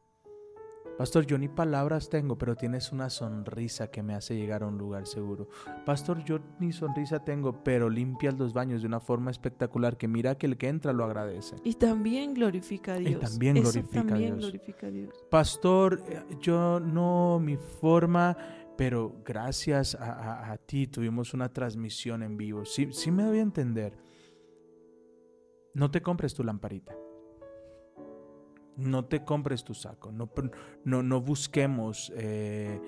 Pastor, 0.98 1.26
yo 1.26 1.38
ni 1.38 1.50
palabras 1.50 2.10
tengo, 2.10 2.38
pero 2.38 2.56
tienes 2.56 2.94
una 2.94 3.10
sonrisa 3.10 3.92
que 3.92 4.02
me 4.02 4.14
hace 4.16 4.38
llegar 4.38 4.64
a 4.64 4.68
un 4.68 4.78
lugar 4.78 5.06
seguro. 5.08 5.50
Pastor, 5.86 6.24
yo 6.24 6.40
ni 6.60 6.72
sonrisa 6.72 7.20
tengo, 7.26 7.64
pero 7.66 7.90
limpias 7.90 8.38
los 8.40 8.54
baños 8.54 8.82
de 8.82 8.88
una 8.88 9.02
forma 9.02 9.30
espectacular 9.30 9.98
que 9.98 10.08
mira 10.08 10.38
que 10.38 10.46
el 10.46 10.58
que 10.58 10.70
entra 10.70 10.94
lo 10.94 11.04
agradece. 11.04 11.58
Y 11.66 11.74
también 11.74 12.34
glorifica 12.34 12.94
a 12.94 13.02
Y 13.02 13.06
Dios. 13.08 13.20
también 13.20 13.58
Eso 13.58 13.72
glorifica 13.74 14.00
a 14.00 14.06
también 14.08 14.36
Dios. 14.36 14.40
glorifica 14.46 14.88
a 14.88 14.92
Dios. 14.92 15.26
Pastor, 15.30 16.02
yo 16.40 16.80
no 16.80 17.40
mi 17.42 17.58
forma, 17.58 18.38
pero 18.78 19.22
gracias 19.26 19.96
a, 19.96 20.14
a- 20.14 20.52
a 20.54 20.58
ti 20.58 20.88
tuvimos 20.88 21.34
una 21.34 21.50
transmisión 21.52 22.24
en 22.24 22.38
vivo. 22.38 22.64
Sí, 22.64 22.88
sí 22.94 23.12
me 23.12 23.24
doy 23.24 23.40
a 23.40 23.42
entender. 23.42 23.98
No 25.74 25.92
te 25.92 26.02
compres 26.02 26.34
tu 26.34 26.42
lamparita. 26.42 26.96
No 28.78 29.06
te 29.06 29.24
compres 29.24 29.64
tu 29.64 29.74
saco. 29.74 30.12
No, 30.12 30.30
no, 30.84 31.02
no 31.04 31.22
busquemos 31.22 32.12
eh, 32.16 32.80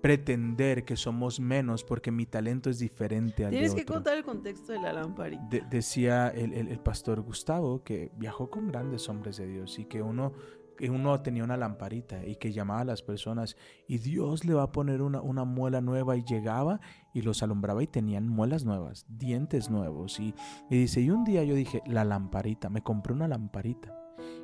pretender 0.00 0.84
que 0.84 0.96
somos 0.96 1.38
menos 1.40 1.84
porque 1.84 2.10
mi 2.10 2.26
talento 2.26 2.68
es 2.70 2.78
diferente 2.78 3.44
al 3.44 3.50
de 3.52 3.56
Tienes 3.58 3.74
que 3.74 3.82
otro. 3.82 3.94
contar 3.94 4.16
el 4.16 4.24
contexto 4.24 4.72
de 4.72 4.80
la 4.80 4.92
lamparita. 4.92 5.46
De- 5.48 5.62
decía 5.70 6.28
el, 6.28 6.52
el- 6.52 6.68
el 6.68 6.78
pastor 6.80 7.20
Gustavo 7.22 7.82
que 7.84 8.10
viajó 8.16 8.50
con 8.50 8.68
grandes 8.68 9.08
hombres 9.08 9.36
de 9.36 9.46
Dios 9.46 9.78
y 9.78 9.84
que 9.84 10.02
uno, 10.02 10.32
que 10.76 10.90
uno 10.90 11.20
tenía 11.22 11.44
una 11.44 11.56
lamparita 11.56 12.26
y 12.26 12.34
que 12.36 12.50
llamaba 12.52 12.80
a 12.80 12.84
las 12.84 13.02
personas 13.02 13.56
y 13.86 13.98
Dios 13.98 14.44
le 14.44 14.54
va 14.54 14.64
a 14.64 14.72
poner 14.72 15.02
una, 15.02 15.20
una 15.20 15.44
muela 15.44 15.80
nueva 15.80 16.16
y 16.16 16.24
llegaba 16.24 16.80
y 17.14 17.22
los 17.22 17.42
alumbraba 17.44 17.82
y 17.82 17.86
tenían 17.86 18.26
muelas 18.28 18.64
nuevas, 18.64 19.06
dientes 19.08 19.70
nuevos. 19.70 20.18
Y, 20.18 20.34
y 20.68 20.78
dice, 20.78 21.00
y 21.00 21.10
un 21.10 21.22
día 21.24 21.44
yo 21.44 21.54
dije, 21.54 21.80
la 21.86 22.04
lamparita, 22.04 22.68
me 22.70 22.82
compré 22.82 23.12
una 23.14 23.28
lamparita 23.28 23.96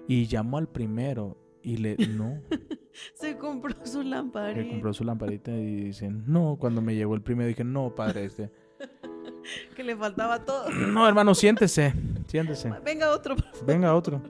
y 0.06 0.26
llamó 0.26 0.58
al 0.58 0.68
primero 0.68 1.36
y 1.62 1.76
le, 1.76 1.96
no, 1.96 2.40
Se 3.14 3.36
compró 3.36 3.74
su 3.84 4.02
lamparita. 4.02 4.60
le 4.60 4.68
compró 4.70 4.92
su 4.92 5.04
lamparita 5.04 5.52
y 5.52 5.84
dice, 5.84 6.10
no, 6.10 6.56
cuando 6.58 6.82
me 6.82 6.94
llegó 6.94 7.14
el 7.14 7.22
primero 7.22 7.48
dije, 7.48 7.64
no, 7.64 7.94
padre, 7.94 8.24
este, 8.24 8.50
Que 9.76 9.82
le 9.82 9.96
faltaba 9.96 10.44
todo. 10.44 10.70
no, 10.70 11.06
hermano, 11.06 11.34
siéntese, 11.34 11.94
siéntese. 12.26 12.72
Venga 12.84 13.10
otro. 13.10 13.36
por 13.36 13.44
favor. 13.44 13.66
Venga 13.66 13.94
otro. 13.94 14.22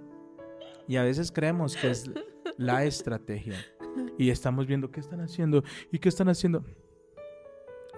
Y 0.86 0.97
a 0.97 1.03
veces 1.03 1.30
creemos 1.32 1.76
que 1.76 1.91
es 1.91 2.11
la 2.57 2.84
estrategia. 2.84 3.55
Y 4.16 4.30
estamos 4.30 4.66
viendo 4.66 4.91
qué 4.91 5.01
están 5.01 5.20
haciendo 5.20 5.62
y 5.93 5.99
qué 5.99 6.09
están 6.09 6.28
haciendo. 6.28 6.64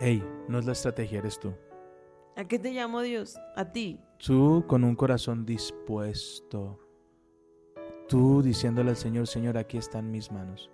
Ey, 0.00 0.24
no 0.48 0.58
es 0.58 0.66
la 0.66 0.72
estrategia, 0.72 1.18
eres 1.18 1.38
tú. 1.38 1.52
¿A 2.36 2.44
qué 2.44 2.58
te 2.58 2.72
llamó 2.72 3.02
Dios? 3.02 3.38
A 3.54 3.70
ti. 3.70 4.00
Tú 4.18 4.64
con 4.66 4.82
un 4.82 4.96
corazón 4.96 5.44
dispuesto. 5.44 6.78
Tú 8.10 8.42
diciéndole 8.42 8.90
al 8.90 8.96
Señor, 8.96 9.28
Señor, 9.28 9.56
aquí 9.56 9.78
están 9.78 10.10
mis 10.10 10.32
manos. 10.32 10.68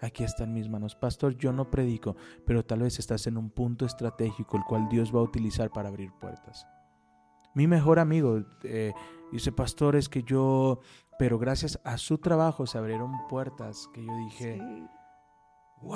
Aquí 0.00 0.24
están 0.24 0.52
mis 0.52 0.68
manos. 0.68 0.96
Pastor, 0.96 1.36
yo 1.36 1.52
no 1.52 1.70
predico, 1.70 2.16
pero 2.44 2.64
tal 2.64 2.80
vez 2.80 2.98
estás 2.98 3.28
en 3.28 3.36
un 3.36 3.50
punto 3.50 3.86
estratégico 3.86 4.56
el 4.56 4.64
cual 4.64 4.88
Dios 4.88 5.14
va 5.14 5.20
a 5.20 5.22
utilizar 5.22 5.70
para 5.70 5.90
abrir 5.90 6.10
puertas. 6.20 6.66
Mi 7.54 7.68
mejor 7.68 8.00
amigo 8.00 8.40
eh, 8.64 8.92
dice, 9.30 9.52
pastor, 9.52 9.94
es 9.94 10.08
que 10.08 10.24
yo, 10.24 10.80
pero 11.20 11.38
gracias 11.38 11.78
a 11.84 11.98
su 11.98 12.18
trabajo 12.18 12.66
se 12.66 12.78
abrieron 12.78 13.12
puertas 13.28 13.88
que 13.94 14.04
yo 14.04 14.16
dije, 14.16 14.58
Sí. 14.58 14.86
wow. 15.82 15.94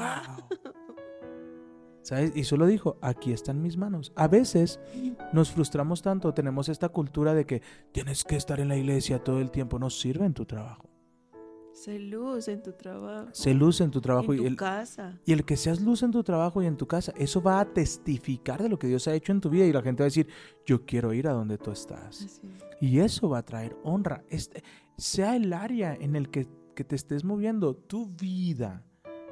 ¿Sabes? 2.09 2.33
Y 2.35 2.45
solo 2.45 2.65
dijo, 2.65 2.97
aquí 3.03 3.33
están 3.33 3.61
mis 3.61 3.77
manos. 3.77 4.13
A 4.17 4.29
veces 4.29 4.81
nos 5.35 5.51
frustramos 5.51 6.01
tanto, 6.01 6.33
tenemos 6.33 6.71
esta 6.71 6.89
cultura 6.89 7.35
de 7.35 7.45
que 7.45 7.61
tienes 7.93 8.25
que 8.25 8.37
estar 8.37 8.61
en 8.61 8.69
la 8.69 8.79
iglesia 8.79 9.23
todo 9.23 9.43
el 9.43 9.51
tiempo, 9.51 9.79
no 9.79 9.91
sirve 9.91 10.25
en 10.25 10.33
tu 10.33 10.47
trabajo. 10.47 10.89
Se 11.75 11.99
luz 11.99 12.49
en 12.49 12.63
tu 12.63 12.73
trabajo. 12.73 13.29
Se 13.33 13.53
luce 13.53 13.85
en 13.85 13.91
tu 13.91 14.01
trabajo 14.01 14.33
en 14.33 14.39
y 14.39 14.41
tu 14.41 14.47
el, 14.49 14.57
casa. 14.57 15.21
y 15.27 15.35
el 15.35 15.45
que 15.45 15.59
seas 15.59 15.83
luz 15.83 16.03
en 16.03 16.11
tu 16.11 16.23
trabajo 16.25 16.63
y 16.63 16.67
en 16.67 16.79
tu 16.79 16.87
casa, 16.87 17.13
eso 17.15 17.43
va 17.43 17.61
a 17.61 17.67
testificar 17.67 18.63
de 18.63 18.71
lo 18.71 18.79
que 18.79 18.87
Dios 18.87 19.07
ha 19.07 19.13
hecho 19.13 19.33
en 19.33 19.43
tu 19.43 19.51
vida 19.51 19.67
y 19.67 19.73
la 19.75 19.83
gente 19.83 20.03
va 20.03 20.07
a 20.07 20.13
decir, 20.13 20.29
yo 20.65 20.87
quiero 20.87 21.13
ir 21.13 21.29
a 21.29 21.33
donde 21.33 21.59
tú 21.59 21.73
estás. 21.73 22.41
Y 22.81 23.01
eso 23.01 23.29
va 23.29 23.41
a 23.41 23.45
traer 23.45 23.77
honra. 23.85 24.25
Este, 24.31 24.65
sea 24.97 25.37
el 25.37 25.53
área 25.53 25.95
en 25.95 26.17
el 26.17 26.31
que, 26.31 26.49
que 26.75 26.85
te 26.85 26.97
estés 26.97 27.23
moviendo, 27.23 27.77
tu 27.77 28.07
vida 28.07 28.83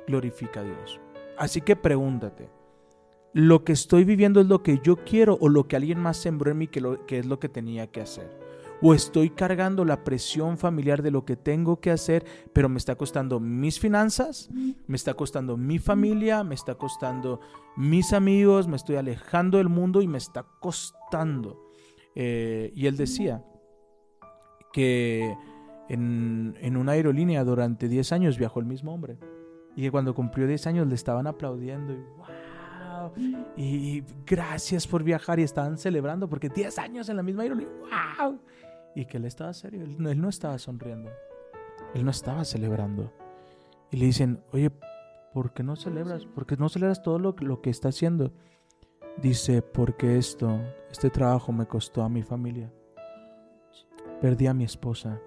glorifica 0.07 0.61
a 0.61 0.65
Dios. 0.65 1.01
Así 1.39 1.63
que 1.63 1.75
pregúntate, 1.75 2.51
¿lo 3.33 3.65
que 3.65 3.73
estoy 3.73 4.05
viviendo 4.05 4.41
es 4.41 4.47
lo 4.47 4.63
que 4.63 4.81
yo 4.83 4.97
quiero 5.05 5.39
o 5.41 5.49
lo 5.49 5.69
que 5.69 5.77
alguien 5.77 5.99
más 5.99 6.17
sembró 6.17 6.51
en 6.51 6.59
mí 6.59 6.69
que, 6.69 6.81
lo, 6.81 7.05
que 7.07 7.19
es 7.19 7.27
lo 7.27 7.39
que 7.39 7.49
tenía 7.49 7.87
que 7.89 8.01
hacer? 8.01 8.31
¿O 8.83 8.93
estoy 8.93 9.31
cargando 9.31 9.85
la 9.85 10.05
presión 10.05 10.59
familiar 10.59 11.03
de 11.03 11.11
lo 11.11 11.25
que 11.25 11.37
tengo 11.37 11.81
que 11.81 11.91
hacer, 11.91 12.27
pero 12.53 12.69
me 12.69 12.77
está 12.77 12.95
costando 12.95 13.41
mis 13.41 13.81
finanzas, 13.81 14.51
me 14.87 14.97
está 14.97 15.15
costando 15.15 15.57
mi 15.57 15.79
familia, 15.79 16.45
me 16.45 16.55
está 16.55 16.75
costando 16.75 17.41
mis 17.77 18.13
amigos, 18.13 18.69
me 18.69 18.77
estoy 18.77 18.97
alejando 18.97 19.59
del 19.59 19.71
mundo 19.71 20.03
y 20.03 20.09
me 20.09 20.19
está 20.19 20.45
costando? 20.61 21.71
Eh, 22.15 22.71
y 22.75 22.87
él 22.87 22.97
decía 22.99 23.43
que 24.73 25.35
en, 25.89 26.55
en 26.61 26.77
una 26.77 26.93
aerolínea 26.93 27.45
durante 27.45 27.89
10 27.89 28.13
años 28.13 28.39
viajó 28.39 28.61
el 28.61 28.67
mismo 28.67 28.93
hombre. 28.93 29.19
Y 29.75 29.83
que 29.83 29.91
cuando 29.91 30.15
cumplió 30.15 30.47
10 30.47 30.67
años 30.67 30.87
le 30.87 30.95
estaban 30.95 31.27
aplaudiendo 31.27 31.93
y 31.93 32.03
Y 33.57 34.03
gracias 34.27 34.87
por 34.87 35.03
viajar 35.03 35.39
y 35.39 35.43
estaban 35.43 35.79
celebrando 35.79 36.29
porque 36.29 36.49
10 36.49 36.79
años 36.79 37.09
en 37.09 37.17
la 37.17 37.23
misma 37.23 37.43
aerolínea. 37.43 37.73
Wow. 38.19 38.39
Y 38.95 39.05
que 39.07 39.19
él 39.19 39.25
estaba 39.25 39.53
serio, 39.53 39.83
él 39.83 40.21
no, 40.21 40.29
estaba 40.29 40.59
sonriendo. 40.59 41.11
Él 41.95 42.05
no 42.05 42.11
estaba 42.11 42.45
celebrando. 42.45 43.13
Y 43.91 43.99
le 43.99 44.07
dicen, 44.07 44.43
oye, 44.53 44.71
¿por 45.33 45.53
qué 45.53 45.63
no 45.63 45.77
celebras? 45.77 46.25
¿Por 46.27 46.47
qué 46.47 46.57
no 46.57 46.69
celebras 46.69 47.03
todo 47.03 47.19
lo 47.19 47.61
que 47.61 47.71
está 47.71 47.89
haciendo? 47.89 48.33
Dice, 49.21 49.63
porque 49.63 50.19
esto, 50.19 50.61
este 50.91 51.09
trabajo 51.09 51.53
me 51.53 51.67
costó 51.67 52.03
a 52.03 52.09
mi 52.09 52.23
familia. 52.23 52.71
Perdí 54.21 54.47
a 54.47 54.55
mi 54.55 54.65
esposa, 54.65 55.21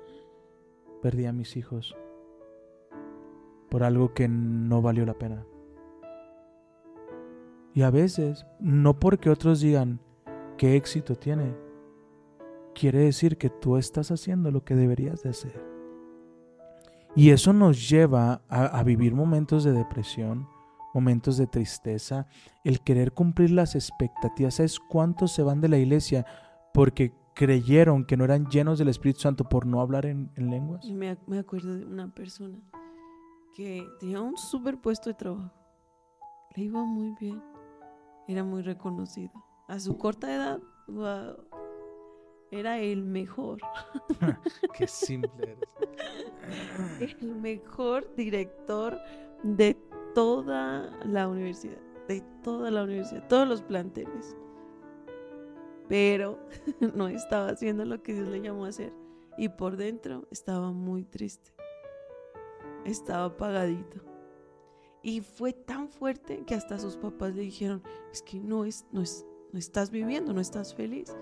perdí 1.01 1.25
a 1.25 1.34
mis 1.34 1.57
hijos 1.57 1.95
por 3.69 3.84
algo 3.84 4.13
que 4.13 4.27
no 4.27 4.82
valió 4.82 5.05
la 5.05 5.13
pena. 5.13 5.45
Y 7.80 7.84
a 7.84 7.91
veces, 7.91 8.45
no 8.59 8.99
porque 8.99 9.30
otros 9.30 9.61
digan 9.61 10.01
qué 10.57 10.75
éxito 10.75 11.15
tiene, 11.15 11.55
quiere 12.75 12.99
decir 13.05 13.38
que 13.38 13.49
tú 13.49 13.77
estás 13.77 14.11
haciendo 14.11 14.51
lo 14.51 14.65
que 14.65 14.75
deberías 14.75 15.23
de 15.23 15.30
hacer. 15.30 15.63
Y 17.15 17.30
eso 17.30 17.53
nos 17.53 17.88
lleva 17.88 18.41
a, 18.49 18.84
vivir 18.84 19.15
momentos 19.15 19.63
de 19.63 19.71
depresión, 19.71 20.45
momentos 20.93 21.38
de 21.38 21.47
tristeza, 21.47 22.27
el 22.65 22.82
querer 22.82 23.13
cumplir 23.13 23.51
las 23.51 23.75
expectativas. 23.75 24.55
¿Sabes 24.55 24.77
cuántos 24.77 25.32
se 25.32 25.43
van 25.43 25.61
de 25.61 25.69
la 25.69 25.77
iglesia 25.77 26.25
porque 26.73 27.13
creyeron 27.34 28.03
que 28.03 28.17
no 28.17 28.25
eran 28.25 28.47
llenos 28.47 28.77
del 28.77 28.89
Espíritu 28.89 29.21
Santo 29.21 29.45
por 29.45 29.65
no 29.65 29.80
hablar 29.80 30.05
en, 30.05 30.34
lenguas? 30.36 30.84
Me, 30.91 31.17
me, 31.27 31.39
acuerdo 31.39 31.77
de 31.77 31.86
una 31.86 32.13
persona 32.13 32.59
que 33.55 33.88
tenía 34.01 34.19
un 34.19 34.36
super 34.36 34.82
puesto 34.82 35.09
de 35.09 35.13
trabajo. 35.13 35.53
Le 36.57 36.63
iba 36.63 36.84
muy 36.84 37.15
bien. 37.21 37.49
Era 38.30 38.43
muy 38.43 38.61
reconocido. 38.61 39.32
A 39.67 39.80
su 39.80 39.97
corta 39.97 40.32
edad, 40.32 40.59
era 42.51 42.77
el 42.77 43.03
mejor. 43.03 43.59
Qué 44.77 44.86
simple 44.86 45.57
eres. 46.93 47.15
El 47.17 47.36
mejor 47.38 48.13
director 48.15 48.99
de 49.41 49.75
toda 50.13 50.95
la 51.05 51.27
universidad, 51.27 51.80
de 52.07 52.21
toda 52.43 52.69
la 52.69 52.84
universidad, 52.84 53.27
todos 53.27 53.47
los 53.47 53.63
planteles. 53.63 54.38
Pero 55.88 56.38
no 56.93 57.07
estaba 57.07 57.49
haciendo 57.49 57.84
lo 57.84 58.03
que 58.03 58.13
Dios 58.13 58.27
le 58.27 58.41
llamó 58.41 58.65
a 58.65 58.69
hacer. 58.69 58.93
Y 59.39 59.49
por 59.49 59.75
dentro 59.75 60.27
estaba 60.30 60.71
muy 60.71 61.03
triste. 61.03 61.51
Estaba 62.86 63.25
apagadito. 63.25 64.09
Y 65.02 65.22
fue 65.22 65.54
tan 65.54 65.88
fuerte 65.89 66.43
que 66.45 66.56
hasta 66.56 66.78
sus 66.78 66.97
papás 66.97 67.34
le 67.36 67.43
dijeron, 67.43 67.82
es 68.12 68.22
que 68.22 68.38
no, 68.39 68.66
es, 68.66 68.86
no, 68.91 69.02
es, 69.02 69.26
no 69.54 69.60
estás 69.60 69.91
viviendo, 69.91 70.34
no 70.34 70.41
estás 70.41 70.76
feliz. 70.76 71.16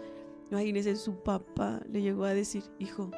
Imagínese, 0.49 0.95
su 0.95 1.21
papá 1.23 1.81
le 1.89 2.01
llegó 2.01 2.23
a 2.23 2.33
decir, 2.33 2.63
hijo, 2.79 3.11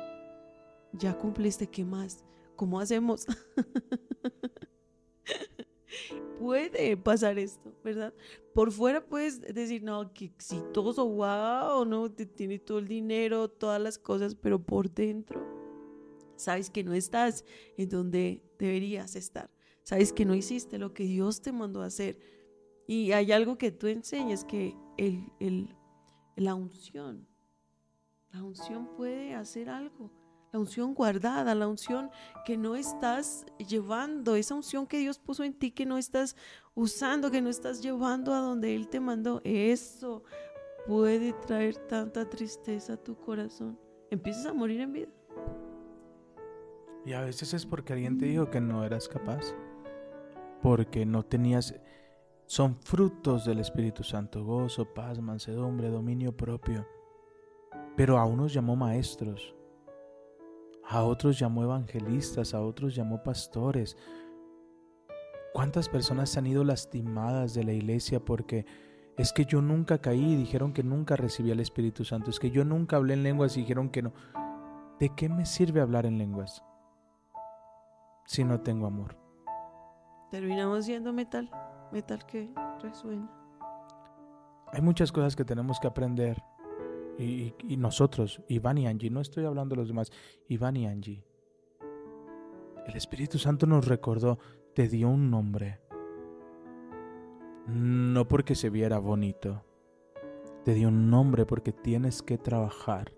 ya 0.94 1.18
cumpliste, 1.18 1.68
¿qué 1.68 1.86
más? 1.86 2.26
¿Cómo 2.56 2.80
hacemos? 2.80 3.28
Puede 6.40 6.98
pasar 6.98 7.38
esto, 7.38 7.72
¿verdad? 7.84 8.14
Por 8.54 8.72
fuera 8.72 9.06
puedes 9.06 9.42
decir, 9.42 9.84
no, 9.84 10.14
que 10.14 10.26
exitoso, 10.26 11.08
wow, 11.08 11.86
no, 11.86 12.12
tiene 12.12 12.60
todo 12.60 12.80
el 12.80 12.88
dinero, 12.88 13.50
todas 13.50 13.82
las 13.82 13.98
cosas, 13.98 14.36
pero 14.36 14.62
por 14.62 14.90
dentro 14.90 15.60
sabes 16.40 16.70
que 16.70 16.84
no 16.84 16.94
estás 16.94 17.44
en 17.78 17.90
donde 17.90 18.42
deberías 18.58 19.16
estar. 19.16 19.50
Sabes 19.90 20.14
que 20.14 20.24
no 20.24 20.36
hiciste 20.36 20.78
lo 20.78 20.94
que 20.94 21.04
Dios 21.04 21.42
te 21.42 21.52
mandó 21.52 21.82
a 21.82 21.88
hacer. 21.88 22.20
Y 22.86 23.12
hay 23.12 23.32
algo 23.32 23.58
que 23.58 23.72
tú 23.72 23.88
enseñas 23.88 24.46
que 24.46 24.76
el, 24.98 25.34
el 25.40 25.76
la 26.36 26.54
unción. 26.54 27.28
La 28.32 28.44
unción 28.44 28.88
puede 28.96 29.34
hacer 29.34 29.68
algo. 29.68 30.12
La 30.54 30.60
unción 30.60 30.94
guardada, 30.94 31.56
la 31.56 31.68
unción 31.68 32.12
que 32.46 32.56
no 32.56 32.76
estás 32.76 33.48
llevando, 33.68 34.36
esa 34.36 34.54
unción 34.54 34.86
que 34.86 35.00
Dios 35.00 35.18
puso 35.18 35.44
en 35.44 35.56
ti, 35.56 35.72
que 35.72 35.88
no 35.88 35.98
estás 35.98 36.36
usando, 36.76 37.32
que 37.32 37.42
no 37.42 37.50
estás 37.50 37.82
llevando 37.82 38.36
a 38.36 38.42
donde 38.42 38.76
Él 38.76 38.90
te 38.90 39.00
mandó. 39.00 39.42
Eso 39.44 40.22
puede 40.86 41.34
traer 41.34 41.78
tanta 41.88 42.30
tristeza 42.30 42.94
a 42.94 42.98
tu 42.98 43.16
corazón. 43.16 43.80
Empiezas 44.12 44.46
a 44.46 44.54
morir 44.54 44.82
en 44.82 44.94
vida. 44.94 45.10
Y 47.08 47.14
a 47.14 47.22
veces 47.22 47.56
es 47.56 47.66
porque 47.66 47.94
alguien 47.94 48.20
te 48.20 48.28
dijo 48.28 48.52
que 48.52 48.62
no 48.62 48.86
eras 48.86 49.08
capaz. 49.08 49.56
Porque 50.62 51.06
no 51.06 51.24
tenías 51.24 51.74
son 52.50 52.76
frutos 52.82 53.46
del 53.46 53.60
Espíritu 53.60 54.04
Santo, 54.04 54.44
gozo, 54.44 54.84
paz, 54.84 55.22
mansedumbre, 55.22 55.90
dominio 55.90 56.36
propio. 56.36 56.88
Pero 57.96 58.18
a 58.18 58.26
unos 58.26 58.52
llamó 58.52 58.76
maestros, 58.76 59.54
a 60.84 61.04
otros 61.04 61.38
llamó 61.38 61.62
evangelistas, 61.62 62.56
a 62.56 62.62
otros 62.62 62.96
llamó 62.96 63.22
pastores. 63.22 63.96
¿Cuántas 65.54 65.90
personas 65.90 66.36
han 66.38 66.48
ido 66.48 66.64
lastimadas 66.64 67.54
de 67.54 67.66
la 67.66 67.74
iglesia 67.74 68.20
porque 68.20 68.66
es 69.16 69.32
que 69.32 69.46
yo 69.46 69.62
nunca 69.62 70.00
caí 70.00 70.34
y 70.34 70.36
dijeron 70.36 70.74
que 70.74 70.82
nunca 70.82 71.16
recibí 71.16 71.52
el 71.52 71.60
Espíritu 71.60 72.04
Santo? 72.04 72.32
Es 72.32 72.40
que 72.40 72.50
yo 72.50 72.66
nunca 72.66 72.96
hablé 72.96 73.14
en 73.14 73.22
lenguas 73.22 73.58
y 73.58 73.60
dijeron 73.60 73.92
que 73.92 74.02
no. 74.02 74.12
¿De 75.00 75.14
qué 75.16 75.30
me 75.30 75.46
sirve 75.46 75.82
hablar 75.82 76.08
en 76.08 76.18
lenguas 76.18 76.64
si 78.26 78.44
no 78.44 78.62
tengo 78.62 78.88
amor? 78.88 79.19
Terminamos 80.32 80.86
siendo 80.86 81.12
metal 81.12 81.50
metal 81.92 82.26
que 82.26 82.50
resuena. 82.82 83.30
Hay 84.72 84.82
muchas 84.82 85.12
cosas 85.12 85.36
que 85.36 85.46
tenemos 85.46 85.80
que 85.80 85.88
aprender. 85.88 86.42
Y, 87.18 87.54
nosotros, 87.76 88.42
Iván 88.48 88.78
y 88.78 88.88
Angie, 88.88 89.10
no 89.10 89.20
estoy 89.20 89.44
hablando 89.44 89.76
de 89.76 89.82
los 89.82 89.90
demás, 89.90 90.10
Iván 90.48 90.78
y 90.78 90.88
Angie. 90.88 91.26
El 92.88 92.96
Espíritu 92.96 93.38
Santo 93.38 93.66
nos 93.66 93.88
recordó, 93.88 94.40
te 94.74 94.88
dio 94.88 95.10
un 95.10 95.30
nombre. 95.30 95.82
No 97.68 98.26
porque 98.28 98.56
se 98.56 98.70
viera 98.70 99.00
bonito. 99.00 99.66
Te 100.64 100.74
dio 100.74 100.88
un 100.88 101.10
nombre 101.10 101.46
porque 101.46 101.74
tienes 101.74 102.22
que 102.22 102.38
trabajar 102.38 103.12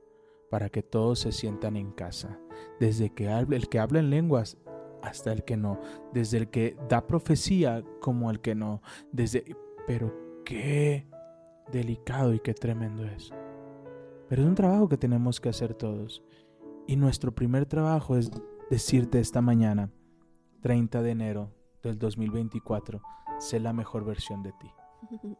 para 0.50 0.70
que 0.70 0.82
todos 0.82 1.20
se 1.20 1.32
sientan 1.32 1.78
en 1.78 1.92
casa. 1.92 2.40
Desde 2.80 3.12
que 3.12 3.30
hable, 3.30 3.56
el 3.56 3.70
que 3.70 3.80
habla 3.80 4.00
en 4.00 4.10
lenguas 4.10 4.58
hasta 5.02 5.32
el 5.32 5.44
que 5.44 5.58
no, 5.58 5.80
desde 6.14 6.38
el 6.38 6.50
que 6.50 6.78
da 6.90 7.08
profecía 7.08 7.84
como 8.00 8.30
el 8.32 8.40
que 8.40 8.56
no, 8.56 8.82
desde 9.12 9.56
pero 9.88 10.14
qué 10.46 11.08
delicado 11.72 12.34
y 12.34 12.40
qué 12.40 12.54
tremendo 12.54 13.06
es. 13.06 13.32
Pero 14.30 14.44
es 14.44 14.48
un 14.48 14.56
trabajo 14.56 14.88
que 14.88 14.98
tenemos 14.98 15.42
que 15.42 15.50
hacer 15.50 15.74
todos. 15.74 16.24
Y 16.88 16.96
nuestro 16.96 17.34
primer 17.34 17.66
trabajo 17.66 18.16
es 18.18 18.32
decirte 18.70 19.20
esta 19.20 19.42
mañana, 19.42 19.92
30 20.62 21.02
de 21.02 21.12
enero 21.12 21.52
del 21.84 21.98
2024, 21.98 23.02
sé 23.40 23.60
la 23.60 23.74
mejor 23.74 24.06
versión 24.06 24.44
de 24.44 24.54
ti. 24.54 24.72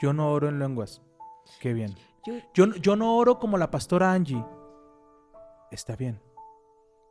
Yo 0.00 0.12
no 0.12 0.32
oro 0.32 0.48
en 0.48 0.58
lenguas. 0.58 1.02
Qué 1.60 1.72
bien. 1.72 1.94
Yo, 2.54 2.66
yo 2.74 2.96
no 2.96 3.16
oro 3.16 3.38
como 3.38 3.58
la 3.58 3.70
pastora 3.70 4.12
Angie. 4.12 4.44
Está 5.70 5.94
bien. 5.94 6.20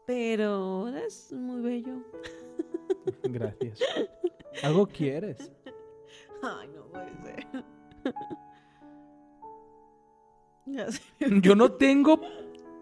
Pero 0.05 0.89
es 0.89 1.31
muy 1.31 1.61
bello. 1.61 2.03
Gracias. 3.23 3.79
¿Algo 4.63 4.85
quieres? 4.87 5.51
Ay, 6.41 6.69
no 6.75 6.85
puede 6.87 7.11
ser. 7.21 7.47
Yo 11.41 11.55
no 11.55 11.73
tengo. 11.73 12.21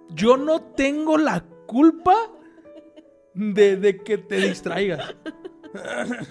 Yo 0.09 0.38
no 0.38 0.61
tengo 0.61 1.17
la 1.17 1.43
culpa 1.67 2.15
de, 3.34 3.78
de 3.78 3.97
que 3.97 4.17
te 4.17 4.36
distraigas. 4.38 5.15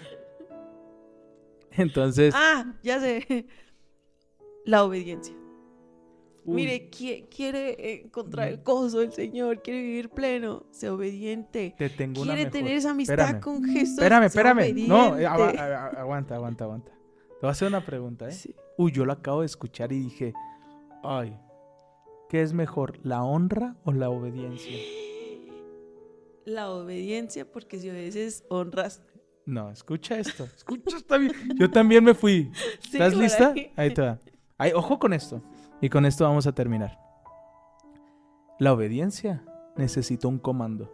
Entonces. 1.72 2.34
Ah, 2.36 2.74
ya 2.82 3.00
sé. 3.00 3.46
La 4.64 4.84
obediencia. 4.84 5.39
Mire, 6.44 6.88
quiere 6.90 8.02
encontrar 8.02 8.48
el 8.48 8.58
gozo 8.62 9.00
del 9.00 9.12
Señor, 9.12 9.62
quiere 9.62 9.82
vivir 9.82 10.10
pleno, 10.10 10.64
sea 10.70 10.92
obediente. 10.94 11.74
Te 11.76 11.90
tengo 11.90 12.22
quiere 12.22 12.46
tener 12.46 12.72
esa 12.72 12.90
amistad 12.90 13.40
con 13.40 13.64
Jesús. 13.64 13.98
Espérame, 13.98 14.24
espérame. 14.24 14.88
No, 14.88 15.18
eh, 15.18 15.26
aguanta, 15.26 16.34
aguanta, 16.34 16.64
aguanta. 16.64 16.90
Te 16.90 17.46
voy 17.46 17.48
a 17.48 17.52
hacer 17.52 17.68
una 17.68 17.84
pregunta, 17.84 18.28
¿eh? 18.28 18.54
Uy, 18.76 18.92
yo 18.92 19.04
lo 19.04 19.12
acabo 19.12 19.40
de 19.40 19.46
escuchar 19.46 19.92
y 19.92 20.00
dije, 20.00 20.34
ay, 21.02 21.36
¿qué 22.28 22.42
es 22.42 22.52
mejor, 22.52 22.98
la 23.02 23.22
honra 23.22 23.76
o 23.84 23.92
la 23.92 24.10
obediencia? 24.10 24.76
La 26.46 26.70
obediencia, 26.70 27.48
porque 27.48 27.78
si 27.78 27.90
obedeces, 27.90 28.44
honras. 28.48 29.02
No, 29.44 29.70
escucha 29.70 30.18
esto. 30.18 30.44
Escucha, 30.56 30.96
está 30.96 31.18
bien. 31.18 31.32
Yo 31.54 31.70
también 31.70 32.02
me 32.02 32.14
fui. 32.14 32.50
¿Estás 32.92 33.14
lista? 33.14 33.54
Ahí. 33.76 33.92
te 33.92 34.00
va. 34.00 34.18
ojo 34.74 34.98
con 34.98 35.12
esto. 35.12 35.42
Y 35.80 35.88
con 35.88 36.04
esto 36.04 36.24
vamos 36.24 36.46
a 36.46 36.52
terminar. 36.52 36.98
La 38.58 38.74
obediencia 38.74 39.42
necesita 39.76 40.28
un 40.28 40.38
comando. 40.38 40.92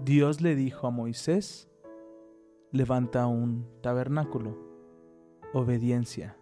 Dios 0.00 0.40
le 0.40 0.56
dijo 0.56 0.88
a 0.88 0.90
Moisés, 0.90 1.70
levanta 2.72 3.26
un 3.28 3.66
tabernáculo. 3.80 4.56
Obediencia. 5.52 6.36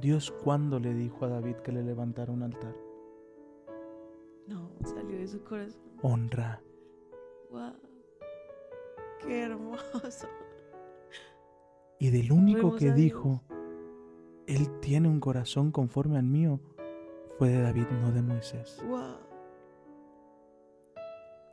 Dios 0.00 0.30
cuándo 0.30 0.78
le 0.78 0.92
dijo 0.92 1.24
a 1.24 1.28
David 1.28 1.56
que 1.56 1.72
le 1.72 1.82
levantara 1.82 2.32
un 2.32 2.42
altar. 2.42 2.76
No, 4.46 4.72
salió 4.84 5.16
de 5.16 5.26
su 5.26 5.42
corazón. 5.42 5.80
Honra. 6.02 6.60
Wow. 7.50 7.72
Qué 9.20 9.42
hermoso. 9.42 10.26
Y 12.02 12.10
del 12.10 12.32
único 12.32 12.74
que 12.74 12.90
dijo, 12.90 13.44
Él 14.48 14.80
tiene 14.80 15.06
un 15.06 15.20
corazón 15.20 15.70
conforme 15.70 16.18
al 16.18 16.24
mío, 16.24 16.58
fue 17.38 17.50
de 17.50 17.62
David, 17.62 17.86
no 18.00 18.10
de 18.10 18.22
Moisés. 18.22 18.82
Wow. 18.88 19.18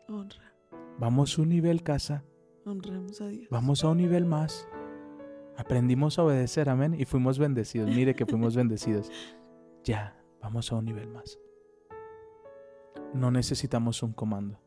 Honra. 0.07 0.55
Vamos 0.97 1.37
a 1.37 1.43
un 1.43 1.49
nivel 1.49 1.83
casa. 1.83 2.23
Honremos 2.65 3.21
a 3.21 3.27
Dios. 3.27 3.47
Vamos 3.51 3.83
a 3.83 3.89
un 3.89 3.97
nivel 3.97 4.25
más. 4.25 4.67
Aprendimos 5.55 6.17
a 6.17 6.23
obedecer, 6.23 6.67
amén, 6.67 6.95
y 6.95 7.05
fuimos 7.05 7.37
bendecidos. 7.37 7.87
Mire 7.87 8.15
que 8.15 8.25
fuimos 8.25 8.55
bendecidos. 8.55 9.11
Ya, 9.83 10.19
vamos 10.41 10.71
a 10.71 10.77
un 10.77 10.85
nivel 10.85 11.09
más. 11.09 11.37
No 13.13 13.29
necesitamos 13.29 14.01
un 14.01 14.13
comando. 14.13 14.59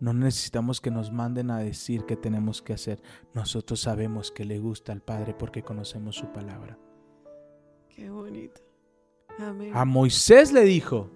No 0.00 0.12
necesitamos 0.12 0.80
que 0.80 0.90
nos 0.90 1.10
manden 1.10 1.50
a 1.50 1.58
decir 1.58 2.04
qué 2.06 2.16
tenemos 2.16 2.62
que 2.62 2.72
hacer. 2.72 3.02
Nosotros 3.34 3.80
sabemos 3.80 4.30
que 4.30 4.44
le 4.44 4.58
gusta 4.58 4.92
al 4.92 5.02
Padre 5.02 5.34
porque 5.34 5.62
conocemos 5.62 6.16
su 6.16 6.32
palabra. 6.32 6.78
Qué 7.88 8.08
bonito. 8.08 8.60
Amén. 9.38 9.72
A 9.74 9.84
Moisés 9.84 10.52
le 10.52 10.62
dijo, 10.62 11.10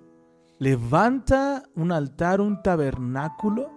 levanta 0.59 1.63
un 1.77 1.93
altar, 1.93 2.41
un 2.41 2.63
tabernáculo 2.63 3.71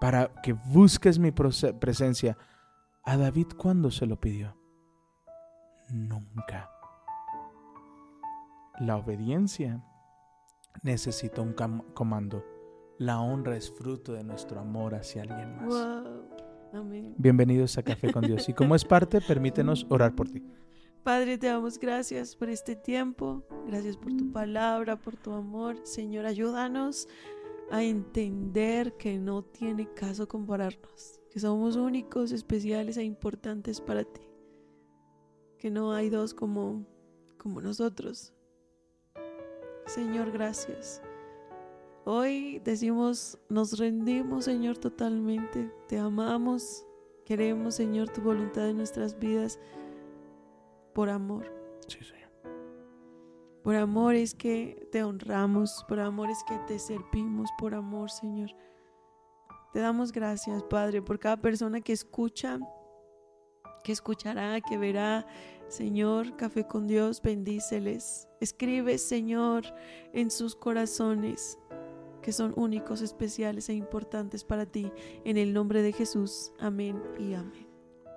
para 0.00 0.32
que 0.42 0.52
busques 0.52 1.18
mi 1.18 1.30
presencia. 1.30 2.38
¿A 3.04 3.16
David 3.16 3.48
cuándo 3.56 3.90
se 3.90 4.06
lo 4.06 4.18
pidió? 4.18 4.56
Nunca. 5.90 6.70
La 8.80 8.96
obediencia 8.96 9.84
necesita 10.82 11.42
un 11.42 11.52
comando. 11.94 12.51
La 13.02 13.20
honra 13.20 13.56
es 13.56 13.68
fruto 13.68 14.12
de 14.12 14.22
nuestro 14.22 14.60
amor 14.60 14.94
hacia 14.94 15.22
alguien 15.22 15.56
más. 15.56 16.04
Amén. 16.72 17.12
Bienvenidos 17.18 17.76
a 17.76 17.82
Café 17.82 18.12
con 18.12 18.22
Dios. 18.22 18.48
Y 18.48 18.52
como 18.52 18.76
es 18.76 18.84
parte, 18.84 19.20
permítenos 19.20 19.84
orar 19.90 20.14
por 20.14 20.28
ti. 20.28 20.40
Padre, 21.02 21.36
te 21.36 21.48
damos 21.48 21.80
gracias 21.80 22.36
por 22.36 22.48
este 22.48 22.76
tiempo. 22.76 23.42
Gracias 23.66 23.96
por 23.96 24.16
tu 24.16 24.30
palabra, 24.30 25.00
por 25.00 25.16
tu 25.16 25.32
amor. 25.32 25.80
Señor, 25.82 26.26
ayúdanos 26.26 27.08
a 27.72 27.82
entender 27.82 28.96
que 28.96 29.18
no 29.18 29.42
tiene 29.42 29.92
caso 29.94 30.28
compararnos, 30.28 31.18
que 31.32 31.40
somos 31.40 31.74
únicos, 31.74 32.30
especiales 32.30 32.98
e 32.98 33.02
importantes 33.02 33.80
para 33.80 34.04
ti. 34.04 34.22
Que 35.58 35.72
no 35.72 35.90
hay 35.90 36.08
dos 36.08 36.34
como, 36.34 36.86
como 37.36 37.60
nosotros. 37.60 38.32
Señor, 39.86 40.30
gracias. 40.30 41.02
Hoy 42.04 42.60
decimos, 42.64 43.38
nos 43.48 43.78
rendimos, 43.78 44.46
Señor, 44.46 44.76
totalmente. 44.76 45.72
Te 45.86 45.98
amamos. 45.98 46.84
Queremos, 47.24 47.76
Señor, 47.76 48.08
tu 48.08 48.20
voluntad 48.20 48.68
en 48.68 48.78
nuestras 48.78 49.16
vidas 49.16 49.60
por 50.94 51.08
amor. 51.08 51.52
Sí, 51.86 51.98
Señor. 52.02 52.22
Por 53.62 53.76
amor 53.76 54.16
es 54.16 54.34
que 54.34 54.88
te 54.90 55.04
honramos, 55.04 55.84
por 55.88 56.00
amor 56.00 56.28
es 56.28 56.42
que 56.48 56.58
te 56.66 56.80
servimos, 56.80 57.48
por 57.56 57.72
amor, 57.72 58.10
Señor. 58.10 58.50
Te 59.72 59.78
damos 59.78 60.10
gracias, 60.10 60.60
Padre, 60.64 61.02
por 61.02 61.20
cada 61.20 61.36
persona 61.40 61.80
que 61.80 61.92
escucha, 61.92 62.58
que 63.84 63.92
escuchará, 63.92 64.60
que 64.60 64.76
verá. 64.76 65.24
Señor, 65.68 66.36
café 66.36 66.66
con 66.66 66.88
Dios, 66.88 67.22
bendíceles. 67.22 68.28
Escribe, 68.40 68.98
Señor, 68.98 69.62
en 70.12 70.30
sus 70.30 70.56
corazones 70.56 71.58
que 72.22 72.32
son 72.32 72.54
únicos, 72.56 73.02
especiales 73.02 73.68
e 73.68 73.74
importantes 73.74 74.44
para 74.44 74.64
ti. 74.64 74.90
En 75.24 75.36
el 75.36 75.52
nombre 75.52 75.82
de 75.82 75.92
Jesús. 75.92 76.52
Amén 76.58 77.02
y 77.18 77.34
amén. 77.34 77.68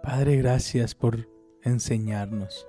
Padre, 0.01 0.37
gracias 0.37 0.95
por 0.95 1.27
enseñarnos. 1.63 2.67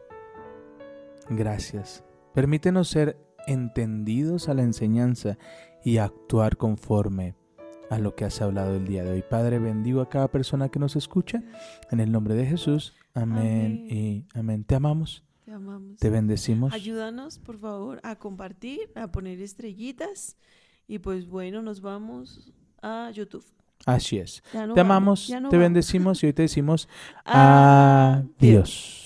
Gracias. 1.28 2.02
Permítenos 2.34 2.88
ser 2.88 3.18
entendidos 3.46 4.48
a 4.48 4.54
la 4.54 4.62
enseñanza 4.62 5.38
y 5.84 5.98
actuar 5.98 6.56
conforme 6.56 7.36
a 7.90 7.98
lo 7.98 8.14
que 8.16 8.24
has 8.24 8.40
hablado 8.42 8.74
el 8.74 8.86
día 8.86 9.04
de 9.04 9.12
hoy. 9.12 9.22
Padre, 9.22 9.58
bendigo 9.58 10.00
a 10.00 10.08
cada 10.08 10.28
persona 10.28 10.68
que 10.68 10.78
nos 10.78 10.96
escucha. 10.96 11.42
En 11.90 12.00
el 12.00 12.10
nombre 12.10 12.34
de 12.34 12.46
Jesús. 12.46 12.94
Amén, 13.14 13.86
y 13.88 14.26
amén. 14.34 14.64
Te 14.64 14.74
amamos. 14.74 15.24
Te 15.44 15.52
amamos. 15.52 15.98
Te 15.98 16.10
bendecimos. 16.10 16.72
Ayúdanos, 16.72 17.38
por 17.38 17.58
favor, 17.58 18.00
a 18.02 18.16
compartir, 18.16 18.90
a 18.94 19.12
poner 19.12 19.40
estrellitas 19.40 20.36
y 20.88 20.98
pues 20.98 21.26
bueno, 21.26 21.62
nos 21.62 21.80
vamos 21.80 22.52
a 22.82 23.10
YouTube. 23.12 23.44
Así 23.84 24.18
es. 24.18 24.42
te 24.74 24.80
amamos, 24.80 25.32
te 25.50 25.58
bendecimos 25.58 26.22
y 26.22 26.26
hoy 26.26 26.32
te 26.32 26.42
decimos 26.42 26.88
adiós. 27.24 29.05